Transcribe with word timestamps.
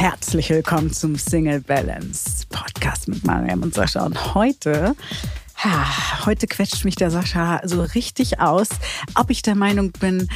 Herzlich 0.00 0.48
willkommen 0.48 0.90
zum 0.90 1.16
Single 1.16 1.60
Balance 1.60 2.46
Podcast 2.48 3.06
mit 3.06 3.22
Mariam 3.26 3.62
und 3.62 3.74
Sascha. 3.74 4.06
Und 4.06 4.34
heute, 4.34 4.96
ha, 5.56 6.24
heute 6.24 6.46
quetscht 6.46 6.86
mich 6.86 6.94
der 6.94 7.10
Sascha 7.10 7.60
so 7.64 7.82
richtig 7.82 8.40
aus, 8.40 8.70
ob 9.14 9.28
ich 9.28 9.42
der 9.42 9.56
Meinung 9.56 9.92
bin, 9.92 10.30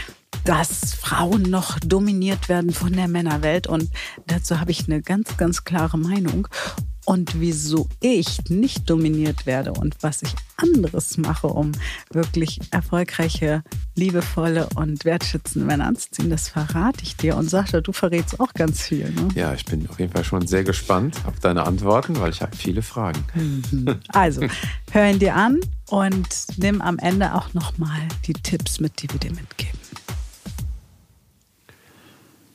dass 0.44 0.92
Frauen 0.92 1.44
noch 1.44 1.78
dominiert 1.78 2.50
werden 2.50 2.74
von 2.74 2.92
der 2.92 3.08
Männerwelt. 3.08 3.66
Und 3.66 3.88
dazu 4.26 4.60
habe 4.60 4.70
ich 4.70 4.84
eine 4.86 5.00
ganz, 5.00 5.34
ganz 5.38 5.64
klare 5.64 5.96
Meinung 5.96 6.46
und 7.04 7.40
wieso 7.40 7.88
ich 8.00 8.38
nicht 8.48 8.88
dominiert 8.88 9.46
werde 9.46 9.72
und 9.72 9.96
was 10.00 10.22
ich 10.22 10.34
anderes 10.56 11.18
mache, 11.18 11.48
um 11.48 11.72
wirklich 12.10 12.60
erfolgreiche, 12.70 13.62
liebevolle 13.94 14.68
und 14.74 15.04
wertschätzende 15.04 15.66
Männer 15.66 15.86
anzuziehen, 15.86 16.30
das 16.30 16.48
verrate 16.48 17.02
ich 17.02 17.16
dir. 17.16 17.36
Und 17.36 17.48
Sascha, 17.48 17.80
du 17.80 17.92
verrätst 17.92 18.40
auch 18.40 18.52
ganz 18.54 18.82
viel. 18.82 19.10
Ne? 19.10 19.28
Ja, 19.34 19.54
ich 19.54 19.64
bin 19.64 19.88
auf 19.88 19.98
jeden 19.98 20.12
Fall 20.12 20.24
schon 20.24 20.46
sehr 20.46 20.64
gespannt 20.64 21.16
auf 21.26 21.38
deine 21.40 21.64
Antworten, 21.64 22.18
weil 22.20 22.30
ich 22.30 22.42
habe 22.42 22.56
viele 22.56 22.82
Fragen. 22.82 23.24
Mhm. 23.34 24.00
Also, 24.08 24.42
hör 24.92 25.10
ihn 25.10 25.18
dir 25.18 25.34
an 25.34 25.60
und 25.88 26.28
nimm 26.56 26.80
am 26.80 26.98
Ende 26.98 27.34
auch 27.34 27.52
nochmal 27.54 28.00
die 28.26 28.32
Tipps 28.32 28.80
mit, 28.80 29.02
die 29.02 29.10
wir 29.10 29.18
dir 29.18 29.32
mitgeben. 29.32 29.78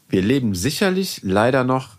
Wir 0.09 0.23
leben 0.23 0.55
sicherlich 0.55 1.21
leider 1.23 1.63
noch 1.63 1.98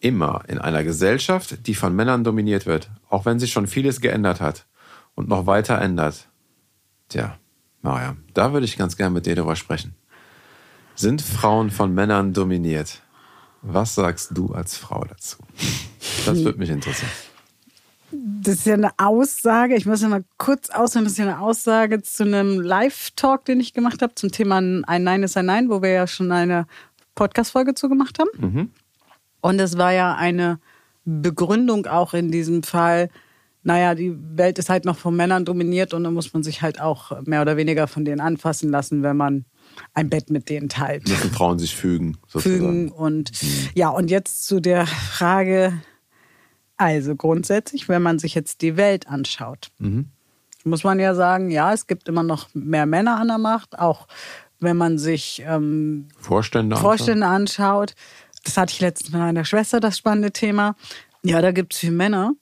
immer 0.00 0.42
in 0.48 0.58
einer 0.58 0.84
Gesellschaft, 0.84 1.66
die 1.66 1.74
von 1.74 1.94
Männern 1.94 2.24
dominiert 2.24 2.66
wird, 2.66 2.90
auch 3.08 3.24
wenn 3.24 3.38
sich 3.38 3.52
schon 3.52 3.66
vieles 3.66 4.00
geändert 4.00 4.40
hat 4.40 4.66
und 5.14 5.28
noch 5.28 5.46
weiter 5.46 5.80
ändert. 5.80 6.28
Tja, 7.08 7.38
Maria, 7.82 8.16
da 8.34 8.52
würde 8.52 8.66
ich 8.66 8.76
ganz 8.76 8.96
gern 8.96 9.12
mit 9.12 9.26
dir 9.26 9.34
darüber 9.34 9.56
sprechen. 9.56 9.94
Sind 10.94 11.22
Frauen 11.22 11.70
von 11.70 11.94
Männern 11.94 12.32
dominiert? 12.32 13.02
Was 13.62 13.94
sagst 13.94 14.30
du 14.34 14.52
als 14.52 14.76
Frau 14.76 15.04
dazu? 15.04 15.38
Das 16.26 16.44
würde 16.44 16.58
mich 16.58 16.70
interessieren. 16.70 17.10
Das 18.10 18.54
ist 18.54 18.66
ja 18.66 18.74
eine 18.74 18.92
Aussage. 18.96 19.74
Ich 19.74 19.84
muss 19.84 20.00
ja 20.00 20.08
mal 20.08 20.24
kurz 20.38 20.70
ausholen. 20.70 21.04
Das 21.04 21.12
ist 21.12 21.18
ja 21.18 21.26
eine 21.26 21.40
Aussage 21.40 22.02
zu 22.02 22.24
einem 22.24 22.60
Live-Talk, 22.60 23.44
den 23.44 23.60
ich 23.60 23.74
gemacht 23.74 24.00
habe 24.00 24.14
zum 24.14 24.32
Thema 24.32 24.58
Ein 24.58 25.04
Nein 25.04 25.22
ist 25.22 25.36
ein 25.36 25.46
Nein, 25.46 25.68
wo 25.68 25.82
wir 25.82 25.90
ja 25.90 26.06
schon 26.06 26.32
eine 26.32 26.66
Podcast-Folge 27.14 27.74
zu 27.74 27.88
gemacht 27.88 28.18
haben. 28.18 28.30
Mhm. 28.38 28.70
Und 29.40 29.60
es 29.60 29.78
war 29.78 29.92
ja 29.92 30.14
eine 30.14 30.58
Begründung 31.04 31.86
auch 31.86 32.14
in 32.14 32.30
diesem 32.30 32.62
Fall, 32.62 33.08
naja, 33.62 33.94
die 33.94 34.16
Welt 34.36 34.58
ist 34.58 34.70
halt 34.70 34.84
noch 34.84 34.96
von 34.96 35.16
Männern 35.16 35.44
dominiert 35.44 35.92
und 35.92 36.04
dann 36.04 36.14
muss 36.14 36.32
man 36.32 36.42
sich 36.42 36.62
halt 36.62 36.80
auch 36.80 37.20
mehr 37.22 37.42
oder 37.42 37.56
weniger 37.56 37.86
von 37.86 38.04
denen 38.04 38.20
anfassen 38.20 38.70
lassen, 38.70 39.02
wenn 39.02 39.16
man 39.16 39.44
ein 39.94 40.08
Bett 40.08 40.30
mit 40.30 40.48
denen 40.48 40.68
teilt. 40.68 41.08
Müssen 41.08 41.30
Frauen 41.30 41.58
sich 41.58 41.74
fügen. 41.74 42.16
Sozusagen. 42.26 42.88
Fügen 42.88 42.92
und 42.92 43.30
mhm. 43.42 43.68
ja, 43.74 43.88
und 43.90 44.10
jetzt 44.10 44.46
zu 44.46 44.60
der 44.60 44.86
Frage, 44.86 45.74
also 46.76 47.16
grundsätzlich, 47.16 47.88
wenn 47.88 48.02
man 48.02 48.18
sich 48.18 48.34
jetzt 48.34 48.62
die 48.62 48.76
Welt 48.76 49.08
anschaut, 49.08 49.68
mhm. 49.78 50.10
muss 50.64 50.84
man 50.84 50.98
ja 51.00 51.14
sagen, 51.14 51.50
ja, 51.50 51.72
es 51.72 51.86
gibt 51.86 52.08
immer 52.08 52.22
noch 52.22 52.48
mehr 52.54 52.86
Männer 52.86 53.18
an 53.18 53.28
der 53.28 53.38
Macht, 53.38 53.78
auch 53.78 54.06
wenn 54.60 54.76
man 54.76 54.98
sich 54.98 55.42
ähm, 55.46 56.08
Vorstände, 56.18 56.76
Vorstände 56.76 57.26
anschaut. 57.26 57.90
anschaut 57.90 57.94
das 58.44 58.56
hatte 58.56 58.72
ich 58.72 58.80
letztens 58.80 59.12
mit 59.12 59.20
meiner 59.20 59.44
Schwester, 59.44 59.80
das 59.80 59.98
spannende 59.98 60.32
Thema. 60.32 60.76
Ja, 61.22 61.40
da 61.42 61.52
gibt 61.52 61.74
es 61.74 61.80
viele 61.80 61.92
Männer 61.92 62.32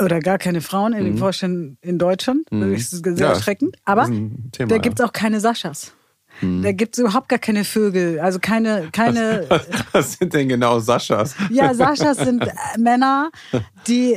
oder 0.00 0.20
gar 0.20 0.38
keine 0.38 0.60
Frauen 0.60 0.92
in 0.92 1.00
mhm. 1.00 1.04
den 1.04 1.18
Vorständen 1.18 1.78
in 1.80 1.98
Deutschland. 1.98 2.50
Mhm. 2.50 2.72
Das 2.72 2.92
ist 2.92 3.04
sehr 3.04 3.16
ja, 3.16 3.28
erschreckend. 3.32 3.76
Aber 3.84 4.06
Thema, 4.06 4.68
da 4.68 4.78
gibt 4.78 4.98
es 5.00 5.04
auch 5.04 5.12
keine 5.12 5.40
Saschas. 5.40 5.92
Mhm. 6.40 6.62
Da 6.62 6.72
gibt 6.72 6.96
es 6.96 7.00
überhaupt 7.00 7.28
gar 7.28 7.38
keine 7.38 7.64
Vögel, 7.64 8.18
also 8.18 8.38
keine, 8.38 8.88
keine. 8.92 9.44
Was, 9.48 9.66
was, 9.92 10.12
sind 10.14 10.32
denn 10.32 10.48
genau 10.48 10.78
Saschas? 10.78 11.34
Ja, 11.50 11.74
Saschas 11.74 12.18
sind 12.18 12.44
Männer, 12.78 13.30
die 13.86 14.16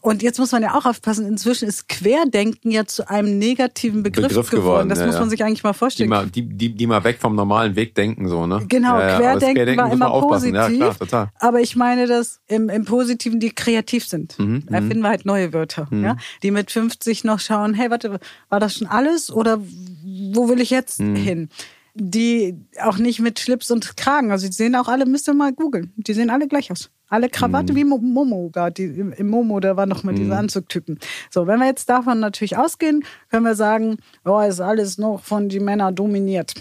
und 0.00 0.22
jetzt 0.22 0.38
muss 0.38 0.52
man 0.52 0.62
ja 0.62 0.74
auch 0.74 0.84
aufpassen, 0.84 1.26
inzwischen 1.26 1.68
ist 1.68 1.88
Querdenken 1.88 2.70
ja 2.70 2.84
zu 2.86 3.08
einem 3.08 3.38
negativen 3.38 4.02
Begriff, 4.02 4.28
Begriff 4.28 4.50
geworden. 4.50 4.88
Das 4.88 4.98
ja, 4.98 5.06
muss 5.06 5.18
man 5.18 5.30
sich 5.30 5.42
eigentlich 5.44 5.62
mal 5.62 5.72
vorstellen. 5.72 6.08
Die 6.08 6.10
mal, 6.10 6.26
die, 6.26 6.42
die, 6.42 6.74
die 6.74 6.86
mal 6.86 7.02
weg 7.04 7.18
vom 7.20 7.34
normalen 7.34 7.76
Weg 7.76 7.94
denken, 7.94 8.28
so, 8.28 8.46
ne? 8.46 8.64
Genau, 8.68 8.98
ja, 8.98 9.18
Querdenken, 9.18 9.54
Querdenken, 9.54 9.84
war 9.84 9.92
immer 9.92 10.10
positiv. 10.20 10.54
Ja, 10.54 10.68
klar, 10.68 10.98
total. 10.98 11.28
Aber 11.38 11.60
ich 11.60 11.76
meine 11.76 12.06
das 12.06 12.40
im, 12.48 12.68
im 12.68 12.84
Positiven, 12.84 13.40
die 13.40 13.50
kreativ 13.50 14.06
sind. 14.06 14.38
Mhm, 14.38 14.64
da 14.66 14.80
mhm. 14.80 14.88
finden 14.88 15.02
wir 15.02 15.08
halt 15.08 15.24
neue 15.24 15.52
Wörter, 15.52 15.86
mhm. 15.90 16.04
ja? 16.04 16.16
Die 16.42 16.50
mit 16.50 16.70
50 16.70 17.24
noch 17.24 17.40
schauen, 17.40 17.74
hey, 17.74 17.90
warte, 17.90 18.18
war 18.48 18.60
das 18.60 18.74
schon 18.74 18.86
alles 18.86 19.30
oder 19.30 19.60
wo 19.60 20.48
will 20.48 20.60
ich 20.60 20.70
jetzt 20.70 21.00
mhm. 21.00 21.16
hin? 21.16 21.48
Die 21.94 22.56
auch 22.82 22.98
nicht 22.98 23.20
mit 23.20 23.38
Schlips 23.38 23.70
und 23.70 23.96
Kragen, 23.96 24.30
also 24.30 24.46
die 24.46 24.52
sehen 24.52 24.74
auch 24.74 24.88
alle, 24.88 25.06
müsst 25.06 25.28
ihr 25.28 25.34
mal 25.34 25.52
googeln, 25.52 25.92
die 25.96 26.14
sehen 26.14 26.30
alle 26.30 26.48
gleich 26.48 26.70
aus. 26.70 26.90
Alle 27.12 27.28
Krawatte 27.28 27.74
mm. 27.74 27.76
wie 27.76 27.84
Momo, 27.84 28.50
die, 28.74 28.84
im 28.84 29.28
Momo, 29.28 29.60
da 29.60 29.76
war 29.76 29.84
noch 29.84 30.02
mal 30.02 30.14
diese. 30.14 30.34
Anzugtypen. 30.34 30.98
So, 31.30 31.46
wenn 31.46 31.58
wir 31.58 31.66
jetzt 31.66 31.90
davon 31.90 32.20
natürlich 32.20 32.56
ausgehen, 32.56 33.04
können 33.30 33.44
wir 33.44 33.54
sagen, 33.54 33.98
oh, 34.24 34.40
ist 34.40 34.62
alles 34.62 34.96
noch 34.96 35.22
von 35.22 35.50
die 35.50 35.60
Männer 35.60 35.92
dominiert. 35.92 36.54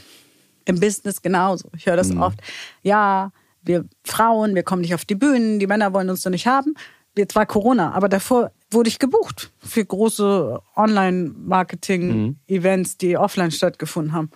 Im 0.65 0.77
Business 0.77 1.21
genauso. 1.21 1.69
Ich 1.77 1.85
höre 1.85 1.95
das 1.95 2.13
mm. 2.13 2.21
oft. 2.21 2.41
Ja, 2.81 3.31
wir 3.61 3.85
Frauen, 4.03 4.53
wir 4.53 4.63
kommen 4.63 4.81
nicht 4.81 4.93
auf 4.93 5.05
die 5.05 5.15
Bühnen, 5.15 5.59
die 5.59 5.67
Männer 5.67 5.93
wollen 5.93 6.09
uns 6.09 6.23
doch 6.23 6.31
nicht 6.31 6.47
haben. 6.47 6.73
Jetzt 7.17 7.33
war 7.33 7.45
Corona, 7.45 7.93
aber 7.93 8.09
davor 8.09 8.51
wurde 8.71 8.89
ich 8.89 8.99
gebucht 8.99 9.53
für 9.59 9.85
große 9.85 10.59
Online-Marketing-Events, 10.75 12.97
die 12.97 13.15
offline 13.15 13.51
stattgefunden 13.51 14.11
haben. 14.11 14.29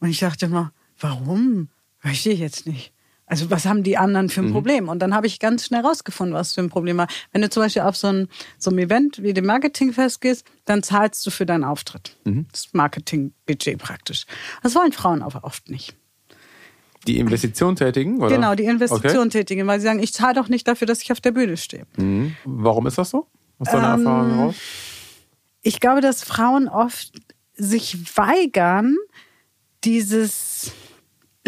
Und 0.00 0.08
ich 0.08 0.20
dachte 0.20 0.46
immer, 0.46 0.72
warum? 0.98 1.68
Verstehe 1.98 2.32
ich 2.32 2.40
jetzt 2.40 2.66
nicht. 2.66 2.94
Also 3.28 3.50
was 3.50 3.66
haben 3.66 3.82
die 3.82 3.96
anderen 3.96 4.28
für 4.28 4.40
ein 4.40 4.48
mhm. 4.48 4.52
Problem? 4.52 4.88
Und 4.88 5.00
dann 5.00 5.14
habe 5.14 5.26
ich 5.26 5.38
ganz 5.38 5.66
schnell 5.66 5.82
rausgefunden, 5.82 6.34
was 6.34 6.54
für 6.54 6.62
ein 6.62 6.70
Problem 6.70 6.96
war. 6.96 7.08
Wenn 7.32 7.42
du 7.42 7.50
zum 7.50 7.62
Beispiel 7.62 7.82
auf 7.82 7.96
so 7.96 8.08
ein, 8.08 8.28
so 8.58 8.70
ein 8.70 8.78
Event 8.78 9.22
wie 9.22 9.34
dem 9.34 9.46
Marketingfest 9.46 10.20
gehst, 10.20 10.46
dann 10.64 10.82
zahlst 10.82 11.26
du 11.26 11.30
für 11.30 11.46
deinen 11.46 11.64
Auftritt. 11.64 12.16
Mhm. 12.24 12.46
Das 12.50 12.68
Marketingbudget 12.72 13.78
praktisch. 13.78 14.24
Das 14.62 14.74
wollen 14.74 14.92
Frauen 14.92 15.22
aber 15.22 15.44
oft 15.44 15.68
nicht. 15.68 15.94
Die 17.06 17.18
Investition 17.18 17.76
tätigen? 17.76 18.18
Oder? 18.18 18.34
Genau, 18.34 18.54
die 18.54 18.64
Investition 18.64 19.28
okay. 19.28 19.38
tätigen, 19.40 19.66
weil 19.66 19.80
sie 19.80 19.86
sagen, 19.86 20.00
ich 20.00 20.12
zahle 20.12 20.34
doch 20.34 20.48
nicht 20.48 20.66
dafür, 20.66 20.86
dass 20.86 21.02
ich 21.02 21.12
auf 21.12 21.20
der 21.20 21.32
Bühne 21.32 21.56
stehe. 21.56 21.86
Mhm. 21.96 22.34
Warum 22.44 22.86
ist 22.86 22.98
das 22.98 23.10
so? 23.10 23.26
Aus 23.58 23.70
deiner 23.70 23.94
ähm, 23.94 24.06
Erfahrung 24.06 24.30
heraus? 24.30 24.54
Ich 25.62 25.80
glaube, 25.80 26.00
dass 26.00 26.22
Frauen 26.22 26.68
oft 26.68 27.12
sich 27.54 28.16
weigern, 28.16 28.96
dieses 29.84 30.72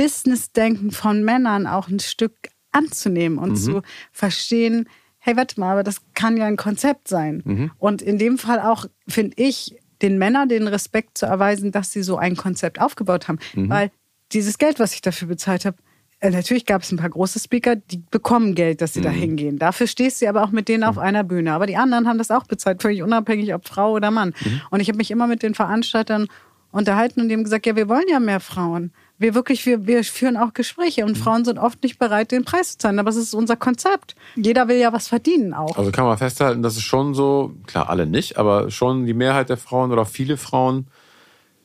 Business-Denken 0.00 0.92
von 0.92 1.22
Männern 1.22 1.66
auch 1.66 1.88
ein 1.88 2.00
Stück 2.00 2.32
anzunehmen 2.72 3.36
und 3.36 3.50
mhm. 3.50 3.56
zu 3.56 3.82
verstehen, 4.12 4.88
hey, 5.18 5.36
warte 5.36 5.60
mal, 5.60 5.72
aber 5.72 5.82
das 5.82 6.00
kann 6.14 6.38
ja 6.38 6.46
ein 6.46 6.56
Konzept 6.56 7.06
sein. 7.06 7.42
Mhm. 7.44 7.70
Und 7.76 8.00
in 8.00 8.16
dem 8.16 8.38
Fall 8.38 8.60
auch, 8.60 8.86
finde 9.06 9.34
ich, 9.36 9.76
den 10.00 10.16
Männern 10.16 10.48
den 10.48 10.66
Respekt 10.68 11.18
zu 11.18 11.26
erweisen, 11.26 11.70
dass 11.70 11.92
sie 11.92 12.02
so 12.02 12.16
ein 12.16 12.34
Konzept 12.34 12.80
aufgebaut 12.80 13.28
haben. 13.28 13.38
Mhm. 13.54 13.68
Weil 13.68 13.90
dieses 14.32 14.56
Geld, 14.56 14.80
was 14.80 14.94
ich 14.94 15.02
dafür 15.02 15.28
bezahlt 15.28 15.66
habe, 15.66 15.76
äh, 16.20 16.30
natürlich 16.30 16.64
gab 16.64 16.80
es 16.80 16.90
ein 16.92 16.96
paar 16.96 17.10
große 17.10 17.38
Speaker, 17.38 17.76
die 17.76 18.02
bekommen 18.10 18.54
Geld, 18.54 18.80
dass 18.80 18.94
sie 18.94 19.00
mhm. 19.00 19.04
da 19.04 19.10
hingehen. 19.10 19.58
Dafür 19.58 19.86
stehst 19.86 20.22
du 20.22 20.28
aber 20.30 20.42
auch 20.42 20.50
mit 20.50 20.68
denen 20.68 20.84
auf 20.84 20.96
mhm. 20.96 21.02
einer 21.02 21.24
Bühne. 21.24 21.52
Aber 21.52 21.66
die 21.66 21.76
anderen 21.76 22.08
haben 22.08 22.16
das 22.16 22.30
auch 22.30 22.44
bezahlt, 22.44 22.80
völlig 22.80 23.02
unabhängig, 23.02 23.52
ob 23.52 23.68
Frau 23.68 23.92
oder 23.92 24.10
Mann. 24.10 24.32
Mhm. 24.42 24.62
Und 24.70 24.80
ich 24.80 24.88
habe 24.88 24.96
mich 24.96 25.10
immer 25.10 25.26
mit 25.26 25.42
den 25.42 25.54
Veranstaltern 25.54 26.26
unterhalten 26.72 27.20
und 27.20 27.28
die 27.28 27.34
haben 27.34 27.44
gesagt, 27.44 27.66
ja, 27.66 27.76
wir 27.76 27.90
wollen 27.90 28.08
ja 28.08 28.18
mehr 28.18 28.40
Frauen 28.40 28.92
wir 29.20 29.34
wirklich, 29.34 29.66
wir, 29.66 29.86
wir 29.86 30.02
führen 30.02 30.38
auch 30.38 30.54
Gespräche 30.54 31.04
und 31.04 31.18
mhm. 31.18 31.22
Frauen 31.22 31.44
sind 31.44 31.58
oft 31.58 31.82
nicht 31.82 31.98
bereit, 31.98 32.32
den 32.32 32.44
Preis 32.44 32.72
zu 32.72 32.78
zahlen. 32.78 32.98
Aber 32.98 33.10
es 33.10 33.16
ist 33.16 33.34
unser 33.34 33.54
Konzept. 33.54 34.16
Jeder 34.34 34.66
will 34.66 34.78
ja 34.78 34.94
was 34.94 35.08
verdienen 35.08 35.52
auch. 35.52 35.76
Also 35.76 35.92
kann 35.92 36.06
man 36.06 36.16
festhalten, 36.16 36.62
dass 36.62 36.76
es 36.76 36.82
schon 36.82 37.12
so, 37.14 37.52
klar, 37.66 37.90
alle 37.90 38.06
nicht, 38.06 38.38
aber 38.38 38.70
schon 38.70 39.04
die 39.04 39.12
Mehrheit 39.12 39.50
der 39.50 39.58
Frauen 39.58 39.92
oder 39.92 40.06
viele 40.06 40.38
Frauen, 40.38 40.86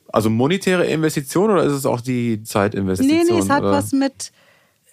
also 0.09 0.29
monetäre 0.29 0.85
Investition 0.85 1.49
oder 1.49 1.63
ist 1.63 1.71
es 1.71 1.85
auch 1.85 2.01
die 2.01 2.43
Zeitinvestition? 2.43 3.17
Nee, 3.25 3.31
nee, 3.31 3.39
es 3.39 3.49
hat 3.49 3.63
oder? 3.63 3.71
was 3.71 3.93
mit, 3.93 4.33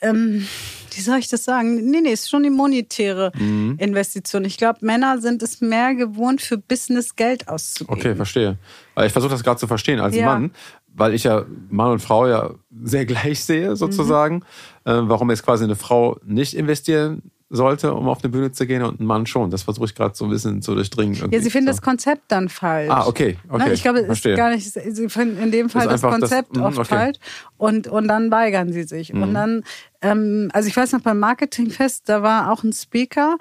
ähm, 0.01 0.47
wie 0.95 1.01
soll 1.01 1.19
ich 1.19 1.29
das 1.29 1.45
sagen? 1.45 1.91
Nee, 1.91 2.01
nee, 2.01 2.13
es 2.13 2.23
ist 2.23 2.31
schon 2.31 2.45
die 2.45 2.51
monetäre 2.51 3.33
mhm. 3.37 3.77
Investition. 3.79 4.45
Ich 4.45 4.57
glaube, 4.57 4.79
Männer 4.83 5.21
sind 5.21 5.43
es 5.43 5.61
mehr 5.61 5.97
gewohnt, 5.97 6.41
für 6.41 6.59
Business 6.59 7.17
Geld 7.17 7.49
auszugeben. 7.49 7.99
Okay, 7.99 8.15
verstehe. 8.15 8.57
Ich 9.05 9.13
versuche 9.13 9.33
das 9.33 9.43
gerade 9.43 9.59
zu 9.59 9.67
verstehen 9.67 10.01
als 10.01 10.15
ja. 10.15 10.27
Mann, 10.27 10.53
weil 10.95 11.15
ich 11.15 11.25
ja 11.25 11.45
Mann 11.71 11.93
und 11.93 12.01
Frau 12.01 12.27
ja 12.27 12.51
sehr 12.83 13.07
gleich 13.07 13.45
sehe, 13.45 13.77
sozusagen, 13.77 14.43
mhm. 14.85 14.91
äh, 14.91 15.09
warum 15.09 15.31
jetzt 15.31 15.45
quasi 15.45 15.65
eine 15.65 15.77
Frau 15.77 16.19
nicht 16.25 16.55
investieren 16.55 17.23
sollte, 17.55 17.93
um 17.93 18.09
auf 18.09 18.25
eine 18.25 18.31
Bühne 18.31 18.51
zu 18.51 18.67
gehen 18.67 18.83
und 18.83 18.99
ein 18.99 19.05
Mann 19.05 19.27
schon. 19.27 19.51
Das 19.51 19.65
versuche 19.65 19.85
ich 19.85 19.95
gerade 19.95 20.15
so 20.15 20.25
ein 20.25 20.31
bisschen 20.31 20.63
zu 20.63 20.75
durchdringen. 20.75 21.15
Irgendwie. 21.15 21.37
Ja, 21.37 21.43
sie 21.43 21.51
finden 21.51 21.67
so. 21.67 21.73
das 21.73 21.83
Konzept 21.83 22.23
dann 22.29 22.49
falsch. 22.49 22.91
Ah, 22.91 23.07
okay. 23.07 23.37
Ne, 23.45 23.55
okay. 23.55 23.73
Ich 23.75 23.83
glaube, 23.83 24.01
es 24.01 24.25
ist 24.25 24.37
gar 24.37 24.51
nicht, 24.51 24.73
sie 24.73 25.09
finden 25.11 25.37
in 25.37 25.53
dem 25.53 25.69
Fall 25.69 25.87
das, 25.87 26.01
das 26.01 26.11
Konzept 26.11 26.57
das, 26.57 26.63
oft 26.63 26.79
okay. 26.79 26.89
falsch 26.89 27.19
und, 27.59 27.89
und 27.89 28.09
dann 28.09 28.31
weigern 28.31 28.73
sie 28.73 28.85
sich. 28.85 29.13
Mhm. 29.13 29.23
Und 29.23 29.35
dann, 29.35 29.65
ähm, 30.01 30.49
also 30.55 30.67
ich 30.67 30.77
weiß 30.77 30.93
noch 30.93 31.03
beim 31.03 31.19
Marketingfest, 31.19 32.09
da 32.09 32.23
war 32.23 32.51
auch 32.51 32.65
ein 32.65 32.73
Speaker, 32.73 33.37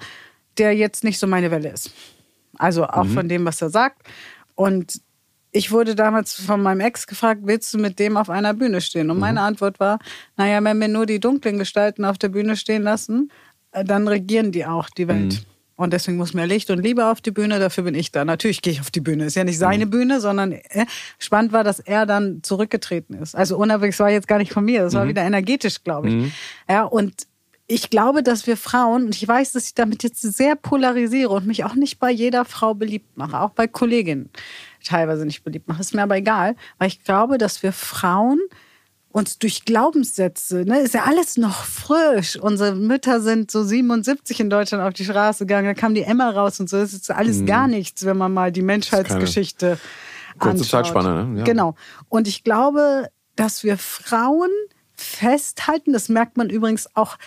der 0.58 0.76
jetzt 0.76 1.06
nicht 1.06 1.18
so 1.18 1.26
meine 1.26 1.50
Welle 1.50 1.70
ist. 1.70 1.92
Also 2.58 2.86
auch 2.86 3.06
mhm. 3.06 3.14
von 3.14 3.30
dem, 3.30 3.46
was 3.46 3.62
er 3.62 3.70
sagt. 3.70 4.02
Und 4.56 5.02
ich 5.52 5.72
wurde 5.72 5.96
damals 5.96 6.34
von 6.34 6.62
meinem 6.62 6.80
Ex 6.80 7.08
gefragt, 7.08 7.42
willst 7.44 7.74
du 7.74 7.78
mit 7.78 8.00
dem 8.00 8.18
auf 8.18 8.30
einer 8.30 8.54
Bühne 8.54 8.82
stehen? 8.82 9.10
Und 9.10 9.20
meine 9.20 9.42
mhm. 9.42 9.48
Antwort 9.48 9.80
war, 9.80 10.00
naja, 10.38 10.64
wenn 10.64 10.80
wir 10.80 10.88
nur 10.88 11.06
die 11.06 11.20
dunklen 11.20 11.58
Gestalten 11.58 12.06
auf 12.06 12.18
der 12.18 12.30
Bühne 12.30 12.56
stehen 12.56 12.84
lassen, 12.84 13.32
äh, 13.72 13.84
dann 13.84 14.08
regieren 14.08 14.52
die 14.52 14.66
auch 14.66 14.90
die 14.90 15.08
Welt. 15.08 15.34
Mhm. 15.34 15.46
Und 15.76 15.94
deswegen 15.94 16.18
muss 16.18 16.36
mehr 16.36 16.46
Licht 16.46 16.70
und 16.70 16.80
Liebe 16.84 17.08
auf 17.08 17.22
die 17.22 17.32
Bühne. 17.32 17.60
Dafür 17.60 17.86
bin 17.86 17.96
ich 17.96 18.12
da. 18.12 18.24
Natürlich 18.24 18.62
gehe 18.62 18.72
ich 18.72 18.82
auf 18.82 18.92
die 18.92 19.02
Bühne. 19.02 19.26
Ist 19.26 19.36
ja 19.36 19.44
nicht 19.44 19.58
seine 19.58 19.88
mhm. 19.88 19.90
Bühne, 19.90 20.22
sondern 20.22 20.52
äh, 20.52 20.86
spannend 21.18 21.54
war, 21.54 21.64
dass 21.64 21.80
er 21.80 22.06
dann 22.06 22.44
zurückgetreten 22.44 23.16
ist. 23.16 23.36
Also 23.36 23.58
unabhängig, 23.58 24.00
war 24.00 24.12
jetzt 24.12 24.28
gar 24.28 24.38
nicht 24.38 24.54
von 24.54 24.64
mir. 24.64 24.84
Das 24.84 24.94
war 24.94 25.06
mhm. 25.06 25.10
wieder 25.10 25.24
energetisch, 25.24 25.84
glaube 25.84 26.10
ich. 26.10 26.14
Mhm. 26.14 26.32
Ja, 26.70 26.84
und 26.84 27.26
ich 27.72 27.90
glaube, 27.90 28.22
dass 28.22 28.48
wir 28.48 28.58
Frauen, 28.58 29.06
und 29.06 29.16
ich 29.16 29.26
weiß, 29.26 29.54
dass 29.54 29.68
ich 29.68 29.74
damit 29.74 30.04
jetzt 30.04 30.22
sehr 30.22 30.56
polarisiere 30.56 31.30
und 31.30 31.48
mich 31.48 31.64
auch 31.64 31.76
nicht 31.76 32.00
bei 32.00 32.12
jeder 32.12 32.44
Frau 32.44 32.74
beliebt 32.74 33.18
mache, 33.18 33.40
auch 33.40 33.52
bei 33.52 33.68
Kolleginnen 33.68 34.30
teilweise 34.84 35.26
nicht 35.26 35.44
beliebt 35.44 35.68
mache, 35.68 35.80
ist 35.80 35.94
mir 35.94 36.04
aber 36.04 36.18
egal, 36.18 36.56
weil 36.80 36.90
ich 36.90 37.04
glaube, 37.04 37.38
dass 37.38 37.64
wir 37.64 37.72
Frauen 37.72 38.40
uns 39.10 39.40
durch 39.40 39.66
Glaubenssätze, 39.66 40.66
ne, 40.66 40.80
ist 40.80 40.94
ja 40.94 41.04
alles 41.04 41.38
noch 41.38 41.64
frisch. 41.64 42.38
Unsere 42.38 42.76
Mütter 42.76 43.22
sind 43.22 43.52
so 43.52 43.64
77 43.64 44.40
in 44.40 44.50
Deutschland 44.50 44.84
auf 44.84 44.94
die 44.94 45.04
Straße 45.04 45.46
gegangen, 45.46 45.68
da 45.68 45.74
kam 45.74 45.94
die 45.94 46.04
Emma 46.04 46.30
raus 46.30 46.60
und 46.60 46.70
so. 46.70 46.78
Das 46.78 46.94
ist 46.94 47.12
alles 47.12 47.40
mhm. 47.40 47.46
gar 47.46 47.68
nichts, 47.68 48.06
wenn 48.06 48.18
man 48.18 48.34
mal 48.34 48.52
die 48.52 48.62
Menschheitsgeschichte 48.62 49.78
Kurze 50.40 50.62
anschaut. 50.62 50.86
Zeitspanne, 50.86 51.26
ne? 51.26 51.40
Ja. 51.40 51.44
Genau. 51.44 51.76
Und 52.08 52.28
ich 52.28 52.44
glaube, 52.44 53.10
dass 53.36 53.64
wir 53.64 53.78
Frauen 53.78 54.50
festhalten, 54.96 55.94
das 55.94 56.10
merkt 56.10 56.38
man 56.38 56.50
übrigens 56.50 56.88
auch 56.96 57.18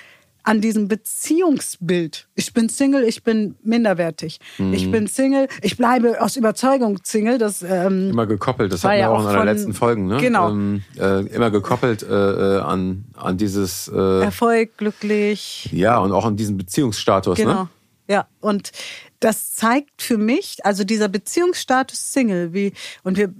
an 0.45 0.61
diesem 0.61 0.89
Beziehungsbild. 0.89 2.29
Ich 2.35 2.53
bin 2.53 2.69
Single, 2.69 3.03
ich 3.05 3.25
bin 3.25 3.57
minderwertig. 3.63 4.39
Mhm. 4.59 4.75
Ich 4.75 4.91
bin 4.91 5.07
Single, 5.07 5.49
ich 5.63 5.77
bleibe 5.77 6.21
aus 6.21 6.37
Überzeugung 6.37 7.01
Single. 7.03 7.39
Das, 7.39 7.63
ähm, 7.63 8.11
immer 8.11 8.27
gekoppelt, 8.27 8.73
das 8.73 8.85
hatten 8.85 8.99
wir 8.99 9.11
auch 9.11 9.23
in 9.23 9.27
einer 9.27 9.45
letzten 9.47 9.73
Folgen. 9.73 10.07
Ne? 10.07 10.19
Genau. 10.19 10.51
Ähm, 10.51 10.83
äh, 10.99 11.27
immer 11.27 11.51
gekoppelt 11.51 12.03
äh, 12.03 12.59
äh, 12.59 12.61
an, 12.61 13.07
an 13.17 13.39
dieses... 13.39 13.89
Äh, 13.89 14.23
Erfolg, 14.23 14.77
glücklich. 14.77 15.69
Ja, 15.73 15.99
und 15.99 16.13
auch 16.13 16.27
an 16.27 16.37
diesen 16.37 16.59
Beziehungsstatus. 16.59 17.39
Genau. 17.39 17.63
Ne? 17.65 17.69
Ja, 18.07 18.27
und 18.41 18.71
das 19.21 19.55
zeigt 19.55 20.03
für 20.03 20.19
mich, 20.19 20.59
also 20.65 20.85
dieser 20.85 21.09
Beziehungsstatus 21.09 22.13
Single, 22.13 22.53
wie, 22.53 22.75
und 23.03 23.17
wir, 23.17 23.33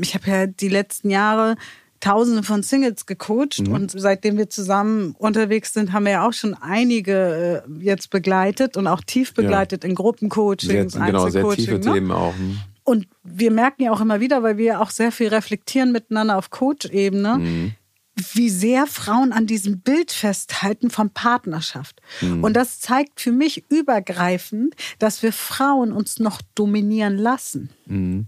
ich 0.00 0.14
habe 0.14 0.30
ja 0.30 0.46
die 0.46 0.68
letzten 0.68 1.10
Jahre 1.10 1.56
Tausende 2.00 2.42
von 2.42 2.62
Singles 2.62 3.04
gecoacht 3.04 3.60
mhm. 3.60 3.72
und 3.74 3.90
seitdem 3.90 4.38
wir 4.38 4.48
zusammen 4.48 5.14
unterwegs 5.18 5.74
sind, 5.74 5.92
haben 5.92 6.06
wir 6.06 6.12
ja 6.12 6.26
auch 6.26 6.32
schon 6.32 6.54
einige 6.54 7.64
äh, 7.68 7.84
jetzt 7.84 8.08
begleitet 8.08 8.78
und 8.78 8.86
auch 8.86 9.02
tief 9.02 9.34
begleitet 9.34 9.84
ja. 9.84 9.90
in 9.90 9.94
Gruppencoachings, 9.94 10.92
sehr, 10.92 11.06
Genau, 11.06 11.28
sehr 11.28 11.48
tiefe 11.50 11.74
ne? 11.74 11.80
Themen 11.80 12.10
auch. 12.10 12.34
Mhm. 12.34 12.58
Und 12.84 13.06
wir 13.22 13.50
merken 13.50 13.82
ja 13.82 13.92
auch 13.92 14.00
immer 14.00 14.20
wieder, 14.20 14.42
weil 14.42 14.56
wir 14.56 14.80
auch 14.80 14.90
sehr 14.90 15.12
viel 15.12 15.28
reflektieren 15.28 15.92
miteinander 15.92 16.38
auf 16.38 16.50
Coach-Ebene, 16.50 17.38
mhm. 17.38 17.72
wie 18.32 18.48
sehr 18.48 18.86
Frauen 18.86 19.32
an 19.32 19.46
diesem 19.46 19.80
Bild 19.80 20.10
festhalten 20.10 20.90
von 20.90 21.10
Partnerschaft. 21.10 22.00
Mhm. 22.20 22.42
Und 22.42 22.54
das 22.54 22.80
zeigt 22.80 23.20
für 23.20 23.32
mich 23.32 23.70
übergreifend, 23.70 24.74
dass 24.98 25.22
wir 25.22 25.32
Frauen 25.32 25.92
uns 25.92 26.18
noch 26.18 26.40
dominieren 26.54 27.16
lassen. 27.16 27.70
Mhm. 27.86 28.26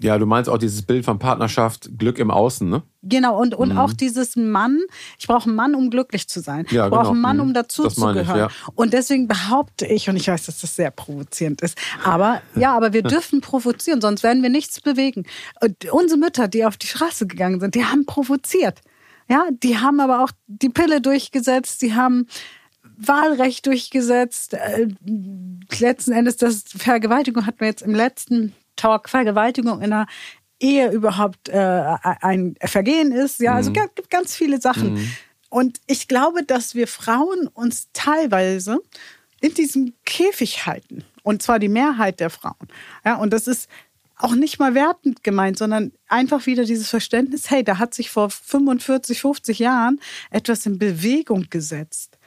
Ja, 0.00 0.18
du 0.18 0.26
meinst 0.26 0.48
auch 0.48 0.58
dieses 0.58 0.82
Bild 0.82 1.04
von 1.04 1.18
Partnerschaft, 1.18 1.90
Glück 1.98 2.18
im 2.18 2.30
Außen, 2.30 2.68
ne? 2.68 2.82
Genau, 3.02 3.40
und, 3.40 3.54
und 3.54 3.72
mhm. 3.72 3.78
auch 3.78 3.92
dieses 3.92 4.36
Mann, 4.36 4.80
ich 5.18 5.26
brauche 5.26 5.48
einen 5.48 5.56
Mann, 5.56 5.74
um 5.74 5.90
glücklich 5.90 6.28
zu 6.28 6.40
sein. 6.40 6.66
Ja, 6.70 6.86
ich 6.86 6.90
brauche 6.90 7.02
genau. 7.02 7.12
einen 7.12 7.20
Mann, 7.20 7.40
um 7.40 7.48
mhm. 7.48 7.54
dazu 7.54 7.88
zu 7.88 8.00
gehören. 8.12 8.38
Ja. 8.38 8.48
Und 8.74 8.92
deswegen 8.92 9.28
behaupte 9.28 9.86
ich, 9.86 10.08
und 10.08 10.16
ich 10.16 10.28
weiß, 10.28 10.46
dass 10.46 10.60
das 10.60 10.76
sehr 10.76 10.90
provozierend 10.90 11.60
ist, 11.60 11.78
aber 12.04 12.40
ja, 12.54 12.74
aber 12.76 12.92
wir 12.92 13.02
dürfen 13.04 13.40
provozieren, 13.40 14.00
sonst 14.00 14.22
werden 14.22 14.42
wir 14.42 14.50
nichts 14.50 14.80
bewegen. 14.80 15.24
Und 15.60 15.90
unsere 15.92 16.18
Mütter, 16.18 16.48
die 16.48 16.64
auf 16.64 16.76
die 16.76 16.86
Straße 16.86 17.26
gegangen 17.26 17.60
sind, 17.60 17.74
die 17.74 17.84
haben 17.84 18.06
provoziert. 18.06 18.80
Ja, 19.28 19.46
die 19.50 19.78
haben 19.78 20.00
aber 20.00 20.24
auch 20.24 20.30
die 20.48 20.70
Pille 20.70 21.00
durchgesetzt, 21.00 21.82
die 21.82 21.94
haben 21.94 22.26
Wahlrecht 22.96 23.66
durchgesetzt. 23.66 24.54
Äh, 24.54 24.88
letzten 25.78 26.12
Endes, 26.12 26.36
das 26.36 26.64
Vergewaltigung 26.66 27.46
hatten 27.46 27.60
wir 27.60 27.68
jetzt 27.68 27.82
im 27.82 27.94
letzten 27.94 28.54
Talk 28.80 29.08
Vergewaltigung 29.08 29.82
in 29.82 29.92
einer 29.92 30.06
Ehe 30.58 30.90
überhaupt 30.90 31.48
äh, 31.48 31.96
ein 32.02 32.54
Vergehen 32.62 33.12
ist. 33.12 33.40
Ja, 33.40 33.54
also 33.54 33.70
mhm. 33.70 33.74
gibt 33.74 34.10
ganz 34.10 34.34
viele 34.34 34.60
Sachen. 34.60 34.94
Mhm. 34.94 35.12
Und 35.48 35.80
ich 35.86 36.06
glaube, 36.06 36.44
dass 36.44 36.74
wir 36.74 36.86
Frauen 36.86 37.46
uns 37.48 37.88
teilweise 37.92 38.80
in 39.40 39.54
diesem 39.54 39.94
Käfig 40.04 40.66
halten. 40.66 41.04
Und 41.22 41.42
zwar 41.42 41.58
die 41.58 41.68
Mehrheit 41.68 42.20
der 42.20 42.30
Frauen. 42.30 42.68
Ja, 43.04 43.16
und 43.16 43.32
das 43.32 43.46
ist 43.46 43.68
auch 44.16 44.34
nicht 44.34 44.58
mal 44.58 44.74
wertend 44.74 45.24
gemeint, 45.24 45.58
sondern 45.58 45.92
einfach 46.08 46.46
wieder 46.46 46.64
dieses 46.64 46.88
Verständnis, 46.88 47.50
hey, 47.50 47.64
da 47.64 47.78
hat 47.78 47.94
sich 47.94 48.10
vor 48.10 48.30
45, 48.30 49.20
50 49.20 49.58
Jahren 49.58 50.00
etwas 50.30 50.66
in 50.66 50.78
Bewegung 50.78 51.46
gesetzt. 51.48 52.18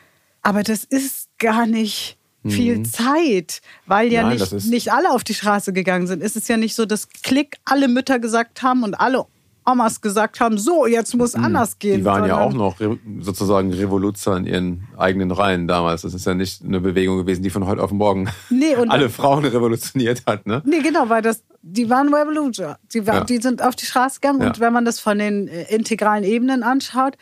Aber 0.41 0.63
das 0.63 0.83
ist 0.83 1.29
gar 1.37 1.65
nicht 1.65 2.17
viel 2.47 2.79
mhm. 2.79 2.85
Zeit, 2.85 3.61
weil 3.85 4.11
ja 4.11 4.23
Nein, 4.23 4.37
nicht, 4.37 4.65
nicht 4.65 4.91
alle 4.91 5.11
auf 5.11 5.23
die 5.23 5.33
Straße 5.33 5.73
gegangen 5.73 6.07
sind. 6.07 6.21
Es 6.21 6.35
ist 6.35 6.49
ja 6.49 6.57
nicht 6.57 6.75
so, 6.75 6.85
dass 6.85 7.09
Klick 7.09 7.57
alle 7.65 7.87
Mütter 7.87 8.19
gesagt 8.19 8.61
haben 8.63 8.83
und 8.83 8.95
alle 8.95 9.25
Omas 9.65 10.01
gesagt 10.01 10.39
haben, 10.39 10.57
so, 10.57 10.85
jetzt 10.85 11.15
muss 11.15 11.35
mhm. 11.35 11.45
anders 11.45 11.79
gehen. 11.79 11.99
Die 11.99 12.05
waren 12.05 12.25
ja 12.27 12.39
auch 12.39 12.53
noch 12.53 12.75
sozusagen 13.21 13.71
Revoluzer 13.71 14.35
in 14.37 14.45
ihren 14.45 14.87
eigenen 14.97 15.31
Reihen 15.31 15.67
damals. 15.67 16.01
Das 16.01 16.13
ist 16.13 16.25
ja 16.25 16.33
nicht 16.33 16.63
eine 16.63 16.81
Bewegung 16.81 17.17
gewesen, 17.17 17.43
die 17.43 17.49
von 17.49 17.65
heute 17.65 17.81
auf 17.81 17.91
morgen 17.91 18.29
nee, 18.49 18.75
alle 18.89 19.09
Frauen 19.09 19.45
revolutioniert 19.45 20.23
hat. 20.25 20.45
Ne? 20.45 20.61
Nee, 20.65 20.81
genau, 20.81 21.09
weil 21.09 21.21
das, 21.21 21.43
die 21.61 21.89
waren 21.89 22.13
Revoluzer. 22.13 22.77
Die, 22.93 23.07
war, 23.07 23.15
ja. 23.15 23.23
die 23.23 23.37
sind 23.37 23.61
auf 23.61 23.75
die 23.75 23.85
Straße 23.85 24.19
gegangen 24.19 24.41
ja. 24.41 24.47
und 24.47 24.59
wenn 24.59 24.73
man 24.73 24.85
das 24.85 24.99
von 24.99 25.17
den 25.17 25.47
äh, 25.47 25.73
integralen 25.73 26.23
Ebenen 26.23 26.63
anschaut, 26.63 27.15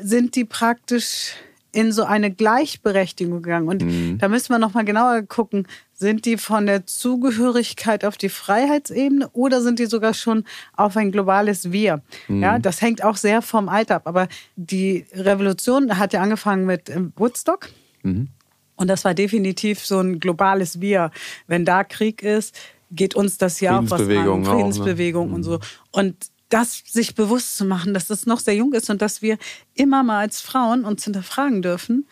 sind 0.00 0.36
die 0.36 0.44
praktisch 0.44 1.32
in 1.72 1.92
so 1.92 2.04
eine 2.04 2.30
Gleichberechtigung 2.30 3.42
gegangen. 3.42 3.68
Und 3.68 3.82
mhm. 3.82 4.18
da 4.18 4.28
müssen 4.28 4.52
wir 4.52 4.58
nochmal 4.58 4.84
genauer 4.84 5.22
gucken, 5.22 5.66
sind 5.92 6.24
die 6.24 6.36
von 6.36 6.66
der 6.66 6.86
Zugehörigkeit 6.86 8.04
auf 8.04 8.16
die 8.16 8.28
Freiheitsebene 8.28 9.28
oder 9.32 9.60
sind 9.60 9.78
die 9.78 9.86
sogar 9.86 10.14
schon 10.14 10.44
auf 10.76 10.96
ein 10.96 11.12
globales 11.12 11.72
Wir? 11.72 12.02
Mhm. 12.28 12.42
Ja, 12.42 12.58
das 12.58 12.80
hängt 12.80 13.04
auch 13.04 13.16
sehr 13.16 13.42
vom 13.42 13.68
Alter 13.68 13.96
ab. 13.96 14.02
Aber 14.06 14.28
die 14.56 15.06
Revolution 15.12 15.98
hat 15.98 16.12
ja 16.12 16.22
angefangen 16.22 16.66
mit 16.66 16.88
ähm, 16.88 17.12
Woodstock. 17.16 17.68
Mhm. 18.02 18.28
Und 18.76 18.88
das 18.88 19.04
war 19.04 19.12
definitiv 19.12 19.84
so 19.84 20.00
ein 20.00 20.20
globales 20.20 20.80
Wir. 20.80 21.10
Wenn 21.46 21.64
da 21.66 21.84
Krieg 21.84 22.22
ist, 22.22 22.56
geht 22.90 23.14
uns 23.14 23.38
das 23.38 23.60
ja 23.60 23.78
auch 23.78 23.84
was 23.84 24.00
an. 24.00 24.44
Friedensbewegung 24.44 25.28
auch, 25.28 25.30
ne? 25.30 25.34
und 25.34 25.42
so. 25.42 25.60
Und 25.92 26.16
das 26.50 26.82
sich 26.86 27.14
bewusst 27.14 27.56
zu 27.56 27.64
machen, 27.64 27.94
dass 27.94 28.06
das 28.06 28.26
noch 28.26 28.40
sehr 28.40 28.54
jung 28.54 28.72
ist 28.74 28.90
und 28.90 29.00
dass 29.00 29.22
wir 29.22 29.38
immer 29.74 30.02
mal 30.02 30.20
als 30.20 30.40
Frauen 30.40 30.84
uns 30.84 31.04
hinterfragen 31.04 31.62
dürfen, 31.62 32.06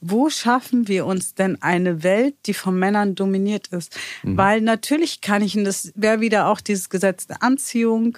wo 0.00 0.30
schaffen 0.30 0.88
wir 0.88 1.04
uns 1.04 1.34
denn 1.34 1.60
eine 1.60 2.02
Welt, 2.02 2.34
die 2.46 2.54
von 2.54 2.78
Männern 2.78 3.14
dominiert 3.14 3.68
ist? 3.68 3.96
Mhm. 4.22 4.36
Weil 4.36 4.60
natürlich 4.62 5.20
kann 5.20 5.42
ich, 5.42 5.56
und 5.56 5.64
das 5.64 5.92
wäre 5.94 6.20
wieder 6.20 6.48
auch 6.48 6.60
dieses 6.60 6.88
Gesetz 6.88 7.26
der 7.26 7.42
Anziehung, 7.42 8.16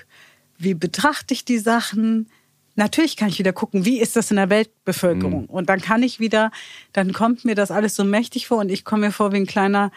wie 0.59 0.75
betrachte 0.75 1.35
ich 1.35 1.45
die 1.45 1.59
Sachen? 1.59 2.29
Natürlich 2.77 3.17
kann 3.17 3.29
ich 3.29 3.39
wieder 3.39 3.53
gucken, 3.53 3.85
wie 3.85 4.01
ist 4.01 4.15
das 4.15 4.31
in 4.31 4.37
der 4.37 4.49
Weltbevölkerung? 4.49 5.43
Mhm. 5.43 5.51
Und 5.51 5.69
dann 5.69 5.81
kann 5.81 6.05
ich 6.05 6.21
wieder, 6.21 6.53
dann 6.93 7.13
kommt 7.13 7.45
mir 7.45 7.57
das 7.57 7.73
alles 7.73 7.97
so 7.97 8.05
mächtig 8.05 8.47
vor 8.47 8.59
und 8.59 8.71
ich 8.71 8.85
komme 8.85 9.07
mir 9.07 9.13
vor 9.13 9.33
wie 9.33 9.39
ein 9.39 9.47
kleiner 9.47 9.91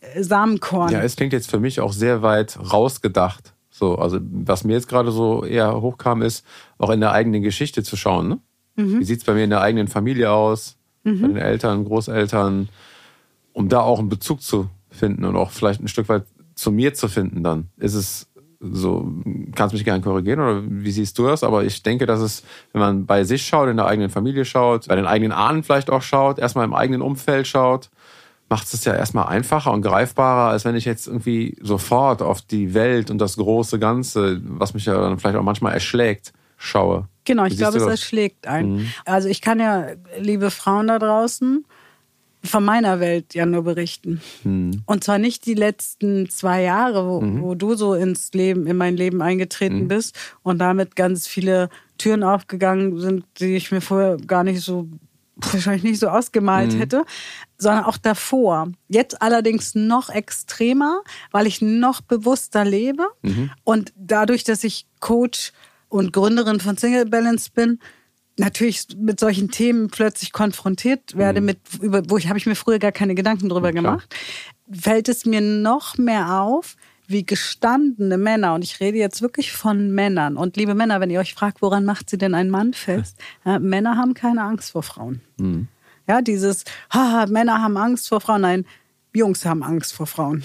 äh, 0.00 0.22
Samenkorn. 0.22 0.92
Ja, 0.92 1.00
es 1.00 1.16
klingt 1.16 1.32
jetzt 1.32 1.50
für 1.50 1.58
mich 1.58 1.80
auch 1.80 1.92
sehr 1.92 2.20
weit 2.20 2.58
rausgedacht. 2.58 3.54
So, 3.80 3.94
also 3.94 4.18
was 4.20 4.62
mir 4.62 4.74
jetzt 4.74 4.88
gerade 4.88 5.10
so 5.10 5.42
eher 5.42 5.80
hochkam, 5.80 6.20
ist 6.20 6.44
auch 6.76 6.90
in 6.90 7.00
der 7.00 7.12
eigenen 7.12 7.40
Geschichte 7.40 7.82
zu 7.82 7.96
schauen. 7.96 8.28
Ne? 8.28 8.38
Mhm. 8.76 9.00
Wie 9.00 9.04
sieht 9.04 9.20
es 9.20 9.24
bei 9.24 9.32
mir 9.32 9.44
in 9.44 9.48
der 9.48 9.62
eigenen 9.62 9.88
Familie 9.88 10.30
aus, 10.30 10.76
mhm. 11.02 11.22
bei 11.22 11.28
den 11.28 11.36
Eltern, 11.38 11.86
Großeltern, 11.86 12.68
um 13.54 13.68
da 13.70 13.80
auch 13.80 13.98
einen 13.98 14.10
Bezug 14.10 14.42
zu 14.42 14.68
finden 14.90 15.24
und 15.24 15.34
auch 15.34 15.50
vielleicht 15.50 15.80
ein 15.80 15.88
Stück 15.88 16.10
weit 16.10 16.24
zu 16.54 16.70
mir 16.70 16.92
zu 16.92 17.08
finden 17.08 17.42
dann. 17.42 17.68
Ist 17.78 17.94
es 17.94 18.26
so, 18.60 19.10
kannst 19.54 19.72
mich 19.72 19.86
gerne 19.86 20.02
korrigieren 20.02 20.40
oder 20.40 20.62
wie 20.66 20.90
siehst 20.90 21.18
du 21.18 21.26
das? 21.26 21.42
Aber 21.42 21.64
ich 21.64 21.82
denke, 21.82 22.04
dass 22.04 22.20
es, 22.20 22.44
wenn 22.72 22.82
man 22.82 23.06
bei 23.06 23.24
sich 23.24 23.46
schaut, 23.46 23.70
in 23.70 23.78
der 23.78 23.86
eigenen 23.86 24.10
Familie 24.10 24.44
schaut, 24.44 24.88
bei 24.88 24.96
den 24.96 25.06
eigenen 25.06 25.32
Ahnen 25.32 25.62
vielleicht 25.62 25.88
auch 25.88 26.02
schaut, 26.02 26.38
erstmal 26.38 26.66
im 26.66 26.74
eigenen 26.74 27.00
Umfeld 27.00 27.46
schaut, 27.46 27.88
macht 28.50 28.74
es 28.74 28.84
ja 28.84 28.94
erstmal 28.94 29.28
einfacher 29.28 29.72
und 29.72 29.82
greifbarer, 29.82 30.50
als 30.50 30.64
wenn 30.64 30.74
ich 30.74 30.84
jetzt 30.84 31.06
irgendwie 31.06 31.56
sofort 31.62 32.20
auf 32.20 32.42
die 32.42 32.74
Welt 32.74 33.10
und 33.10 33.18
das 33.18 33.36
große 33.36 33.78
Ganze, 33.78 34.40
was 34.42 34.74
mich 34.74 34.86
ja 34.86 35.00
dann 35.00 35.18
vielleicht 35.18 35.36
auch 35.36 35.44
manchmal 35.44 35.72
erschlägt, 35.72 36.32
schaue. 36.56 37.06
Genau, 37.24 37.44
ich 37.44 37.56
glaube, 37.56 37.78
es 37.78 37.86
erschlägt 37.86 38.48
einen. 38.48 38.78
Mhm. 38.78 38.92
Also 39.04 39.28
ich 39.28 39.40
kann 39.40 39.60
ja, 39.60 39.86
liebe 40.18 40.50
Frauen 40.50 40.88
da 40.88 40.98
draußen, 40.98 41.64
von 42.42 42.64
meiner 42.64 42.98
Welt 42.98 43.34
ja 43.34 43.46
nur 43.46 43.62
berichten. 43.62 44.20
Mhm. 44.42 44.82
Und 44.84 45.04
zwar 45.04 45.18
nicht 45.18 45.46
die 45.46 45.54
letzten 45.54 46.28
zwei 46.28 46.62
Jahre, 46.62 47.06
wo, 47.06 47.20
mhm. 47.20 47.42
wo, 47.42 47.54
du 47.54 47.74
so 47.74 47.94
ins 47.94 48.32
Leben, 48.32 48.66
in 48.66 48.76
mein 48.76 48.96
Leben 48.96 49.22
eingetreten 49.22 49.84
mhm. 49.84 49.88
bist 49.88 50.18
und 50.42 50.58
damit 50.58 50.96
ganz 50.96 51.28
viele 51.28 51.68
Türen 51.98 52.24
aufgegangen 52.24 52.98
sind, 52.98 53.24
die 53.38 53.56
ich 53.56 53.70
mir 53.70 53.80
vorher 53.80 54.16
gar 54.16 54.42
nicht 54.42 54.62
so 54.62 54.88
wahrscheinlich 55.52 55.82
nicht 55.82 56.00
so 56.00 56.08
ausgemalt 56.08 56.74
mhm. 56.74 56.78
hätte, 56.78 57.04
sondern 57.58 57.84
auch 57.84 57.98
davor. 57.98 58.72
Jetzt 58.88 59.20
allerdings 59.22 59.74
noch 59.74 60.10
extremer, 60.10 61.02
weil 61.30 61.46
ich 61.46 61.60
noch 61.60 62.00
bewusster 62.00 62.64
lebe 62.64 63.06
mhm. 63.22 63.50
und 63.64 63.92
dadurch, 63.96 64.44
dass 64.44 64.64
ich 64.64 64.86
Coach 65.00 65.52
und 65.88 66.12
Gründerin 66.12 66.60
von 66.60 66.76
Single 66.76 67.06
Balance 67.06 67.50
bin, 67.52 67.78
natürlich 68.38 68.86
mit 68.96 69.20
solchen 69.20 69.50
Themen 69.50 69.88
plötzlich 69.88 70.32
konfrontiert 70.32 71.16
werde, 71.16 71.40
mit, 71.40 71.58
über, 71.80 72.02
wo 72.08 72.16
ich 72.16 72.28
habe 72.28 72.38
ich 72.38 72.46
mir 72.46 72.54
früher 72.54 72.78
gar 72.78 72.92
keine 72.92 73.14
Gedanken 73.14 73.48
drüber 73.48 73.70
Klar. 73.70 73.82
gemacht, 73.82 74.16
fällt 74.70 75.08
es 75.08 75.26
mir 75.26 75.40
noch 75.40 75.98
mehr 75.98 76.40
auf, 76.40 76.76
wie 77.10 77.24
gestandene 77.26 78.16
Männer, 78.18 78.54
und 78.54 78.62
ich 78.62 78.80
rede 78.80 78.98
jetzt 78.98 79.20
wirklich 79.22 79.52
von 79.52 79.90
Männern, 79.90 80.36
und 80.36 80.56
liebe 80.56 80.74
Männer, 80.74 81.00
wenn 81.00 81.10
ihr 81.10 81.20
euch 81.20 81.34
fragt, 81.34 81.60
woran 81.62 81.84
macht 81.84 82.08
sie 82.08 82.18
denn 82.18 82.34
einen 82.34 82.50
Mann 82.50 82.72
fest? 82.74 83.16
Ja, 83.44 83.58
Männer 83.58 83.96
haben 83.96 84.14
keine 84.14 84.42
Angst 84.42 84.72
vor 84.72 84.82
Frauen. 84.82 85.20
Ja, 86.06 86.22
dieses, 86.22 86.64
haha, 86.92 87.26
Männer 87.26 87.60
haben 87.62 87.76
Angst 87.76 88.08
vor 88.08 88.20
Frauen. 88.20 88.42
Nein, 88.42 88.64
Jungs 89.14 89.44
haben 89.44 89.62
Angst 89.62 89.92
vor 89.92 90.06
Frauen. 90.06 90.42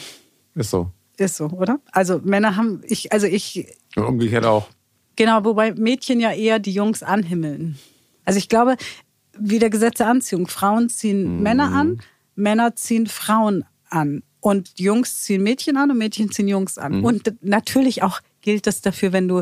Ist 0.56 0.72
so. 0.72 0.92
Ist 1.18 1.38
so, 1.38 1.46
oder? 1.48 1.80
Also 1.92 2.20
Männer 2.24 2.56
haben, 2.56 2.82
ich, 2.86 3.12
also 3.14 3.28
ich, 3.28 3.68
Und 3.96 4.06
umgekehrt 4.06 4.46
auch. 4.46 4.68
genau, 5.16 5.44
wobei 5.46 5.74
Mädchen 5.74 6.20
ja 6.20 6.32
eher 6.32 6.60
die 6.60 6.74
Jungs 6.74 7.04
anhimmeln. 7.04 7.78
Also 8.26 8.38
ich 8.38 8.50
glaube, 8.50 8.76
wieder 9.38 9.70
Gesetz 9.70 9.98
der 9.98 10.08
Anziehung. 10.08 10.48
Frauen 10.48 10.90
ziehen 10.90 11.42
Männer 11.44 11.72
an, 11.74 12.02
Männer 12.36 12.76
ziehen 12.76 13.08
Frauen 13.08 13.66
an. 13.90 14.24
Und 14.46 14.80
Jungs 14.80 15.24
ziehen 15.24 15.42
Mädchen 15.42 15.76
an 15.76 15.90
und 15.90 15.98
Mädchen 15.98 16.32
ziehen 16.32 16.48
Jungs 16.48 16.78
an. 16.78 17.04
Und 17.04 17.34
natürlich 17.42 18.04
auch 18.04 18.20
gilt 18.42 18.68
das 18.68 18.82
dafür, 18.82 19.12
wenn 19.12 19.28
du 19.28 19.42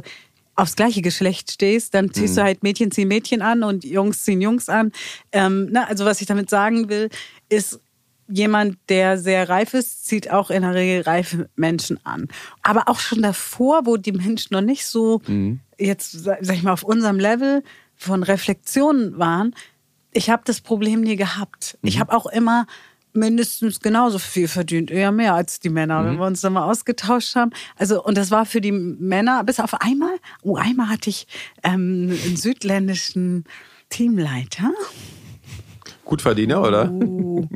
aufs 0.56 0.78
gleiche 0.78 1.02
Geschlecht 1.02 1.52
stehst, 1.52 1.94
dann 1.94 2.14
ziehst 2.14 2.38
du 2.38 2.44
halt 2.44 2.64
Mädchen 2.64 2.90
ziehen 2.90 3.10
Mädchen 3.10 3.42
an 3.42 3.64
und 3.64 3.84
Jungs 3.84 4.24
ziehen 4.24 4.40
Jungs 4.40 4.70
an. 4.70 4.94
Ähm, 5.34 5.68
na, 5.72 5.88
also 5.88 6.06
was 6.06 6.22
ich 6.22 6.28
damit 6.28 6.50
sagen 6.50 6.88
will, 6.88 7.10
ist, 7.50 7.82
jemand, 8.30 8.78
der 8.88 9.18
sehr 9.18 9.50
reif 9.50 9.74
ist, 9.74 10.06
zieht 10.06 10.32
auch 10.32 10.50
in 10.50 10.62
der 10.62 10.74
Regel 10.74 11.02
reife 11.02 11.50
Menschen 11.58 12.00
an. 12.06 12.30
Aber 12.62 12.88
auch 12.88 13.00
schon 13.00 13.22
davor, 13.22 13.86
wo 13.86 13.98
die 13.98 14.14
Menschen 14.14 14.54
noch 14.54 14.62
nicht 14.62 14.86
so, 14.86 15.22
jetzt 15.78 16.24
sag 16.24 16.40
ich 16.50 16.64
mal, 16.64 16.72
auf 16.72 16.84
unserem 16.84 17.20
Level 17.20 17.62
von 17.98 18.24
Reflexion 18.24 19.18
waren, 19.18 19.54
ich 20.14 20.30
habe 20.30 20.44
das 20.46 20.62
Problem 20.62 21.02
nie 21.02 21.18
gehabt. 21.18 21.78
Ich 21.82 22.00
habe 22.00 22.14
auch 22.14 22.28
immer 22.28 22.68
mindestens 23.14 23.80
genauso 23.80 24.20
viel 24.20 24.48
verdient, 24.48 24.92
eher 24.92 25.12
mehr 25.12 25.34
als 25.34 25.60
die 25.60 25.70
Männer, 25.70 26.06
wenn 26.06 26.18
wir 26.18 26.26
uns 26.26 26.42
da 26.42 26.50
mal 26.50 26.70
ausgetauscht 26.70 27.36
haben. 27.36 27.52
Also 27.78 28.04
und 28.04 28.18
das 28.18 28.32
war 28.32 28.46
für 28.46 28.62
die 28.62 28.72
Männer 28.72 29.44
bis 29.44 29.60
auf 29.60 29.74
einmal. 29.82 30.16
Oh, 30.42 30.56
einmal 30.56 30.90
hatte 30.90 31.10
ich 31.10 31.28
ähm, 31.64 32.12
einen 32.24 32.38
südländischen 32.38 33.46
Teamleiter. 33.90 34.72
Gutverdiener, 36.06 36.62
oder? 36.62 36.92
Uh. 36.92 37.48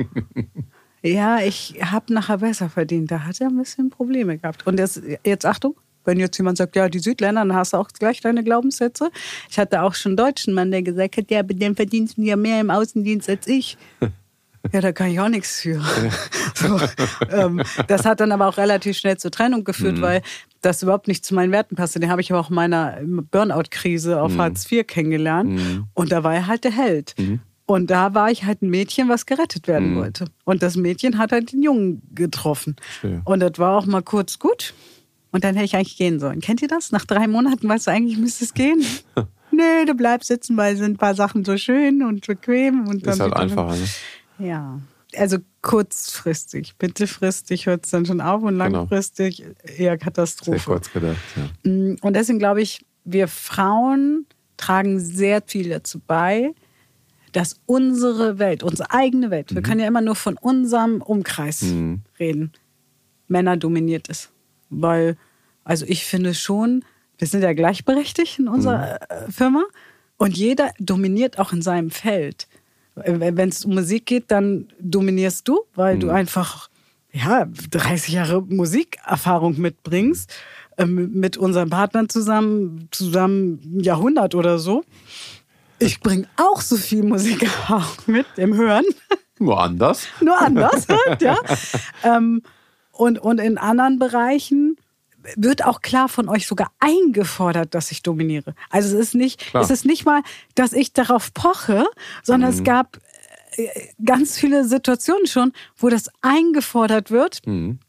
Ja, 1.03 1.39
ich 1.39 1.75
habe 1.81 2.13
nachher 2.13 2.39
besser 2.39 2.69
verdient. 2.69 3.11
Da 3.11 3.21
hat 3.21 3.39
er 3.39 3.47
ein 3.47 3.57
bisschen 3.57 3.89
Probleme 3.89 4.37
gehabt. 4.37 4.65
Und 4.65 4.79
jetzt, 4.79 5.01
jetzt 5.23 5.45
Achtung, 5.45 5.75
wenn 6.05 6.19
jetzt 6.19 6.37
jemand 6.37 6.57
sagt, 6.57 6.75
ja, 6.75 6.89
die 6.89 6.99
Südländer, 6.99 7.41
dann 7.41 7.55
hast 7.55 7.73
du 7.73 7.77
auch 7.77 7.87
gleich 7.89 8.21
deine 8.21 8.43
Glaubenssätze. 8.43 9.11
Ich 9.49 9.59
hatte 9.59 9.83
auch 9.83 9.93
schon 9.93 10.11
einen 10.11 10.17
deutschen 10.17 10.53
Mann, 10.53 10.71
der 10.71 10.81
gesagt 10.81 11.17
hat, 11.17 11.29
ja, 11.29 11.39
aber 11.39 11.53
den 11.53 11.75
verdienst 11.75 12.17
du 12.17 12.23
ja 12.23 12.35
mehr 12.35 12.59
im 12.59 12.69
Außendienst 12.69 13.29
als 13.29 13.47
ich. 13.47 13.77
Ja, 14.71 14.81
da 14.81 14.91
kann 14.91 15.07
ich 15.07 15.19
auch 15.19 15.29
nichts 15.29 15.61
für. 15.61 15.81
so, 16.55 16.79
ähm, 17.31 17.61
das 17.87 18.05
hat 18.05 18.19
dann 18.19 18.31
aber 18.31 18.47
auch 18.47 18.57
relativ 18.57 18.97
schnell 18.97 19.17
zur 19.17 19.31
Trennung 19.31 19.63
geführt, 19.63 20.01
weil 20.01 20.21
das 20.61 20.83
überhaupt 20.83 21.07
nicht 21.07 21.23
zu 21.23 21.35
meinen 21.35 21.51
Werten 21.51 21.75
passte. 21.75 21.99
Den 21.99 22.09
habe 22.09 22.21
ich 22.21 22.31
aber 22.31 22.39
auch 22.39 22.49
in 22.49 22.55
meiner 22.55 22.97
Burnout-Krise 23.03 24.21
auf 24.21 24.37
Hartz 24.37 24.69
IV 24.71 24.85
kennengelernt. 24.87 25.87
Und 25.93 26.11
da 26.11 26.23
war 26.23 26.33
er 26.33 26.47
halt 26.47 26.63
der 26.63 26.71
Held. 26.71 27.15
Und 27.65 27.91
da 27.91 28.13
war 28.13 28.31
ich 28.31 28.45
halt 28.45 28.61
ein 28.61 28.69
Mädchen, 28.69 29.09
was 29.09 29.25
gerettet 29.25 29.67
werden 29.67 29.95
wollte. 29.95 30.25
Und 30.45 30.63
das 30.63 30.77
Mädchen 30.77 31.17
hat 31.17 31.31
halt 31.31 31.51
den 31.51 31.61
Jungen 31.61 32.01
getroffen. 32.15 32.77
Verstehe. 32.79 33.21
Und 33.25 33.41
das 33.41 33.59
war 33.59 33.77
auch 33.77 33.85
mal 33.85 34.01
kurz 34.01 34.39
gut. 34.39 34.73
Und 35.31 35.43
dann 35.43 35.55
hätte 35.55 35.65
ich 35.65 35.75
eigentlich 35.75 35.97
gehen 35.97 36.19
sollen. 36.19 36.39
Kennt 36.39 36.61
ihr 36.61 36.69
das? 36.69 36.91
Nach 36.91 37.05
drei 37.05 37.27
Monaten 37.27 37.67
weißt 37.67 37.87
du 37.87 37.91
eigentlich, 37.91 38.17
müsste 38.17 38.45
es 38.45 38.53
gehen. 38.53 38.83
Nö, 39.51 39.85
du 39.85 39.93
bleibst 39.95 40.27
sitzen, 40.27 40.55
weil 40.55 40.77
sind 40.77 40.93
ein 40.93 40.97
paar 40.97 41.15
Sachen 41.15 41.43
so 41.43 41.57
schön 41.57 42.03
und 42.03 42.25
bequem. 42.25 42.87
Und 42.87 43.05
dann 43.05 43.13
Ist 43.13 43.19
halt 43.19 43.33
einfacher, 43.35 43.75
ne? 43.75 43.85
Ja. 44.39 44.79
Also 45.15 45.37
kurzfristig. 45.61 46.75
Mittelfristig 46.81 47.65
hört 47.65 47.85
es 47.85 47.91
dann 47.91 48.05
schon 48.05 48.19
auf 48.21 48.43
und 48.43 48.57
Genau. 48.59 48.79
langfristig 48.81 49.41
eher 49.41 49.53
Sehr 49.77 49.97
Katastrophe. 49.97 50.59
kurz 50.65 50.91
gedacht, 50.91 51.17
ja. 51.63 51.71
Mm, 51.71 51.95
Und 52.01 52.13
deswegen 52.15 52.39
glaube 52.39 52.61
ich, 52.61 52.85
wir 53.05 53.27
Frauen 53.27 54.25
tragen 54.57 54.99
sehr 54.99 55.41
viel 55.45 55.69
dazu 55.69 55.99
bei, 56.05 56.53
dass 57.31 57.59
unsere 57.65 58.39
Welt, 58.39 58.63
unsere 58.63 58.91
eigene 58.91 59.29
Welt, 59.29 59.53
wir 59.53 59.61
können 59.61 59.79
ja 59.79 59.87
immer 59.87 60.01
nur 60.01 60.15
von 60.15 60.37
unserem 60.37 61.01
Umkreis 61.01 61.63
reden, 62.19 62.51
Männer 63.27 63.55
dominiert 63.57 64.07
ist. 64.07 64.31
Weil, 64.69 65.15
also 65.63 65.85
ich 65.87 66.03
finde 66.05 66.33
schon, 66.33 66.83
wir 67.17 67.27
sind 67.27 67.43
ja 67.43 67.53
gleichberechtigt 67.53 68.39
in 68.39 68.47
unserer 68.47 68.99
äh, 69.09 69.31
Firma 69.31 69.63
und 70.17 70.35
jeder 70.37 70.71
dominiert 70.79 71.37
auch 71.39 71.53
in 71.53 71.61
seinem 71.61 71.91
Feld. 71.91 72.47
Wenn 73.05 73.49
es 73.49 73.65
um 73.65 73.75
Musik 73.75 74.05
geht, 74.05 74.31
dann 74.31 74.67
dominierst 74.79 75.47
du, 75.47 75.61
weil 75.75 75.99
du 75.99 76.09
einfach 76.09 76.69
ja, 77.11 77.45
30 77.45 78.13
Jahre 78.13 78.41
Musikerfahrung 78.41 79.59
mitbringst, 79.59 80.33
ähm, 80.77 81.11
mit 81.13 81.37
unseren 81.37 81.69
Partnern 81.69 82.09
zusammen, 82.09 82.87
zusammen 82.91 83.61
ein 83.63 83.79
Jahrhundert 83.81 84.35
oder 84.35 84.59
so. 84.59 84.83
Ich 85.79 85.99
bringe 85.99 86.27
auch 86.37 86.61
so 86.61 86.75
viel 86.75 87.03
Musikerfahrung 87.03 87.97
mit 88.07 88.25
im 88.35 88.55
Hören, 88.55 88.85
Nur 89.39 89.61
anders. 89.61 90.07
nur 90.21 90.39
anders 90.39 90.87
halt, 90.87 91.21
ja. 91.21 91.37
Ähm, 92.03 92.41
und, 92.91 93.19
und 93.19 93.39
in 93.39 93.57
anderen 93.57 93.99
Bereichen 93.99 94.77
wird 95.35 95.65
auch 95.65 95.81
klar 95.81 96.09
von 96.09 96.29
euch 96.29 96.47
sogar 96.47 96.71
eingefordert, 96.79 97.73
dass 97.75 97.91
ich 97.91 98.03
dominiere. 98.03 98.55
Also 98.69 98.97
es 98.97 99.07
ist 99.09 99.15
nicht, 99.15 99.39
Klar. 99.39 99.63
es 99.63 99.69
ist 99.69 99.85
nicht 99.85 100.05
mal, 100.05 100.21
dass 100.55 100.73
ich 100.73 100.93
darauf 100.93 101.33
poche, 101.33 101.85
sondern 102.23 102.51
es 102.51 102.63
gab 102.63 102.97
ganz 104.03 104.37
viele 104.37 104.65
Situationen 104.65 105.27
schon, 105.27 105.51
wo 105.77 105.89
das 105.89 106.09
eingefordert 106.21 107.11
wird. 107.11 107.41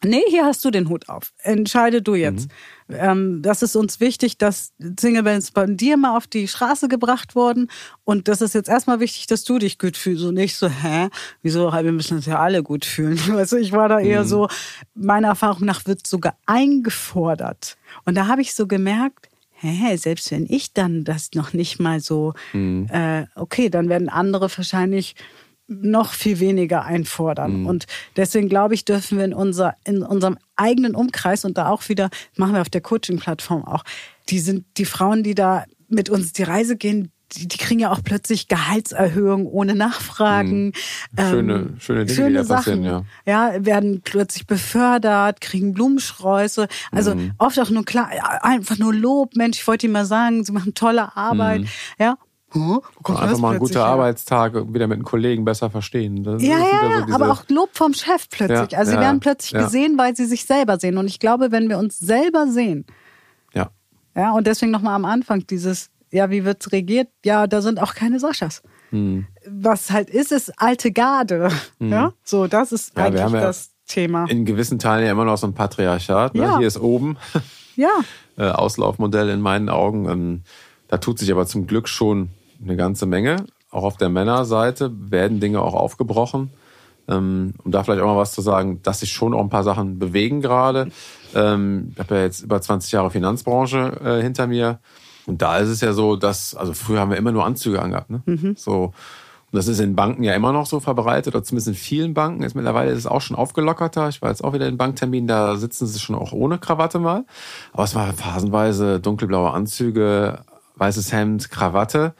Nee, 0.04 0.22
hier 0.28 0.44
hast 0.44 0.64
du 0.64 0.70
den 0.70 0.88
Hut 0.88 1.08
auf. 1.08 1.32
Entscheide 1.38 2.02
du 2.02 2.14
jetzt. 2.14 2.48
Ähm, 2.90 3.42
das 3.42 3.62
ist 3.62 3.76
uns 3.76 4.00
wichtig, 4.00 4.38
dass 4.38 4.72
Single 4.98 5.22
Bands 5.22 5.50
bei 5.50 5.66
dir 5.66 5.96
mal 5.96 6.16
auf 6.16 6.26
die 6.26 6.48
Straße 6.48 6.88
gebracht 6.88 7.34
wurden. 7.34 7.70
Und 8.04 8.28
das 8.28 8.40
ist 8.40 8.54
jetzt 8.54 8.68
erstmal 8.68 9.00
wichtig, 9.00 9.26
dass 9.26 9.44
du 9.44 9.58
dich 9.58 9.78
gut 9.78 9.96
fühlst 9.96 10.24
und 10.24 10.34
nicht 10.34 10.56
so, 10.56 10.68
hä, 10.68 11.08
wieso, 11.42 11.70
wir 11.72 11.92
müssen 11.92 12.16
uns 12.16 12.26
ja 12.26 12.38
alle 12.38 12.62
gut 12.62 12.84
fühlen. 12.84 13.18
Also 13.38 13.56
ich 13.56 13.72
war 13.72 13.88
da 13.88 14.00
eher 14.00 14.24
so, 14.24 14.48
meiner 14.94 15.28
Erfahrung 15.28 15.64
nach 15.64 15.86
wird 15.86 16.06
sogar 16.06 16.36
eingefordert. 16.46 17.76
Und 18.04 18.16
da 18.16 18.26
habe 18.26 18.40
ich 18.40 18.54
so 18.54 18.66
gemerkt, 18.66 19.28
hä, 19.60 19.96
selbst 19.96 20.30
wenn 20.30 20.46
ich 20.48 20.72
dann 20.72 21.04
das 21.04 21.30
noch 21.34 21.52
nicht 21.52 21.78
mal 21.78 22.00
so, 22.00 22.34
äh, 22.54 23.26
okay, 23.34 23.68
dann 23.70 23.88
werden 23.88 24.08
andere 24.08 24.48
wahrscheinlich 24.56 25.14
noch 25.68 26.12
viel 26.14 26.40
weniger 26.40 26.84
einfordern. 26.84 27.66
Und 27.66 27.86
deswegen 28.16 28.48
glaube 28.48 28.74
ich, 28.74 28.84
dürfen 28.86 29.18
wir 29.18 29.24
in, 29.26 29.34
unser, 29.34 29.74
in 29.84 30.02
unserem 30.02 30.38
eigenen 30.56 30.94
Umkreis 30.94 31.44
und 31.44 31.58
da 31.58 31.68
auch 31.68 31.88
wieder, 31.90 32.08
machen 32.36 32.54
wir 32.54 32.62
auf 32.62 32.70
der 32.70 32.80
Coaching-Plattform 32.80 33.64
auch, 33.64 33.84
die 34.30 34.38
sind 34.40 34.64
die 34.78 34.86
Frauen, 34.86 35.22
die 35.22 35.34
da 35.34 35.64
mit 35.88 36.08
uns 36.10 36.32
die 36.32 36.42
Reise 36.42 36.76
gehen, 36.76 37.12
die, 37.32 37.46
die 37.46 37.58
kriegen 37.58 37.80
ja 37.80 37.92
auch 37.92 38.02
plötzlich 38.02 38.48
Gehaltserhöhungen 38.48 39.46
ohne 39.46 39.74
Nachfragen. 39.74 40.72
Schöne- 41.18 41.52
Ähm, 41.54 41.76
schöne 41.78 41.98
Dinge, 41.98 42.06
die 42.06 42.14
schöne 42.14 42.38
da 42.38 42.44
Sachen. 42.44 42.82
passieren, 42.82 42.84
ja. 42.84 43.04
Ja, 43.52 43.64
werden 43.66 44.00
plötzlich 44.02 44.46
befördert, 44.46 45.42
kriegen 45.42 45.74
Blumensträuße. 45.74 46.66
Also 46.92 47.14
Mhm. 47.14 47.32
oft 47.36 47.60
auch 47.60 47.68
nur 47.68 47.84
klar, 47.84 48.08
einfach 48.42 48.78
nur 48.78 48.94
Lob. 48.94 49.36
Mensch, 49.36 49.58
ich 49.58 49.66
wollte 49.66 49.84
Ihnen 49.86 49.92
mal 49.92 50.06
sagen, 50.06 50.42
Sie 50.44 50.52
machen 50.52 50.72
tolle 50.72 51.14
Arbeit. 51.16 51.66
Ja. 51.98 52.16
Huh, 52.54 52.80
Einfach 53.04 53.38
mal 53.38 53.54
ein 53.54 53.58
guter? 53.58 53.84
Arbeitstag 53.84 54.54
wieder 54.72 54.86
mit 54.86 54.96
einem 54.96 55.04
Kollegen 55.04 55.44
besser 55.44 55.68
verstehen. 55.68 56.24
Das 56.24 56.42
Ja, 56.42 56.58
ja, 56.58 57.06
so 57.06 57.14
aber 57.14 57.30
auch 57.30 57.44
Lob 57.48 57.70
vom 57.72 57.92
Chef 57.92 58.28
plötzlich. 58.30 58.72
Ja, 58.72 58.78
also 58.78 58.90
sie 58.90 58.96
ja, 58.96 59.02
werden 59.02 59.20
plötzlich 59.20 59.52
ja. 59.52 59.64
gesehen, 59.64 59.98
weil 59.98 60.16
sie 60.16 60.24
sich 60.24 60.46
selber 60.46 60.78
sehen. 60.78 60.96
Und 60.96 61.06
ich 61.08 61.20
glaube, 61.20 61.52
wenn 61.52 61.68
wir 61.68 61.78
uns 61.78 61.98
selber 61.98 62.46
sehen, 62.48 62.86
Ja. 63.52 63.70
ja, 64.16 64.32
und 64.32 64.46
deswegen 64.46 64.70
nochmal 64.72 64.94
am 64.94 65.04
Anfang 65.04 65.46
dieses, 65.46 65.90
ja, 66.10 66.30
wie 66.30 66.46
wird's 66.46 66.72
regiert? 66.72 67.08
Ja, 67.22 67.46
da 67.46 67.60
sind 67.60 67.82
auch 67.82 67.94
keine 67.94 68.18
Saschas. 68.18 68.62
Hm. 68.90 69.26
Was 69.46 69.90
halt 69.90 70.08
ist, 70.08 70.32
ist 70.32 70.50
alte 70.58 70.90
Garde. 70.90 71.50
Ja, 71.80 72.14
so, 72.24 72.46
das 72.46 72.72
ist 72.72 72.96
eigentlich 72.96 73.30
das 73.32 73.72
Thema. 73.86 74.24
In 74.28 74.46
gewissen 74.46 74.78
Teilen 74.78 75.04
ja 75.04 75.12
immer 75.12 75.26
noch 75.26 75.36
so 75.36 75.46
ein 75.46 75.54
Patriarchat. 75.54 76.34
Ne? 76.34 76.42
Ja. 76.42 76.58
Hier 76.58 76.66
ist 76.66 76.80
oben 76.80 77.18
Ja, 77.76 77.90
äh, 78.38 78.48
Auslaufmodell 78.50 79.28
in 79.28 79.42
meinen 79.42 79.68
Augen. 79.68 80.08
Ähm, 80.08 80.42
da 80.88 80.96
tut 80.96 81.18
sich 81.18 81.30
aber 81.30 81.46
zum 81.46 81.66
Glück 81.66 81.88
schon 81.88 82.30
eine 82.62 82.76
ganze 82.76 83.06
Menge. 83.06 83.44
Auch 83.70 83.84
auf 83.84 83.96
der 83.96 84.08
Männerseite 84.08 84.90
werden 85.10 85.40
Dinge 85.40 85.62
auch 85.62 85.74
aufgebrochen. 85.74 86.50
Ähm, 87.08 87.54
um 87.64 87.70
da 87.70 87.84
vielleicht 87.84 88.02
auch 88.02 88.06
mal 88.06 88.16
was 88.16 88.32
zu 88.32 88.42
sagen, 88.42 88.82
dass 88.82 89.00
sich 89.00 89.12
schon 89.12 89.32
auch 89.32 89.40
ein 89.40 89.48
paar 89.48 89.64
Sachen 89.64 89.98
bewegen 89.98 90.42
gerade. 90.42 90.90
Ähm, 91.34 91.92
ich 91.92 91.98
habe 91.98 92.16
ja 92.16 92.22
jetzt 92.22 92.40
über 92.40 92.60
20 92.60 92.92
Jahre 92.92 93.10
Finanzbranche 93.10 94.00
äh, 94.04 94.22
hinter 94.22 94.46
mir. 94.46 94.78
Und 95.26 95.40
da 95.42 95.58
ist 95.58 95.68
es 95.68 95.80
ja 95.80 95.92
so, 95.92 96.16
dass, 96.16 96.54
also 96.54 96.74
früher 96.74 97.00
haben 97.00 97.10
wir 97.10 97.16
immer 97.18 97.32
nur 97.32 97.44
Anzüge 97.44 97.80
angehabt. 97.80 98.10
Ne? 98.10 98.22
So, 98.56 98.92
und 99.50 99.56
das 99.56 99.66
ist 99.66 99.80
in 99.80 99.96
Banken 99.96 100.24
ja 100.24 100.34
immer 100.34 100.52
noch 100.52 100.66
so 100.66 100.78
verbreitet, 100.78 101.34
oder 101.34 101.42
zumindest 101.42 101.68
in 101.68 101.74
vielen 101.74 102.12
Banken. 102.12 102.42
Jetzt 102.42 102.54
mittlerweile 102.54 102.90
ist 102.90 102.98
es 102.98 103.06
auch 103.06 103.22
schon 103.22 103.34
aufgelockerter. 103.34 104.10
Ich 104.10 104.20
war 104.20 104.28
jetzt 104.28 104.44
auch 104.44 104.52
wieder 104.52 104.68
in 104.68 104.76
Banktermin, 104.76 105.26
da 105.26 105.56
sitzen 105.56 105.86
sie 105.86 105.98
schon 105.98 106.16
auch 106.16 106.32
ohne 106.32 106.58
Krawatte 106.58 106.98
mal. 106.98 107.24
Aber 107.72 107.84
es 107.84 107.94
war 107.94 108.12
phasenweise 108.12 109.00
dunkelblaue 109.00 109.50
Anzüge, 109.50 110.40
weißes 110.76 111.12
Hemd, 111.12 111.50
Krawatte. 111.50 112.12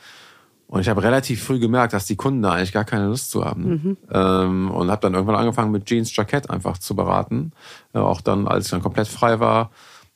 Und 0.68 0.82
ich 0.82 0.88
habe 0.90 1.02
relativ 1.02 1.42
früh 1.42 1.58
gemerkt, 1.58 1.94
dass 1.94 2.04
die 2.04 2.16
Kunden 2.16 2.42
da 2.42 2.52
eigentlich 2.52 2.72
gar 2.72 2.84
keine 2.84 3.06
Lust 3.06 3.30
zu 3.30 3.44
haben. 3.44 3.68
Mhm. 3.68 3.96
Ähm, 4.12 4.70
und 4.70 4.90
habe 4.90 5.00
dann 5.00 5.14
irgendwann 5.14 5.36
angefangen 5.36 5.72
mit 5.72 5.86
Jeans 5.86 6.14
Jackett 6.14 6.50
einfach 6.50 6.76
zu 6.76 6.94
beraten. 6.94 7.52
Äh, 7.94 7.98
auch 7.98 8.20
dann, 8.20 8.46
als 8.46 8.66
ich 8.66 8.70
dann 8.70 8.82
komplett 8.82 9.08
frei 9.08 9.40
war, 9.40 9.70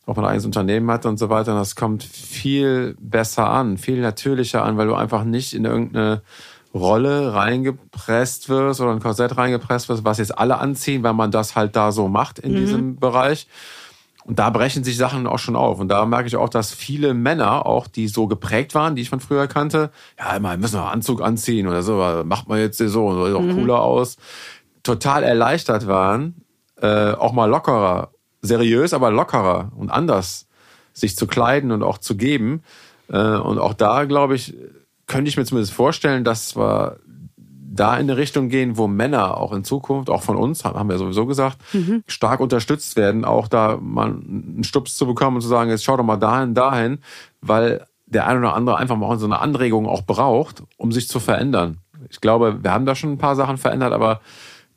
ob 0.04 0.16
man 0.16 0.26
ein 0.26 0.30
eigenes 0.30 0.44
Unternehmen 0.44 0.90
hat 0.90 1.06
und 1.06 1.18
so 1.18 1.30
weiter. 1.30 1.52
Und 1.52 1.58
das 1.58 1.74
kommt 1.74 2.02
viel 2.02 2.96
besser 3.00 3.48
an, 3.48 3.78
viel 3.78 4.02
natürlicher 4.02 4.62
an, 4.62 4.76
weil 4.76 4.88
du 4.88 4.94
einfach 4.94 5.24
nicht 5.24 5.54
in 5.54 5.64
irgendeine 5.64 6.20
Rolle 6.74 7.32
reingepresst 7.32 8.50
wirst 8.50 8.80
oder 8.82 8.92
ein 8.92 9.00
Korsett 9.00 9.36
reingepresst 9.36 9.88
wirst, 9.88 10.04
was 10.04 10.18
jetzt 10.18 10.36
alle 10.36 10.58
anziehen, 10.58 11.02
weil 11.02 11.14
man 11.14 11.30
das 11.30 11.56
halt 11.56 11.76
da 11.76 11.92
so 11.92 12.08
macht 12.08 12.38
in 12.38 12.52
mhm. 12.52 12.56
diesem 12.56 12.96
Bereich. 12.96 13.46
Und 14.24 14.38
da 14.38 14.50
brechen 14.50 14.84
sich 14.84 14.96
Sachen 14.96 15.26
auch 15.26 15.38
schon 15.38 15.56
auf. 15.56 15.80
Und 15.80 15.88
da 15.88 16.04
merke 16.06 16.28
ich 16.28 16.36
auch, 16.36 16.48
dass 16.48 16.72
viele 16.72 17.14
Männer, 17.14 17.66
auch 17.66 17.86
die 17.86 18.08
so 18.08 18.26
geprägt 18.26 18.74
waren, 18.74 18.94
die 18.94 19.02
ich 19.02 19.10
von 19.10 19.20
früher 19.20 19.48
kannte, 19.48 19.90
ja, 20.18 20.36
immer 20.36 20.56
müssen 20.56 20.78
wir 20.78 20.90
Anzug 20.90 21.22
anziehen 21.22 21.66
oder 21.66 21.82
so, 21.82 22.22
macht 22.24 22.48
man 22.48 22.58
jetzt 22.58 22.78
so, 22.78 23.26
sieht 23.26 23.34
auch 23.34 23.40
mhm. 23.40 23.54
cooler 23.54 23.82
aus, 23.82 24.16
total 24.82 25.24
erleichtert 25.24 25.86
waren, 25.86 26.44
äh, 26.80 27.12
auch 27.12 27.32
mal 27.32 27.46
lockerer, 27.46 28.10
seriös, 28.42 28.92
aber 28.92 29.10
lockerer 29.10 29.72
und 29.76 29.90
anders 29.90 30.46
sich 30.92 31.16
zu 31.16 31.26
kleiden 31.26 31.72
und 31.72 31.82
auch 31.82 31.98
zu 31.98 32.16
geben. 32.16 32.62
Äh, 33.08 33.16
und 33.16 33.58
auch 33.58 33.74
da, 33.74 34.04
glaube 34.04 34.34
ich, 34.34 34.54
könnte 35.06 35.28
ich 35.28 35.36
mir 35.36 35.44
zumindest 35.44 35.72
vorstellen, 35.72 36.24
dass 36.24 36.56
wir 36.56 36.98
da 37.74 37.94
in 37.96 38.02
eine 38.02 38.16
Richtung 38.16 38.48
gehen, 38.48 38.76
wo 38.76 38.86
Männer 38.86 39.38
auch 39.38 39.52
in 39.52 39.64
Zukunft, 39.64 40.10
auch 40.10 40.22
von 40.22 40.36
uns, 40.36 40.64
haben 40.64 40.88
wir 40.88 40.98
sowieso 40.98 41.26
gesagt, 41.26 41.58
mhm. 41.72 42.02
stark 42.06 42.40
unterstützt 42.40 42.96
werden, 42.96 43.24
auch 43.24 43.48
da 43.48 43.78
mal 43.80 44.08
einen 44.08 44.64
Stups 44.64 44.96
zu 44.96 45.06
bekommen 45.06 45.36
und 45.36 45.42
zu 45.42 45.48
sagen, 45.48 45.70
jetzt 45.70 45.84
schau 45.84 45.96
doch 45.96 46.04
mal 46.04 46.18
dahin, 46.18 46.54
dahin, 46.54 46.98
weil 47.40 47.86
der 48.06 48.26
eine 48.26 48.40
oder 48.40 48.54
andere 48.54 48.76
einfach 48.76 48.96
mal 48.96 49.18
so 49.18 49.24
eine 49.24 49.40
Anregung 49.40 49.86
auch 49.86 50.02
braucht, 50.02 50.62
um 50.76 50.92
sich 50.92 51.08
zu 51.08 51.18
verändern. 51.18 51.78
Ich 52.10 52.20
glaube, 52.20 52.62
wir 52.62 52.72
haben 52.72 52.84
da 52.84 52.94
schon 52.94 53.12
ein 53.12 53.18
paar 53.18 53.36
Sachen 53.36 53.56
verändert, 53.56 53.92
aber 53.92 54.20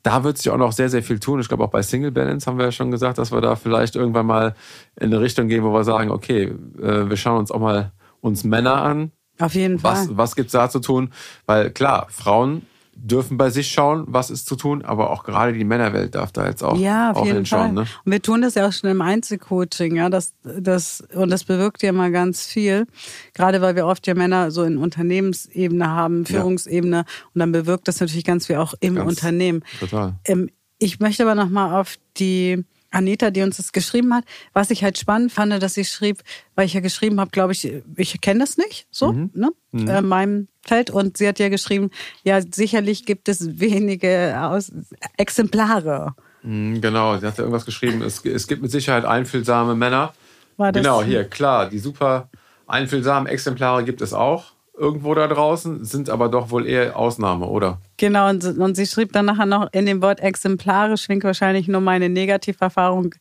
da 0.02 0.24
wird 0.24 0.38
sich 0.38 0.50
auch 0.50 0.56
noch 0.56 0.72
sehr, 0.72 0.88
sehr 0.88 1.02
viel 1.02 1.18
tun. 1.18 1.40
Ich 1.40 1.48
glaube, 1.48 1.64
auch 1.64 1.70
bei 1.70 1.82
Single 1.82 2.12
Balance 2.12 2.46
haben 2.46 2.58
wir 2.58 2.66
ja 2.66 2.72
schon 2.72 2.90
gesagt, 2.90 3.18
dass 3.18 3.32
wir 3.32 3.40
da 3.40 3.56
vielleicht 3.56 3.96
irgendwann 3.96 4.26
mal 4.26 4.54
in 4.98 5.12
eine 5.12 5.20
Richtung 5.20 5.48
gehen, 5.48 5.64
wo 5.64 5.72
wir 5.72 5.84
sagen, 5.84 6.10
okay, 6.10 6.54
äh, 6.80 7.10
wir 7.10 7.16
schauen 7.16 7.38
uns 7.38 7.50
auch 7.50 7.60
mal 7.60 7.92
uns 8.20 8.44
Männer 8.44 8.80
an. 8.82 9.10
Auf 9.38 9.54
jeden 9.54 9.80
Fall. 9.80 9.92
Was, 9.92 10.16
was 10.16 10.36
gibt's 10.36 10.52
da 10.52 10.70
zu 10.70 10.78
tun? 10.78 11.10
Weil 11.44 11.70
klar, 11.70 12.06
Frauen 12.08 12.62
dürfen 12.96 13.36
bei 13.36 13.50
sich 13.50 13.68
schauen, 13.68 14.04
was 14.08 14.30
ist 14.30 14.46
zu 14.46 14.56
tun, 14.56 14.84
aber 14.84 15.10
auch 15.10 15.22
gerade 15.22 15.52
die 15.52 15.64
Männerwelt 15.64 16.14
darf 16.14 16.32
da 16.32 16.46
jetzt 16.46 16.62
auch, 16.62 16.76
ja, 16.78 17.10
auf 17.10 17.18
auch 17.18 17.24
jeden 17.24 17.36
hinschauen. 17.36 17.74
Fall. 17.74 17.84
Ne? 17.84 17.86
Und 18.04 18.12
wir 18.12 18.22
tun 18.22 18.42
das 18.42 18.54
ja 18.54 18.66
auch 18.66 18.72
schon 18.72 18.90
im 18.90 19.02
Einzelcoaching, 19.02 19.96
ja, 19.96 20.08
das, 20.08 20.34
das, 20.42 21.02
und 21.14 21.30
das 21.30 21.44
bewirkt 21.44 21.82
ja 21.82 21.92
mal 21.92 22.10
ganz 22.10 22.46
viel. 22.46 22.86
Gerade 23.34 23.60
weil 23.60 23.76
wir 23.76 23.86
oft 23.86 24.06
ja 24.06 24.14
Männer 24.14 24.50
so 24.50 24.62
in 24.62 24.78
Unternehmensebene 24.78 25.88
haben, 25.88 26.26
Führungsebene, 26.26 26.96
ja. 26.96 27.04
und 27.34 27.38
dann 27.38 27.52
bewirkt 27.52 27.86
das 27.86 28.00
natürlich 28.00 28.24
ganz 28.24 28.46
viel 28.46 28.56
auch 28.56 28.74
im 28.80 28.96
ganz, 28.96 29.08
Unternehmen. 29.08 29.62
Total. 29.78 30.14
Ähm, 30.24 30.50
ich 30.78 31.00
möchte 31.00 31.22
aber 31.22 31.34
nochmal 31.34 31.78
auf 31.80 31.96
die 32.18 32.64
Anita, 32.90 33.30
die 33.30 33.42
uns 33.42 33.56
das 33.56 33.72
geschrieben 33.72 34.14
hat, 34.14 34.24
was 34.52 34.70
ich 34.70 34.82
halt 34.82 34.98
spannend 34.98 35.32
fand, 35.32 35.62
dass 35.62 35.74
sie 35.74 35.84
schrieb, 35.84 36.22
weil 36.54 36.66
ich 36.66 36.74
ja 36.74 36.80
geschrieben 36.80 37.20
habe, 37.20 37.30
glaube 37.30 37.52
ich, 37.52 37.82
ich 37.96 38.20
kenne 38.20 38.40
das 38.40 38.56
nicht 38.56 38.86
so, 38.90 39.12
mhm. 39.12 39.30
ne, 39.34 39.50
mhm. 39.72 39.88
Äh, 39.88 40.02
meinem 40.02 40.48
Feld. 40.62 40.90
Und 40.90 41.16
sie 41.16 41.28
hat 41.28 41.38
ja 41.38 41.48
geschrieben, 41.48 41.90
ja, 42.24 42.40
sicherlich 42.40 43.06
gibt 43.06 43.28
es 43.28 43.58
wenige 43.60 44.36
Aus 44.40 44.72
Exemplare. 45.16 46.14
Mhm, 46.42 46.80
genau, 46.80 47.18
sie 47.18 47.26
hat 47.26 47.38
ja 47.38 47.44
irgendwas 47.44 47.64
geschrieben, 47.66 48.02
es, 48.02 48.24
es 48.24 48.46
gibt 48.46 48.62
mit 48.62 48.70
Sicherheit 48.70 49.04
einfühlsame 49.04 49.74
Männer. 49.74 50.14
War 50.56 50.72
das 50.72 50.82
genau, 50.82 51.02
hier, 51.02 51.24
klar, 51.24 51.68
die 51.68 51.78
super 51.78 52.30
einfühlsamen 52.66 53.28
Exemplare 53.28 53.84
gibt 53.84 54.00
es 54.00 54.12
auch 54.12 54.55
irgendwo 54.76 55.14
da 55.14 55.26
draußen, 55.26 55.84
sind 55.84 56.10
aber 56.10 56.28
doch 56.28 56.50
wohl 56.50 56.66
eher 56.66 56.96
Ausnahme, 56.96 57.46
oder? 57.46 57.80
Genau, 57.96 58.28
und, 58.28 58.44
und 58.44 58.74
sie 58.74 58.86
schrieb 58.86 59.12
dann 59.12 59.26
nachher 59.26 59.46
noch, 59.46 59.72
in 59.72 59.86
dem 59.86 60.02
Wort 60.02 60.20
exemplarisch 60.20 61.02
schwingt 61.02 61.24
wahrscheinlich 61.24 61.66
nur 61.68 61.80
meine 61.80 62.08
Negativerfahrung, 62.08 63.14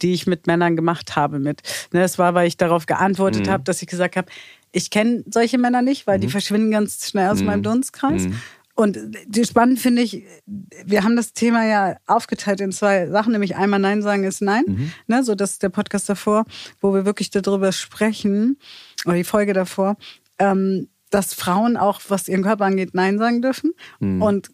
die 0.00 0.12
ich 0.12 0.26
mit 0.26 0.46
Männern 0.46 0.76
gemacht 0.76 1.16
habe. 1.16 1.38
Mit. 1.38 1.62
Ne, 1.92 2.00
das 2.00 2.18
war, 2.18 2.34
weil 2.34 2.46
ich 2.48 2.56
darauf 2.56 2.86
geantwortet 2.86 3.46
mhm. 3.46 3.50
habe, 3.50 3.64
dass 3.64 3.82
ich 3.82 3.88
gesagt 3.88 4.16
habe, 4.16 4.28
ich 4.72 4.90
kenne 4.90 5.24
solche 5.28 5.58
Männer 5.58 5.82
nicht, 5.82 6.06
weil 6.06 6.18
mhm. 6.18 6.22
die 6.22 6.28
verschwinden 6.28 6.70
ganz 6.70 7.06
schnell 7.08 7.30
aus 7.30 7.40
mhm. 7.40 7.46
meinem 7.46 7.62
Dunstkreis. 7.62 8.22
Mhm. 8.22 8.40
Und 8.74 8.98
die 9.26 9.44
spannend 9.44 9.80
finde 9.80 10.00
ich, 10.00 10.24
wir 10.46 11.04
haben 11.04 11.14
das 11.14 11.34
Thema 11.34 11.66
ja 11.66 11.96
aufgeteilt 12.06 12.60
in 12.62 12.72
zwei 12.72 13.06
Sachen, 13.08 13.32
nämlich 13.32 13.54
einmal 13.54 13.78
Nein 13.78 14.00
sagen 14.00 14.24
ist 14.24 14.40
Nein, 14.40 14.64
mhm. 14.66 14.92
ne, 15.08 15.22
so 15.22 15.34
das 15.34 15.52
ist 15.52 15.62
der 15.62 15.68
Podcast 15.68 16.08
davor, 16.08 16.46
wo 16.80 16.94
wir 16.94 17.04
wirklich 17.04 17.30
darüber 17.30 17.70
sprechen, 17.72 18.58
oder 19.04 19.16
die 19.16 19.24
Folge 19.24 19.52
davor, 19.52 19.96
ähm, 20.38 20.88
dass 21.14 21.34
Frauen 21.34 21.76
auch, 21.76 22.00
was 22.08 22.28
ihren 22.28 22.42
Körper 22.42 22.64
angeht, 22.64 22.90
Nein 22.94 23.18
sagen 23.18 23.42
dürfen. 23.42 23.72
Mhm. 24.00 24.22
Und 24.22 24.50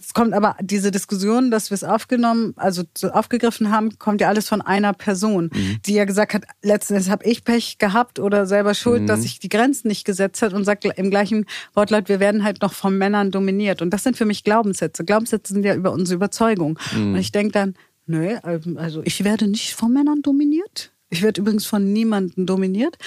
es 0.00 0.14
kommt 0.14 0.32
aber 0.32 0.56
diese 0.60 0.90
Diskussion, 0.90 1.50
dass 1.50 1.70
wir 1.70 1.74
es 1.74 1.84
aufgenommen, 1.84 2.54
also 2.56 2.84
aufgegriffen 3.12 3.70
haben, 3.70 3.98
kommt 3.98 4.20
ja 4.20 4.28
alles 4.28 4.48
von 4.48 4.62
einer 4.62 4.92
Person, 4.92 5.50
mhm. 5.52 5.78
die 5.84 5.94
ja 5.94 6.04
gesagt 6.04 6.34
hat, 6.34 6.44
letztendlich 6.62 7.10
habe 7.10 7.24
ich 7.24 7.44
Pech 7.44 7.78
gehabt 7.78 8.18
oder 8.18 8.46
selber 8.46 8.74
schuld, 8.74 9.02
mhm. 9.02 9.06
dass 9.06 9.24
ich 9.24 9.38
die 9.38 9.48
Grenzen 9.48 9.88
nicht 9.88 10.04
gesetzt 10.04 10.42
hat 10.42 10.52
und 10.52 10.64
sagt 10.64 10.84
im 10.84 11.10
gleichen 11.10 11.46
Wortlaut, 11.74 12.08
wir 12.08 12.20
werden 12.20 12.44
halt 12.44 12.62
noch 12.62 12.72
von 12.72 12.96
Männern 12.96 13.30
dominiert. 13.30 13.82
Und 13.82 13.90
das 13.90 14.04
sind 14.04 14.16
für 14.16 14.24
mich 14.24 14.44
Glaubenssätze. 14.44 15.04
Glaubenssätze 15.04 15.52
sind 15.52 15.64
ja 15.64 15.74
über 15.74 15.92
unsere 15.92 16.16
Überzeugung. 16.16 16.78
Mhm. 16.94 17.14
Und 17.14 17.20
ich 17.20 17.32
denke 17.32 17.52
dann, 17.52 17.74
nö, 18.06 18.36
also 18.42 19.02
ich 19.04 19.24
werde 19.24 19.48
nicht 19.48 19.74
von 19.74 19.92
Männern 19.92 20.22
dominiert. 20.22 20.92
Ich 21.08 21.22
werde 21.22 21.40
übrigens 21.40 21.66
von 21.66 21.92
niemandem 21.92 22.46
dominiert 22.46 22.98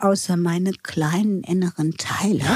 außer 0.00 0.36
meine 0.36 0.72
kleinen 0.72 1.42
inneren 1.42 1.96
Teile. 1.96 2.44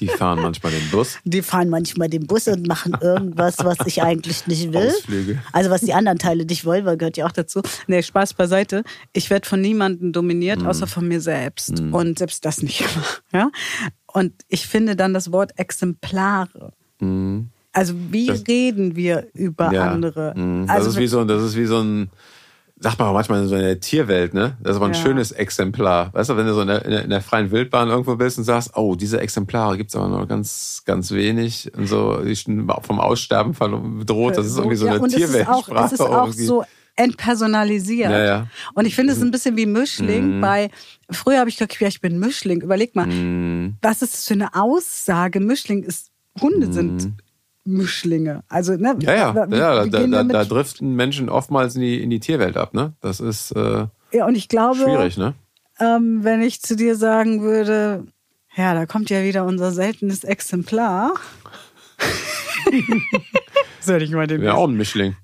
Die 0.00 0.08
fahren 0.08 0.40
manchmal 0.40 0.72
den 0.72 0.88
Bus. 0.90 1.18
Die 1.24 1.42
fahren 1.42 1.68
manchmal 1.68 2.08
den 2.08 2.26
Bus 2.26 2.48
und 2.48 2.66
machen 2.66 2.96
irgendwas, 3.00 3.58
was 3.58 3.76
ich 3.84 4.02
eigentlich 4.02 4.46
nicht 4.46 4.72
will. 4.72 4.88
Ausflüge. 4.88 5.42
Also 5.52 5.68
was 5.68 5.82
die 5.82 5.92
anderen 5.92 6.18
Teile 6.18 6.46
nicht 6.46 6.64
wollen, 6.64 6.86
weil 6.86 6.96
gehört 6.96 7.18
ja 7.18 7.26
auch 7.26 7.32
dazu. 7.32 7.60
Nee, 7.86 8.02
Spaß 8.02 8.32
beiseite. 8.32 8.82
Ich 9.12 9.28
werde 9.28 9.46
von 9.46 9.60
niemandem 9.60 10.12
dominiert, 10.12 10.62
mm. 10.62 10.66
außer 10.66 10.86
von 10.86 11.06
mir 11.06 11.20
selbst. 11.20 11.82
Mm. 11.82 11.94
Und 11.94 12.18
selbst 12.18 12.44
das 12.46 12.62
nicht 12.62 12.80
immer. 12.80 13.04
Ja? 13.32 13.50
Und 14.06 14.32
ich 14.48 14.66
finde 14.66 14.96
dann 14.96 15.14
das 15.14 15.30
Wort 15.32 15.52
Exemplare. 15.58 16.72
Mm. 16.98 17.42
Also 17.72 17.94
wie 18.10 18.26
das, 18.26 18.44
reden 18.48 18.96
wir 18.96 19.28
über 19.34 19.70
ja, 19.70 19.90
andere? 19.90 20.34
Mm. 20.34 20.66
Das, 20.66 20.76
also, 20.76 20.90
ist 20.90 20.96
wie 20.96 21.06
so, 21.06 21.22
das 21.24 21.42
ist 21.42 21.56
wie 21.56 21.66
so 21.66 21.78
ein 21.78 22.10
sagt 22.80 22.98
man 22.98 23.08
auch 23.08 23.12
manchmal 23.12 23.42
in 23.42 23.48
so 23.48 23.54
einer 23.54 23.78
Tierwelt, 23.78 24.32
ne? 24.32 24.56
Das 24.60 24.72
ist 24.72 24.76
aber 24.76 24.86
ein 24.86 24.94
ja. 24.94 25.00
schönes 25.00 25.32
Exemplar. 25.32 26.12
Weißt 26.14 26.30
du, 26.30 26.36
wenn 26.36 26.46
du 26.46 26.54
so 26.54 26.62
in 26.62 26.68
der, 26.68 26.84
in 26.84 27.10
der, 27.10 27.20
freien 27.20 27.50
Wildbahn 27.50 27.88
irgendwo 27.88 28.16
bist 28.16 28.38
und 28.38 28.44
sagst, 28.44 28.72
oh, 28.74 28.94
diese 28.94 29.20
Exemplare 29.20 29.76
gibt's 29.76 29.94
aber 29.94 30.08
nur 30.08 30.26
ganz, 30.26 30.82
ganz 30.86 31.10
wenig 31.12 31.70
und 31.76 31.86
so, 31.86 32.22
die 32.24 32.34
sind 32.34 32.72
vom 32.82 32.98
Aussterben 32.98 33.54
bedroht. 33.98 34.38
Das 34.38 34.46
ist 34.46 34.56
irgendwie 34.56 34.76
so 34.76 34.86
eine 34.86 34.96
ja, 34.98 35.06
Tierweltsprache. 35.06 35.84
Es 35.84 35.92
ist 35.92 36.00
auch, 36.00 36.28
es 36.28 36.36
ist 36.36 36.50
auch 36.50 36.62
so 36.62 36.64
entpersonalisiert. 36.96 38.10
Ja, 38.10 38.24
ja. 38.24 38.46
Und 38.74 38.86
ich 38.86 38.94
finde 38.94 39.12
es 39.12 39.20
ein 39.20 39.30
bisschen 39.30 39.56
wie 39.56 39.66
Mischling. 39.66 40.36
Mhm. 40.36 40.40
Bei 40.40 40.70
früher 41.10 41.38
habe 41.38 41.50
ich 41.50 41.56
gedacht, 41.56 41.78
ja, 41.80 41.88
ich 41.88 42.00
bin 42.00 42.18
Mischling. 42.18 42.62
Überleg 42.62 42.96
mal, 42.96 43.06
mhm. 43.06 43.76
was 43.82 44.02
ist 44.02 44.14
das 44.14 44.26
für 44.26 44.34
eine 44.34 44.54
Aussage? 44.54 45.40
Mischling 45.40 45.82
ist 45.82 46.10
Hunde 46.40 46.68
mhm. 46.68 46.72
sind 46.72 47.12
Mischlinge. 47.72 48.42
Also, 48.48 48.74
ne, 48.76 48.96
ja, 49.00 49.14
ja, 49.14 49.46
ja 49.50 49.86
da, 49.86 50.06
da, 50.06 50.24
da, 50.24 50.44
driften 50.44 50.94
Menschen 50.94 51.28
oftmals 51.28 51.74
in 51.74 51.82
die, 51.82 52.02
in 52.02 52.10
die 52.10 52.20
Tierwelt 52.20 52.56
ab, 52.56 52.74
ne? 52.74 52.94
Das 53.00 53.20
ist 53.20 53.52
äh, 53.52 53.86
ja, 54.12 54.26
und 54.26 54.34
ich 54.34 54.48
glaube, 54.48 54.80
schwierig, 54.80 55.16
ne? 55.16 55.34
Ähm, 55.78 56.20
wenn 56.22 56.42
ich 56.42 56.60
zu 56.60 56.76
dir 56.76 56.96
sagen 56.96 57.42
würde, 57.42 58.04
ja, 58.56 58.74
da 58.74 58.86
kommt 58.86 59.10
ja 59.10 59.22
wieder 59.22 59.44
unser 59.44 59.72
seltenes 59.72 60.24
Exemplar. 60.24 61.14
Soll 63.80 64.02
ich 64.02 64.10
mal 64.10 64.26
den. 64.26 64.42
Ja, 64.42 64.54
auch 64.54 64.68
ein 64.68 64.76
Mischling. 64.76 65.16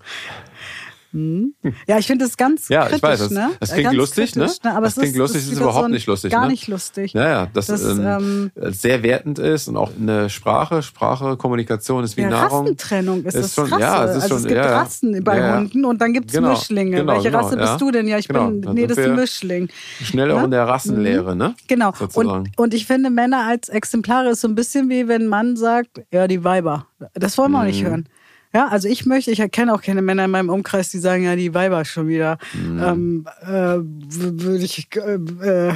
Hm. 1.12 1.55
Ja, 1.87 1.99
ich 1.99 2.07
finde 2.07 2.25
das 2.25 2.37
ganz 2.37 2.69
ja, 2.69 2.83
kritisch, 2.83 2.97
ich 2.97 3.03
weiß, 3.03 3.19
das, 3.21 3.31
ne? 3.31 3.51
das 3.61 3.73
klingt 3.73 3.85
ganz 3.85 3.97
lustig, 3.97 4.33
kritisch, 4.33 4.62
ne? 4.62 4.75
Aber 4.77 4.87
das 4.87 4.95
klingt 4.95 5.12
ist, 5.12 5.16
lustig, 5.16 5.42
ist, 5.42 5.53
ist 5.53 5.61
überhaupt 5.61 5.87
so 5.87 5.88
nicht 5.88 6.07
lustig. 6.07 6.33
Gar 6.33 6.42
ne? 6.42 6.49
nicht 6.49 6.69
lustig. 6.69 7.12
Ja, 7.12 7.29
ja, 7.29 7.47
das, 7.53 7.66
das 7.66 7.85
ähm, 7.85 8.51
ähm, 8.57 8.73
sehr 8.73 9.03
wertend 9.03 9.38
ist 9.38 9.69
und 9.69 9.77
auch 9.77 9.90
eine 9.99 10.29
Sprache, 10.29 10.83
Sprache, 10.83 11.37
Kommunikation 11.37 12.05
ist 12.05 12.16
wie 12.16 12.23
ja, 12.23 12.31
Nahrung. 12.31 12.62
Rassentrennung 12.62 13.25
ist, 13.25 13.35
ist 13.35 13.45
das 13.45 13.55
schon, 13.55 13.73
Rasse. 13.73 13.81
Ja, 13.81 14.05
es 14.05 14.11
ist 14.11 14.23
also 14.23 14.29
schon, 14.29 14.37
es 14.38 14.42
gibt 14.45 14.57
ja, 14.57 14.79
Rassen 14.79 15.25
bei 15.25 15.38
ja, 15.38 15.57
Hunden 15.57 15.85
und 15.85 16.01
dann 16.01 16.12
gibt 16.12 16.31
es 16.31 16.37
genau, 16.37 16.51
Mischlinge. 16.51 16.97
Genau, 16.97 17.14
Welche 17.14 17.31
genau, 17.31 17.45
Rasse 17.45 17.57
bist 17.57 17.81
du 17.81 17.90
denn? 17.90 18.09
Ja, 18.09 18.19
ich 18.19 18.29
genau, 18.29 18.51
bin, 18.51 18.75
nee, 18.75 18.87
das 18.87 18.99
ist 18.99 19.07
ein 19.07 19.16
Mischling. 19.16 19.69
Schnell 20.03 20.31
auch 20.33 20.38
ne? 20.38 20.45
in 20.45 20.51
der 20.51 20.64
Rassenlehre, 20.64 21.33
mhm. 21.33 21.38
ne? 21.38 21.55
Genau. 21.69 21.92
Und, 22.14 22.51
und 22.57 22.75
ich 22.75 22.87
finde, 22.87 23.11
Männer 23.11 23.47
als 23.47 23.69
Exemplare 23.69 24.31
ist 24.31 24.40
so 24.40 24.49
ein 24.49 24.55
bisschen 24.55 24.88
wie 24.88 25.09
wenn 25.09 25.23
ein 25.23 25.29
Mann 25.29 25.57
sagt, 25.57 26.03
ja, 26.12 26.27
die 26.27 26.45
Weiber. 26.45 26.87
Das 27.14 27.38
wollen 27.38 27.53
wir 27.53 27.61
auch 27.61 27.64
nicht 27.64 27.83
mhm. 27.83 27.88
hören. 27.88 28.09
Ja, 28.57 28.69
also 28.69 28.88
ich 28.88 29.05
möchte, 29.05 29.31
ich 29.31 29.40
erkenne 29.40 29.75
auch 29.75 29.83
keine 29.83 30.01
Männer 30.01 30.25
in 30.25 30.31
meinem 30.31 30.49
Umkreis, 30.49 30.88
die 30.88 30.99
sagen, 30.99 31.25
ja, 31.25 31.37
die 31.37 31.53
Weiber 31.53 31.85
schon 31.85 32.09
wieder. 32.09 32.38
Mhm. 32.55 32.83
Ähm, 32.83 33.29
äh, 33.42 33.77
würde 33.83 34.64
ich, 34.64 34.88
äh, 34.97 35.16
äh, 35.19 35.75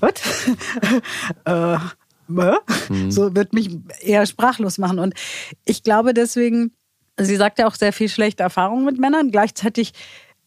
was? 0.00 0.12
äh, 1.46 1.78
mhm. 2.28 3.10
So 3.10 3.34
wird 3.34 3.54
mich 3.54 3.70
eher 4.02 4.26
sprachlos 4.26 4.76
machen. 4.76 4.98
Und 4.98 5.14
ich 5.64 5.82
glaube 5.82 6.12
deswegen, 6.12 6.72
sie 7.16 7.36
sagt 7.36 7.60
ja 7.60 7.66
auch 7.66 7.76
sehr 7.76 7.94
viel 7.94 8.10
schlechte 8.10 8.42
Erfahrungen 8.42 8.84
mit 8.84 8.98
Männern. 8.98 9.30
Gleichzeitig 9.30 9.94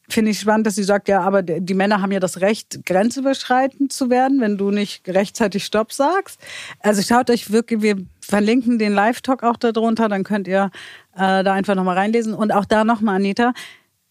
finde 0.08 0.30
ich 0.30 0.40
spannend, 0.40 0.68
dass 0.68 0.76
sie 0.76 0.84
sagt, 0.84 1.08
ja, 1.08 1.22
aber 1.22 1.42
die 1.42 1.74
Männer 1.74 2.02
haben 2.02 2.12
ja 2.12 2.20
das 2.20 2.42
Recht, 2.42 2.86
grenzüberschreitend 2.86 3.92
zu 3.92 4.12
werden, 4.12 4.40
wenn 4.40 4.58
du 4.58 4.70
nicht 4.70 5.08
rechtzeitig 5.10 5.66
Stopp 5.66 5.92
sagst. 5.94 6.40
Also 6.80 7.02
schaut 7.02 7.32
euch 7.32 7.52
wirklich, 7.52 7.82
wir 7.82 7.96
verlinken 8.22 8.78
den 8.78 8.94
Live-Talk 8.94 9.42
auch 9.42 9.58
darunter, 9.58 10.10
dann 10.10 10.24
könnt 10.24 10.48
ihr 10.48 10.70
äh, 11.16 11.44
da 11.44 11.54
einfach 11.54 11.76
nochmal 11.76 11.98
reinlesen. 11.98 12.34
Und 12.34 12.52
auch 12.52 12.66
da 12.66 12.84
nochmal, 12.84 13.16
Anita, 13.16 13.54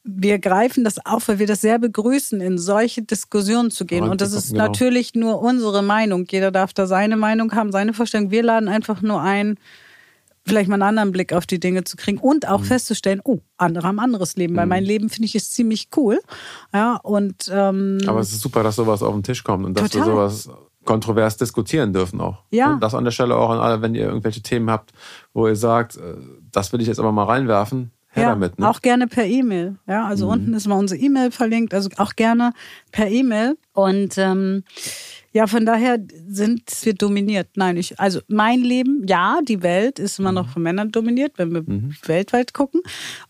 wir 0.03 0.39
greifen 0.39 0.85
das 0.85 1.05
auf, 1.05 1.29
weil 1.29 1.39
wir 1.39 1.47
das 1.47 1.61
sehr 1.61 1.79
begrüßen, 1.79 2.41
in 2.41 2.59
solche 2.59 3.03
Diskussionen 3.03 3.71
zu 3.71 3.85
gehen. 3.85 4.05
Und 4.05 4.21
das 4.21 4.33
ist 4.33 4.53
genau. 4.53 4.67
natürlich 4.67 5.15
nur 5.15 5.43
unsere 5.43 5.83
Meinung. 5.83 6.27
Jeder 6.31 6.51
darf 6.51 6.73
da 6.73 6.87
seine 6.87 7.17
Meinung 7.17 7.53
haben, 7.55 7.71
seine 7.71 7.93
Vorstellung. 7.93 8.31
Wir 8.31 8.43
laden 8.43 8.69
einfach 8.69 9.03
nur 9.03 9.21
ein, 9.21 9.59
vielleicht 10.47 10.69
mal 10.69 10.77
einen 10.77 10.85
anderen 10.85 11.13
Blick 11.13 11.35
auf 11.35 11.47
die 11.47 11.61
Dinge 11.61 11.85
zu 11.85 11.97
kriegen 11.97 12.19
und 12.19 12.49
auch 12.49 12.61
mhm. 12.61 12.65
festzustellen, 12.65 13.21
oh, 13.25 13.39
andere 13.59 13.87
haben 13.87 13.99
anderes 13.99 14.37
Leben, 14.37 14.57
weil 14.57 14.65
mhm. 14.65 14.71
mein 14.71 14.85
Leben 14.85 15.11
finde 15.11 15.27
ich 15.27 15.35
ist 15.35 15.53
ziemlich 15.53 15.89
cool. 15.97 16.19
Ja, 16.73 16.97
und 16.97 17.51
ähm, 17.53 17.99
aber 18.07 18.21
es 18.21 18.33
ist 18.33 18.41
super, 18.41 18.63
dass 18.63 18.77
sowas 18.77 19.03
auf 19.03 19.13
den 19.13 19.23
Tisch 19.23 19.45
kommt 19.45 19.67
und 19.67 19.79
dass 19.79 19.91
total. 19.91 20.07
wir 20.07 20.13
sowas 20.13 20.49
kontrovers 20.91 21.37
diskutieren 21.37 21.93
dürfen 21.93 22.21
auch. 22.21 22.43
Ja. 22.51 22.73
Und 22.73 22.83
das 22.83 22.97
an 22.97 23.05
der 23.05 23.13
Stelle 23.13 23.37
auch 23.37 23.51
an 23.51 23.61
alle, 23.61 23.81
wenn 23.81 23.95
ihr 23.95 24.07
irgendwelche 24.07 24.43
Themen 24.43 24.69
habt, 24.71 24.93
wo 25.33 25.47
ihr 25.47 25.55
sagt, 25.55 25.97
äh, 25.97 26.17
das 26.51 26.73
will 26.73 26.81
ich 26.81 26.89
jetzt 26.89 26.99
aber 26.99 27.13
mal 27.13 27.27
reinwerfen, 27.27 27.93
her 28.09 28.25
ja, 28.25 28.29
damit. 28.31 28.59
Ne? 28.59 28.69
Auch 28.69 28.81
gerne 28.81 29.07
per 29.07 29.25
E-Mail. 29.25 29.77
Ja, 29.87 30.07
also 30.07 30.27
mhm. 30.27 30.33
unten 30.33 30.55
ist 30.55 30.67
mal 30.67 30.75
unsere 30.75 31.01
E-Mail 31.01 31.31
verlinkt, 31.31 31.75
also 31.75 31.91
auch 31.97 32.17
gerne 32.17 32.53
per 32.91 33.07
E-Mail. 33.07 33.57
Und 33.73 34.19
ähm, 34.19 34.65
ja, 35.31 35.47
von 35.47 35.65
daher 35.65 35.99
sind 36.27 36.63
wir 36.83 36.95
dominiert. 36.95 37.51
Nein, 37.55 37.77
ich, 37.77 38.01
also 38.01 38.19
mein 38.27 38.59
Leben, 38.59 39.07
ja, 39.07 39.39
die 39.47 39.63
Welt 39.63 40.01
ist 40.01 40.19
immer 40.19 40.33
noch 40.33 40.49
mhm. 40.49 40.51
von 40.51 40.63
Männern 40.63 40.91
dominiert, 40.91 41.35
wenn 41.37 41.53
wir 41.53 41.63
mhm. 41.63 41.95
weltweit 42.05 42.53
gucken. 42.53 42.81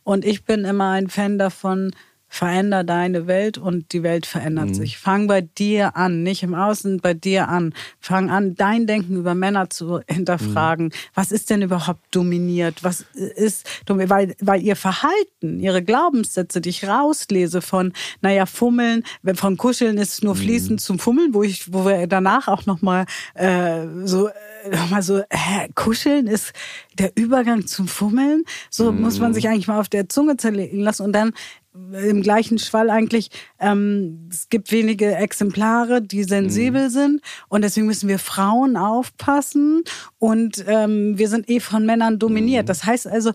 Und 0.03 0.25
ich 0.25 0.47
bin 0.47 0.65
immer 0.65 0.93
ein 0.93 1.11
Fan 1.11 1.37
davon, 1.37 1.91
veränder 2.33 2.85
deine 2.85 3.27
Welt 3.27 3.59
und 3.59 3.93
die 3.93 4.05
Welt 4.05 4.25
verändert 4.25 4.69
mhm. 4.69 4.75
sich. 4.75 4.99
Fang 4.99 5.27
bei 5.27 5.41
dir 5.41 5.97
an, 5.97 6.23
nicht 6.23 6.45
im 6.45 6.55
Außen, 6.55 7.01
bei 7.01 7.13
dir 7.13 7.49
an. 7.49 7.75
Fang 7.99 8.31
an, 8.31 8.55
dein 8.55 8.87
Denken 8.87 9.17
über 9.17 9.35
Männer 9.35 9.69
zu 9.69 10.01
hinterfragen. 10.09 10.87
Mhm. 10.87 10.93
Was 11.13 11.33
ist 11.33 11.51
denn 11.51 11.61
überhaupt 11.61 12.01
dominiert? 12.13 12.85
Was 12.85 13.05
ist? 13.37 13.69
Weil, 13.87 14.37
weil 14.41 14.63
ihr 14.63 14.77
Verhalten, 14.77 15.59
ihre 15.59 15.83
Glaubenssätze, 15.83 16.61
die 16.61 16.69
ich 16.69 16.87
rauslese 16.87 17.61
von, 17.61 17.93
naja, 18.23 18.47
Fummeln, 18.47 19.03
von 19.35 19.57
Kuscheln 19.57 19.99
ist 19.99 20.23
nur 20.23 20.37
fließend 20.37 20.73
mhm. 20.73 20.79
zum 20.79 20.99
Fummeln, 21.01 21.35
wo 21.35 21.43
ich, 21.43 21.73
wo 21.73 21.85
wir 21.85 22.07
danach 22.07 22.47
auch 22.47 22.65
nochmal 22.65 23.07
äh, 23.35 23.87
so, 24.05 24.31
nochmal 24.71 25.03
so, 25.03 25.23
hä, 25.31 25.69
Kuscheln 25.75 26.29
ist 26.29 26.53
der 26.97 27.11
Übergang 27.17 27.67
zum 27.67 27.89
Fummeln. 27.89 28.45
So 28.71 28.93
muss 28.93 29.19
man 29.19 29.31
mhm. 29.31 29.35
sich 29.35 29.49
eigentlich 29.49 29.67
mal 29.67 29.81
auf 29.81 29.89
der 29.89 30.09
Zunge 30.09 30.37
zerlegen 30.37 30.81
lassen 30.81 31.03
und 31.03 31.13
dann 31.13 31.33
im 31.73 32.23
gleichen 32.23 32.59
Schwall 32.59 32.91
eigentlich, 32.91 33.31
ähm, 33.59 34.29
es 34.31 34.49
gibt 34.49 34.73
wenige 34.73 35.15
Exemplare, 35.15 36.03
die 36.03 36.25
sensibel 36.25 36.85
mhm. 36.85 36.91
sind 36.91 37.21
und 37.49 37.63
deswegen 37.63 37.87
müssen 37.87 38.09
wir 38.09 38.19
Frauen 38.19 38.77
aufpassen 38.77 39.85
und 40.19 40.65
ähm, 40.67 41.17
wir 41.17 41.29
sind 41.29 41.49
eh 41.49 41.61
von 41.61 41.87
Männern 41.87 42.19
dominiert. 42.19 42.65
Mhm. 42.65 42.67
Das 42.67 42.85
heißt 42.85 43.07
also, 43.07 43.33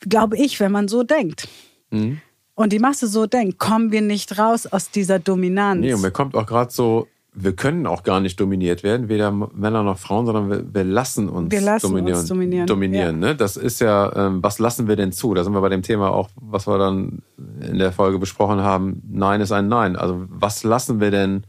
glaube 0.00 0.36
ich, 0.36 0.60
wenn 0.60 0.72
man 0.72 0.88
so 0.88 1.02
denkt. 1.02 1.48
Mhm. 1.90 2.20
Und 2.54 2.74
die 2.74 2.78
Masse 2.78 3.06
so 3.06 3.26
denkt, 3.26 3.58
kommen 3.58 3.90
wir 3.90 4.02
nicht 4.02 4.38
raus 4.38 4.66
aus 4.66 4.90
dieser 4.90 5.18
Dominanz. 5.18 5.80
Nee, 5.80 5.94
und 5.94 6.02
mir 6.02 6.10
kommt 6.10 6.34
auch 6.34 6.46
gerade 6.46 6.70
so 6.70 7.08
wir 7.32 7.54
können 7.54 7.86
auch 7.86 8.02
gar 8.02 8.20
nicht 8.20 8.40
dominiert 8.40 8.82
werden, 8.82 9.08
weder 9.08 9.30
Männer 9.30 9.82
noch 9.82 9.98
Frauen, 9.98 10.26
sondern 10.26 10.50
wir, 10.50 10.74
wir 10.74 10.84
lassen 10.84 11.28
uns 11.28 11.52
wir 11.52 11.60
lassen 11.60 11.88
dominieren. 11.88 12.18
Uns 12.18 12.28
dominieren. 12.28 12.66
dominieren 12.66 13.22
ja. 13.22 13.28
ne? 13.28 13.36
Das 13.36 13.56
ist 13.56 13.80
ja, 13.80 14.12
ähm, 14.16 14.42
was 14.42 14.58
lassen 14.58 14.88
wir 14.88 14.96
denn 14.96 15.12
zu? 15.12 15.34
Da 15.34 15.44
sind 15.44 15.52
wir 15.52 15.60
bei 15.60 15.68
dem 15.68 15.82
Thema 15.82 16.10
auch, 16.10 16.28
was 16.40 16.66
wir 16.66 16.78
dann 16.78 17.22
in 17.60 17.78
der 17.78 17.92
Folge 17.92 18.18
besprochen 18.18 18.60
haben. 18.62 19.02
Nein 19.08 19.40
ist 19.40 19.52
ein 19.52 19.68
Nein. 19.68 19.96
Also 19.96 20.24
was 20.28 20.64
lassen 20.64 21.00
wir 21.00 21.10
denn 21.10 21.44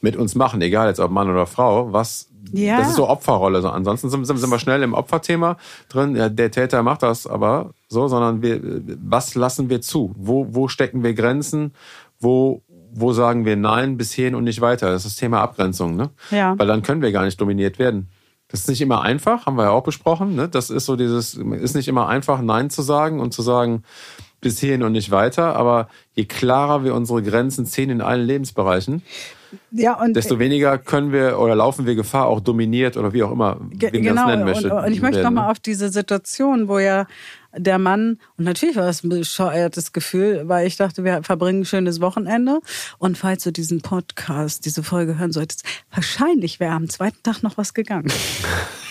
mit 0.00 0.16
uns 0.16 0.34
machen? 0.34 0.62
Egal 0.62 0.88
jetzt 0.88 1.00
ob 1.00 1.10
Mann 1.10 1.30
oder 1.30 1.46
Frau. 1.46 1.92
Was 1.92 2.28
ja. 2.52 2.78
Das 2.78 2.90
ist 2.90 2.96
so 2.96 3.08
Opferrolle. 3.08 3.60
So, 3.60 3.68
ansonsten 3.68 4.08
sind, 4.10 4.24
sind, 4.24 4.38
sind 4.38 4.50
wir 4.50 4.58
schnell 4.58 4.82
im 4.82 4.94
Opferthema 4.94 5.56
drin. 5.88 6.16
Ja, 6.16 6.28
der 6.28 6.50
Täter 6.50 6.82
macht 6.82 7.02
das 7.02 7.26
aber 7.26 7.70
so, 7.88 8.08
sondern 8.08 8.42
wir, 8.42 8.60
was 9.02 9.34
lassen 9.34 9.68
wir 9.68 9.80
zu? 9.80 10.14
Wo, 10.16 10.46
wo 10.50 10.68
stecken 10.68 11.02
wir 11.02 11.14
Grenzen? 11.14 11.74
Wo 12.18 12.62
wo 12.96 13.12
sagen 13.12 13.44
wir 13.44 13.56
Nein 13.56 13.96
bis 13.96 14.12
hierhin 14.12 14.34
und 14.34 14.44
nicht 14.44 14.60
weiter? 14.60 14.90
Das 14.90 15.04
ist 15.04 15.12
das 15.12 15.16
Thema 15.16 15.40
Abgrenzung, 15.40 15.96
ne? 15.96 16.10
Ja. 16.30 16.58
Weil 16.58 16.66
dann 16.66 16.82
können 16.82 17.02
wir 17.02 17.12
gar 17.12 17.24
nicht 17.24 17.40
dominiert 17.40 17.78
werden. 17.78 18.08
Das 18.48 18.60
ist 18.60 18.68
nicht 18.68 18.80
immer 18.80 19.02
einfach, 19.02 19.46
haben 19.46 19.56
wir 19.56 19.64
ja 19.64 19.70
auch 19.70 19.82
besprochen. 19.82 20.36
Ne? 20.36 20.48
Das 20.48 20.70
ist 20.70 20.86
so 20.86 20.96
dieses, 20.96 21.34
ist 21.34 21.74
nicht 21.74 21.88
immer 21.88 22.08
einfach, 22.08 22.40
Nein 22.40 22.70
zu 22.70 22.82
sagen 22.82 23.18
und 23.18 23.32
zu 23.32 23.42
sagen, 23.42 23.82
bis 24.40 24.60
hierhin 24.60 24.84
und 24.84 24.92
nicht 24.92 25.10
weiter. 25.10 25.56
Aber 25.56 25.88
je 26.14 26.26
klarer 26.26 26.84
wir 26.84 26.94
unsere 26.94 27.22
Grenzen 27.22 27.66
ziehen 27.66 27.90
in 27.90 28.00
allen 28.00 28.24
Lebensbereichen, 28.24 29.02
ja, 29.70 29.94
und 29.94 30.14
desto 30.14 30.38
weniger 30.38 30.78
können 30.78 31.12
wir 31.12 31.38
oder 31.38 31.54
laufen 31.54 31.86
wir 31.86 31.94
Gefahr, 31.94 32.26
auch 32.26 32.40
dominiert 32.40 32.96
oder 32.96 33.12
wie 33.12 33.22
auch 33.22 33.30
immer, 33.30 33.58
wie 33.70 33.84
man 33.84 33.92
genau, 33.92 34.14
das 34.14 34.26
nennen 34.26 34.44
möchte. 34.44 34.74
Und, 34.74 34.84
und 34.84 34.92
ich 34.92 35.02
möchte 35.02 35.22
nochmal 35.22 35.50
auf 35.50 35.58
diese 35.58 35.88
Situation, 35.88 36.68
wo 36.68 36.78
ja 36.78 37.06
der 37.56 37.78
Mann, 37.78 38.18
und 38.36 38.44
natürlich 38.44 38.76
war 38.76 38.86
das 38.86 39.02
ein 39.02 39.08
bescheuertes 39.08 39.92
Gefühl, 39.92 40.42
weil 40.46 40.66
ich 40.66 40.76
dachte, 40.76 41.04
wir 41.04 41.22
verbringen 41.22 41.62
ein 41.62 41.64
schönes 41.64 42.00
Wochenende. 42.00 42.60
Und 42.98 43.18
falls 43.18 43.44
du 43.44 43.52
diesen 43.52 43.80
Podcast, 43.80 44.64
diese 44.64 44.82
Folge 44.82 45.18
hören 45.18 45.32
solltest, 45.32 45.64
wahrscheinlich 45.92 46.60
wäre 46.60 46.72
am 46.72 46.88
zweiten 46.88 47.22
Tag 47.22 47.42
noch 47.42 47.56
was 47.56 47.74
gegangen. 47.74 48.12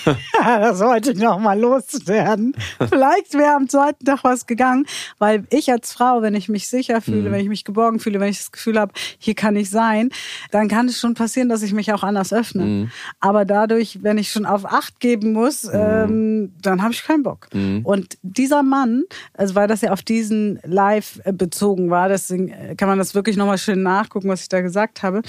das 0.35 0.79
wollte 0.79 1.11
ich 1.11 1.17
noch 1.17 1.39
mal 1.39 1.59
loswerden. 1.59 2.55
Vielleicht 2.77 3.33
wäre 3.33 3.55
am 3.55 3.69
zweiten 3.69 4.05
Tag 4.05 4.23
was 4.23 4.45
gegangen, 4.45 4.85
weil 5.17 5.45
ich 5.49 5.71
als 5.71 5.93
Frau, 5.93 6.21
wenn 6.21 6.35
ich 6.35 6.49
mich 6.49 6.67
sicher 6.67 7.01
fühle, 7.01 7.29
mhm. 7.29 7.33
wenn 7.33 7.41
ich 7.41 7.49
mich 7.49 7.63
geborgen 7.63 7.99
fühle, 7.99 8.19
wenn 8.19 8.29
ich 8.29 8.37
das 8.37 8.51
Gefühl 8.51 8.79
habe, 8.79 8.93
hier 9.17 9.35
kann 9.35 9.55
ich 9.55 9.69
sein, 9.69 10.09
dann 10.51 10.67
kann 10.67 10.87
es 10.87 10.99
schon 10.99 11.13
passieren, 11.13 11.49
dass 11.49 11.63
ich 11.63 11.73
mich 11.73 11.93
auch 11.93 12.03
anders 12.03 12.33
öffne. 12.33 12.63
Mhm. 12.63 12.91
Aber 13.19 13.45
dadurch, 13.45 13.99
wenn 14.01 14.17
ich 14.17 14.31
schon 14.31 14.45
auf 14.45 14.65
Acht 14.65 14.99
geben 14.99 15.33
muss, 15.33 15.63
mhm. 15.63 15.71
ähm, 15.73 16.53
dann 16.61 16.81
habe 16.81 16.93
ich 16.93 17.03
keinen 17.03 17.23
Bock. 17.23 17.47
Mhm. 17.53 17.81
Und 17.83 18.17
dieser 18.21 18.54
Mann, 18.63 19.03
also 19.33 19.55
weil 19.55 19.67
das 19.67 19.81
ja 19.81 19.91
auf 19.91 20.01
diesen 20.01 20.59
Live 20.63 21.19
äh, 21.23 21.33
bezogen 21.33 21.89
war, 21.89 22.09
deswegen 22.09 22.49
äh, 22.49 22.75
kann 22.75 22.87
man 22.87 22.97
das 22.97 23.15
wirklich 23.15 23.37
noch 23.37 23.45
mal 23.45 23.57
schön 23.57 23.83
nachgucken, 23.83 24.29
was 24.29 24.41
ich 24.41 24.49
da 24.49 24.61
gesagt 24.61 25.03
habe. 25.03 25.21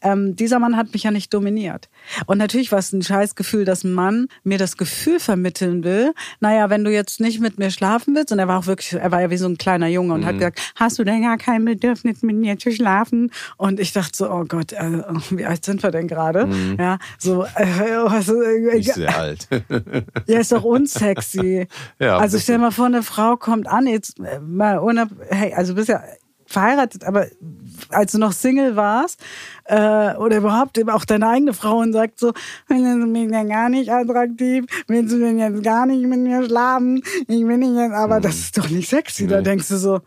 Ähm, 0.00 0.36
dieser 0.36 0.58
Mann 0.58 0.76
hat 0.76 0.92
mich 0.92 1.02
ja 1.02 1.10
nicht 1.10 1.32
dominiert. 1.32 1.88
Und 2.26 2.38
natürlich 2.38 2.72
war 2.72 2.78
es 2.78 2.92
ein 2.92 3.02
scheiß 3.02 3.34
Gefühl, 3.34 3.64
dass 3.64 3.84
ein 3.84 3.92
Mann 3.92 4.28
mir 4.42 4.58
das 4.58 4.76
Gefühl 4.76 5.20
vermitteln 5.20 5.84
will, 5.84 6.12
naja, 6.40 6.70
wenn 6.70 6.84
du 6.84 6.92
jetzt 6.92 7.20
nicht 7.20 7.40
mit 7.40 7.58
mir 7.58 7.70
schlafen 7.70 8.14
willst, 8.14 8.32
und 8.32 8.38
er 8.38 8.48
war 8.48 8.58
auch 8.58 8.66
wirklich, 8.66 8.92
er 8.92 9.10
war 9.10 9.20
ja 9.20 9.30
wie 9.30 9.36
so 9.36 9.46
ein 9.46 9.58
kleiner 9.58 9.88
Junge 9.88 10.14
und 10.14 10.20
mhm. 10.20 10.26
hat 10.26 10.34
gesagt, 10.34 10.60
hast 10.76 10.98
du 10.98 11.04
denn 11.04 11.22
gar 11.22 11.38
kein 11.38 11.64
Bedürfnis, 11.64 12.22
mit 12.22 12.36
mir 12.36 12.58
zu 12.58 12.70
schlafen? 12.70 13.30
Und 13.56 13.80
ich 13.80 13.92
dachte 13.92 14.16
so, 14.16 14.30
oh 14.30 14.44
Gott, 14.44 14.72
äh, 14.72 15.02
wie 15.30 15.44
alt 15.44 15.64
sind 15.64 15.82
wir 15.82 15.90
denn 15.90 16.08
gerade? 16.08 16.46
Mhm. 16.46 16.76
Ja, 16.78 16.98
so, 17.18 17.44
äh, 17.44 17.92
also, 18.08 18.40
äh, 18.42 18.76
Nicht 18.76 18.94
sehr 18.94 19.16
alt. 19.16 19.48
ja, 20.26 20.40
ist 20.40 20.52
doch 20.52 20.64
unsexy. 20.64 21.66
ja, 21.98 22.18
also 22.18 22.38
stell 22.38 22.58
mal 22.58 22.70
vor, 22.74 22.86
eine 22.86 23.02
Frau 23.02 23.36
kommt 23.36 23.66
an, 23.66 23.86
jetzt 23.86 24.20
äh, 24.20 24.40
mal 24.40 24.78
ohne, 24.78 25.08
hey, 25.30 25.54
also 25.54 25.74
bist 25.74 25.88
ja 25.88 26.02
verheiratet, 26.46 27.04
aber 27.04 27.26
als 27.88 28.12
du 28.12 28.18
noch 28.18 28.32
Single 28.32 28.76
warst 28.76 29.20
äh, 29.64 30.14
oder 30.14 30.38
überhaupt 30.38 30.78
auch 30.90 31.04
deine 31.04 31.28
eigene 31.28 31.54
Frau 31.54 31.78
und 31.78 31.92
sagt 31.92 32.18
so, 32.18 32.32
findest 32.66 33.02
du 33.02 33.06
mich 33.06 33.30
denn 33.30 33.48
gar 33.48 33.68
nicht 33.68 33.90
attraktiv? 33.90 34.66
Willst 34.86 35.12
du 35.12 35.18
denn 35.18 35.38
jetzt 35.38 35.62
gar 35.62 35.86
nicht 35.86 36.04
mit 36.06 36.20
mir 36.20 36.44
schlafen? 36.44 37.02
Ich 37.28 37.46
will 37.46 37.58
nicht 37.58 37.74
jetzt, 37.74 37.94
aber 37.94 38.18
mhm. 38.18 38.22
das 38.22 38.36
ist 38.36 38.58
doch 38.58 38.68
nicht 38.68 38.88
sexy. 38.88 39.24
Nee. 39.24 39.30
Da 39.30 39.40
denkst 39.40 39.68
du 39.68 39.76
so, 39.76 40.00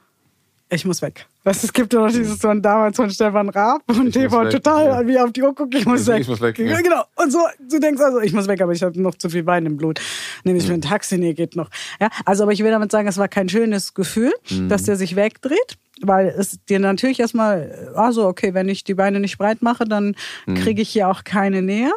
ich 0.70 0.86
muss 0.86 1.02
weg. 1.02 1.28
Was, 1.48 1.64
es 1.64 1.72
gibt 1.72 1.94
doch 1.94 2.10
dieses 2.10 2.42
von 2.42 2.62
damals 2.62 2.98
von 2.98 3.10
Stefan 3.10 3.48
Raab 3.48 3.82
und 3.88 4.12
TV 4.12 4.50
total 4.50 4.86
ja. 4.86 5.08
wie 5.08 5.18
auf 5.18 5.32
die 5.32 5.42
Uhr 5.42 5.56
gucken, 5.56 5.80
ich 5.80 5.86
muss 5.86 6.02
ich, 6.02 6.08
weg. 6.08 6.20
Ich 6.20 6.28
muss 6.28 6.42
weg 6.42 6.60
ja. 6.60 6.82
Genau. 6.82 7.04
Und 7.16 7.32
so, 7.32 7.40
du 7.72 7.80
denkst 7.80 8.02
also, 8.02 8.20
ich 8.20 8.34
muss 8.34 8.50
weg, 8.50 8.62
aber 8.62 8.74
ich 8.74 8.84
habe 8.84 9.02
noch 9.02 9.16
zu 9.16 9.30
viel 9.30 9.46
Wein 9.46 9.66
im 9.66 9.78
Blut. 9.78 10.02
Nehme 10.44 10.58
ich 10.58 10.66
mhm. 10.66 10.72
mir 10.72 10.78
ein 10.80 10.82
Taxi, 10.82 11.18
nee, 11.18 11.34
geht 11.34 11.56
noch. 11.56 11.70
Ja, 12.02 12.10
also, 12.26 12.44
aber 12.44 12.52
ich 12.52 12.62
will 12.66 12.72
damit 12.72 12.92
sagen, 12.92 13.08
es 13.08 13.18
war 13.18 13.30
kein 13.30 13.48
schönes 13.48 13.94
Gefühl, 13.94 14.34
mhm. 14.50 14.68
dass 14.68 14.84
der 14.84 14.98
sich 14.98 15.16
wegdreht 15.16 15.78
weil 16.02 16.28
es 16.28 16.64
dir 16.66 16.78
natürlich 16.78 17.20
erstmal, 17.20 17.92
also 17.96 18.28
okay, 18.28 18.54
wenn 18.54 18.70
ich 18.70 18.84
die 18.84 18.94
Beine 18.94 19.20
nicht 19.20 19.40
breit 19.40 19.64
mache, 19.64 19.86
dann 19.86 20.16
mhm. 20.46 20.54
kriege 20.54 20.82
ich 20.82 20.90
hier 20.90 21.08
auch 21.08 21.24
keine 21.24 21.64
Nähe. 21.64 21.92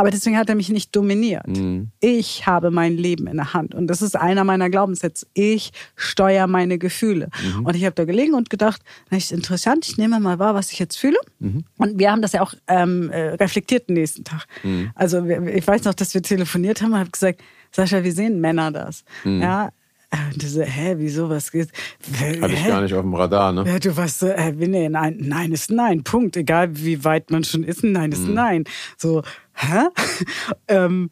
Aber 0.00 0.10
deswegen 0.10 0.38
hat 0.38 0.48
er 0.48 0.54
mich 0.54 0.70
nicht 0.70 0.96
dominiert. 0.96 1.46
Mhm. 1.46 1.90
Ich 2.00 2.46
habe 2.46 2.70
mein 2.70 2.96
Leben 2.96 3.26
in 3.26 3.36
der 3.36 3.52
Hand. 3.52 3.74
Und 3.74 3.86
das 3.86 4.00
ist 4.00 4.16
einer 4.16 4.44
meiner 4.44 4.70
Glaubenssätze. 4.70 5.26
Ich 5.34 5.72
steuere 5.94 6.46
meine 6.46 6.78
Gefühle. 6.78 7.28
Mhm. 7.42 7.66
Und 7.66 7.76
ich 7.76 7.84
habe 7.84 7.94
da 7.94 8.06
gelegen 8.06 8.32
und 8.32 8.48
gedacht, 8.48 8.80
na, 9.10 9.18
ist 9.18 9.30
interessant, 9.30 9.86
ich 9.86 9.98
nehme 9.98 10.18
mal 10.18 10.38
wahr, 10.38 10.54
was 10.54 10.72
ich 10.72 10.78
jetzt 10.78 10.96
fühle. 10.96 11.18
Mhm. 11.38 11.64
Und 11.76 11.98
wir 11.98 12.10
haben 12.10 12.22
das 12.22 12.32
ja 12.32 12.40
auch 12.40 12.54
ähm, 12.66 13.10
äh, 13.10 13.34
reflektiert 13.34 13.90
den 13.90 13.94
nächsten 13.96 14.24
Tag. 14.24 14.46
Mhm. 14.62 14.90
Also 14.94 15.22
ich 15.26 15.66
weiß 15.66 15.84
noch, 15.84 15.92
dass 15.92 16.14
wir 16.14 16.22
telefoniert 16.22 16.80
haben 16.80 16.92
und 16.92 16.98
habe 16.98 17.10
gesagt, 17.10 17.42
Sascha, 17.70 18.02
wie 18.02 18.10
sehen 18.10 18.40
Männer 18.40 18.72
das? 18.72 19.04
Mhm. 19.24 19.42
Ja, 19.42 19.70
und 20.12 20.42
so, 20.42 20.62
hä, 20.62 20.94
wieso, 20.98 21.28
was 21.28 21.52
geht? 21.52 21.70
Hatte 22.18 22.52
ich 22.52 22.66
gar 22.66 22.82
nicht 22.82 22.94
auf 22.94 23.02
dem 23.02 23.14
Radar, 23.14 23.52
ne? 23.52 23.78
Du 23.78 23.96
warst 23.96 24.18
so, 24.18 24.26
äh, 24.26 24.50
nee, 24.52 24.88
nein, 24.88 25.18
nein 25.20 25.52
ist 25.52 25.70
nein, 25.70 26.02
Punkt. 26.02 26.36
Egal 26.36 26.70
wie 26.72 27.04
weit 27.04 27.30
man 27.30 27.44
schon 27.44 27.62
ist, 27.62 27.84
nein 27.84 28.10
ist 28.10 28.26
mhm. 28.26 28.34
nein. 28.34 28.64
So, 28.96 29.22
hä? 29.54 29.86
ähm, 30.68 31.10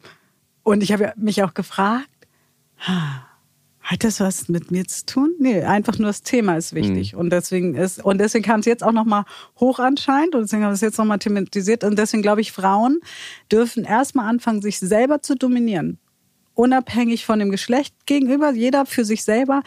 und 0.63 0.83
ich 0.83 0.91
habe 0.91 1.13
mich 1.15 1.41
auch 1.43 1.53
gefragt, 1.53 2.09
hat 3.89 4.03
das 4.03 4.19
was 4.19 4.49
mit 4.49 4.69
mir 4.69 4.85
zu 4.85 5.05
tun? 5.05 5.33
Nee, 5.39 5.63
einfach 5.63 5.97
nur 5.97 6.07
das 6.07 6.21
Thema 6.21 6.57
ist 6.57 6.75
wichtig. 6.75 7.13
Mhm. 7.13 7.19
Und 7.19 7.29
deswegen 7.31 7.75
ist, 7.75 8.03
und 8.03 8.19
deswegen 8.19 8.43
kam 8.43 8.59
es 8.59 8.65
jetzt 8.65 8.83
auch 8.83 8.91
nochmal 8.91 9.23
hoch 9.59 9.79
anscheinend 9.79 10.35
und 10.35 10.41
deswegen 10.41 10.63
haben 10.63 10.71
wir 10.71 10.75
es 10.75 10.81
jetzt 10.81 10.97
nochmal 10.97 11.19
thematisiert. 11.19 11.83
Und 11.83 11.97
deswegen 11.97 12.21
glaube 12.21 12.41
ich, 12.41 12.51
Frauen 12.51 12.99
dürfen 13.51 13.85
erstmal 13.85 14.29
anfangen, 14.29 14.61
sich 14.61 14.77
selber 14.77 15.21
zu 15.21 15.35
dominieren. 15.35 15.99
Unabhängig 16.59 17.25
von 17.25 17.39
dem 17.39 17.51
Geschlecht 17.51 17.95
gegenüber, 18.05 18.51
jeder 18.51 18.85
für 18.85 19.05
sich 19.05 19.23
selber, 19.23 19.63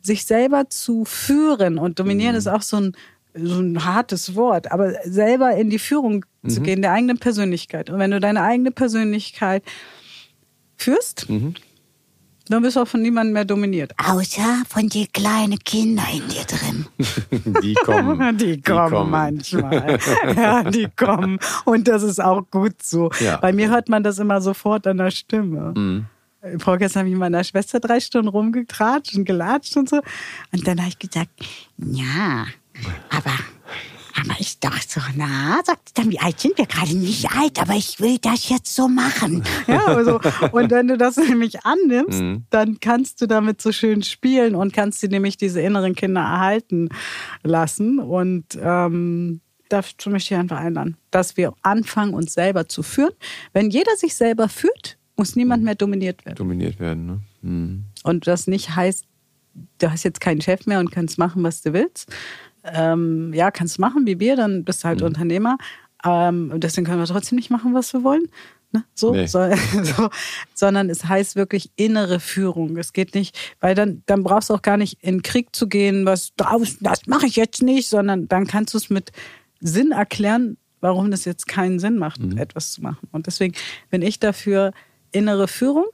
sich 0.00 0.24
selber 0.24 0.70
zu 0.70 1.04
führen. 1.04 1.78
Und 1.78 1.98
dominieren 1.98 2.32
mhm. 2.32 2.38
ist 2.38 2.46
auch 2.46 2.62
so 2.62 2.76
ein, 2.76 2.92
so 3.34 3.60
ein 3.60 3.84
hartes 3.84 4.36
Wort, 4.36 4.70
aber 4.70 4.92
selber 5.04 5.56
in 5.56 5.68
die 5.68 5.80
Führung 5.80 6.24
mhm. 6.42 6.48
zu 6.48 6.60
gehen, 6.60 6.82
der 6.82 6.92
eigenen 6.92 7.18
Persönlichkeit. 7.18 7.90
Und 7.90 7.98
wenn 7.98 8.12
du 8.12 8.20
deine 8.20 8.42
eigene 8.42 8.70
Persönlichkeit 8.70 9.64
führst, 10.76 11.28
mhm 11.28 11.54
dann 12.48 12.62
bist 12.62 12.76
du 12.76 12.80
auch 12.80 12.88
von 12.88 13.02
niemandem 13.02 13.34
mehr 13.34 13.44
dominiert. 13.44 13.92
Außer 13.98 14.62
von 14.68 14.88
den 14.88 15.06
kleinen 15.12 15.58
Kindern 15.58 16.06
in 16.14 16.28
dir 16.28 16.44
drin. 16.44 16.86
die 17.62 17.74
kommen. 17.74 18.18
Die 18.38 18.38
kommen, 18.38 18.38
die 18.38 18.62
kommen. 18.62 19.10
manchmal. 19.10 19.98
ja, 20.36 20.62
die 20.62 20.88
kommen. 20.96 21.38
Und 21.64 21.88
das 21.88 22.02
ist 22.02 22.20
auch 22.22 22.42
gut 22.50 22.82
so. 22.82 23.10
Ja. 23.20 23.36
Bei 23.36 23.52
mir 23.52 23.70
hört 23.70 23.88
man 23.88 24.02
das 24.02 24.18
immer 24.18 24.40
sofort 24.40 24.86
an 24.86 24.96
der 24.96 25.10
Stimme. 25.10 25.74
Mhm. 25.76 26.06
Vorgestern 26.58 27.00
habe 27.00 27.08
ich 27.08 27.14
mit 27.14 27.20
meiner 27.20 27.44
Schwester 27.44 27.80
drei 27.80 28.00
Stunden 28.00 28.28
rumgetratscht 28.28 29.16
und 29.16 29.24
gelatscht 29.24 29.76
und 29.76 29.88
so. 29.88 30.00
Und 30.52 30.66
dann 30.66 30.78
habe 30.78 30.88
ich 30.88 30.98
gesagt, 30.98 31.30
ja, 31.78 32.46
aber 33.10 33.32
aber 34.20 34.34
ich 34.40 34.58
dachte 34.58 35.00
so, 35.00 35.00
na, 35.16 35.60
sagt 35.64 35.96
dann, 35.96 36.10
wie 36.10 36.18
alt 36.18 36.40
sind 36.40 36.58
wir 36.58 36.66
gerade? 36.66 36.96
Nicht 36.96 37.30
alt, 37.30 37.60
aber 37.60 37.74
ich 37.74 38.00
will 38.00 38.18
das 38.18 38.48
jetzt 38.48 38.74
so 38.74 38.88
machen. 38.88 39.44
Ja, 39.66 39.84
also, 39.84 40.20
und 40.52 40.70
wenn 40.70 40.88
du 40.88 40.98
das 40.98 41.16
nämlich 41.16 41.64
annimmst, 41.64 42.20
mhm. 42.20 42.44
dann 42.50 42.80
kannst 42.80 43.20
du 43.20 43.26
damit 43.26 43.60
so 43.60 43.70
schön 43.70 44.02
spielen 44.02 44.54
und 44.54 44.72
kannst 44.72 45.02
dir 45.02 45.08
nämlich 45.08 45.36
diese 45.36 45.60
inneren 45.60 45.94
Kinder 45.94 46.22
erhalten 46.22 46.88
lassen. 47.42 48.00
Und 48.00 48.58
ähm, 48.60 49.40
dazu 49.68 50.10
möchte 50.10 50.34
ich 50.34 50.40
einfach 50.40 50.58
einladen, 50.58 50.96
dass 51.10 51.36
wir 51.36 51.54
anfangen, 51.62 52.14
uns 52.14 52.34
selber 52.34 52.68
zu 52.68 52.82
führen. 52.82 53.12
Wenn 53.52 53.70
jeder 53.70 53.94
sich 53.96 54.14
selber 54.14 54.48
führt, 54.48 54.97
muss 55.18 55.36
niemand 55.36 55.62
mhm. 55.62 55.66
mehr 55.66 55.74
dominiert 55.74 56.24
werden. 56.24 56.36
Dominiert 56.36 56.80
werden, 56.80 57.06
ne? 57.06 57.20
Mhm. 57.42 57.84
Und 58.04 58.26
das 58.26 58.46
nicht 58.46 58.74
heißt, 58.74 59.04
du 59.78 59.90
hast 59.90 60.04
jetzt 60.04 60.20
keinen 60.20 60.40
Chef 60.40 60.66
mehr 60.66 60.80
und 60.80 60.90
kannst 60.90 61.18
machen, 61.18 61.42
was 61.42 61.62
du 61.62 61.72
willst, 61.72 62.10
ähm, 62.64 63.32
ja, 63.34 63.50
kannst 63.50 63.78
du 63.78 63.80
machen 63.80 64.06
wie 64.06 64.20
wir, 64.20 64.36
dann 64.36 64.64
bist 64.64 64.84
du 64.84 64.88
halt 64.88 65.00
mhm. 65.00 65.06
Unternehmer. 65.06 65.58
Ähm, 66.04 66.52
deswegen 66.56 66.86
können 66.86 67.00
wir 67.00 67.06
trotzdem 67.06 67.36
nicht 67.36 67.50
machen, 67.50 67.74
was 67.74 67.92
wir 67.92 68.04
wollen. 68.04 68.28
Ne? 68.72 68.84
So, 68.94 69.12
nee. 69.12 69.26
so, 69.26 69.40
so, 69.82 70.10
sondern 70.54 70.90
es 70.90 71.04
heißt 71.04 71.36
wirklich 71.36 71.70
innere 71.76 72.20
Führung. 72.20 72.76
Es 72.76 72.92
geht 72.92 73.14
nicht, 73.14 73.36
weil 73.60 73.74
dann, 73.74 74.02
dann 74.06 74.22
brauchst 74.22 74.50
du 74.50 74.54
auch 74.54 74.62
gar 74.62 74.76
nicht 74.76 75.02
in 75.02 75.16
den 75.16 75.22
Krieg 75.22 75.56
zu 75.56 75.68
gehen, 75.68 76.04
was 76.06 76.32
das 76.36 77.06
mache 77.06 77.26
ich 77.26 77.36
jetzt 77.36 77.62
nicht, 77.62 77.88
sondern 77.88 78.28
dann 78.28 78.46
kannst 78.46 78.74
du 78.74 78.78
es 78.78 78.90
mit 78.90 79.10
Sinn 79.60 79.92
erklären, 79.92 80.58
warum 80.80 81.10
das 81.10 81.24
jetzt 81.24 81.48
keinen 81.48 81.78
Sinn 81.78 81.96
macht, 81.96 82.20
mhm. 82.20 82.38
etwas 82.38 82.72
zu 82.72 82.82
machen. 82.82 83.08
Und 83.10 83.26
deswegen 83.26 83.54
bin 83.90 84.02
ich 84.02 84.20
dafür 84.20 84.72
innere 85.12 85.48
Führung, 85.48 85.88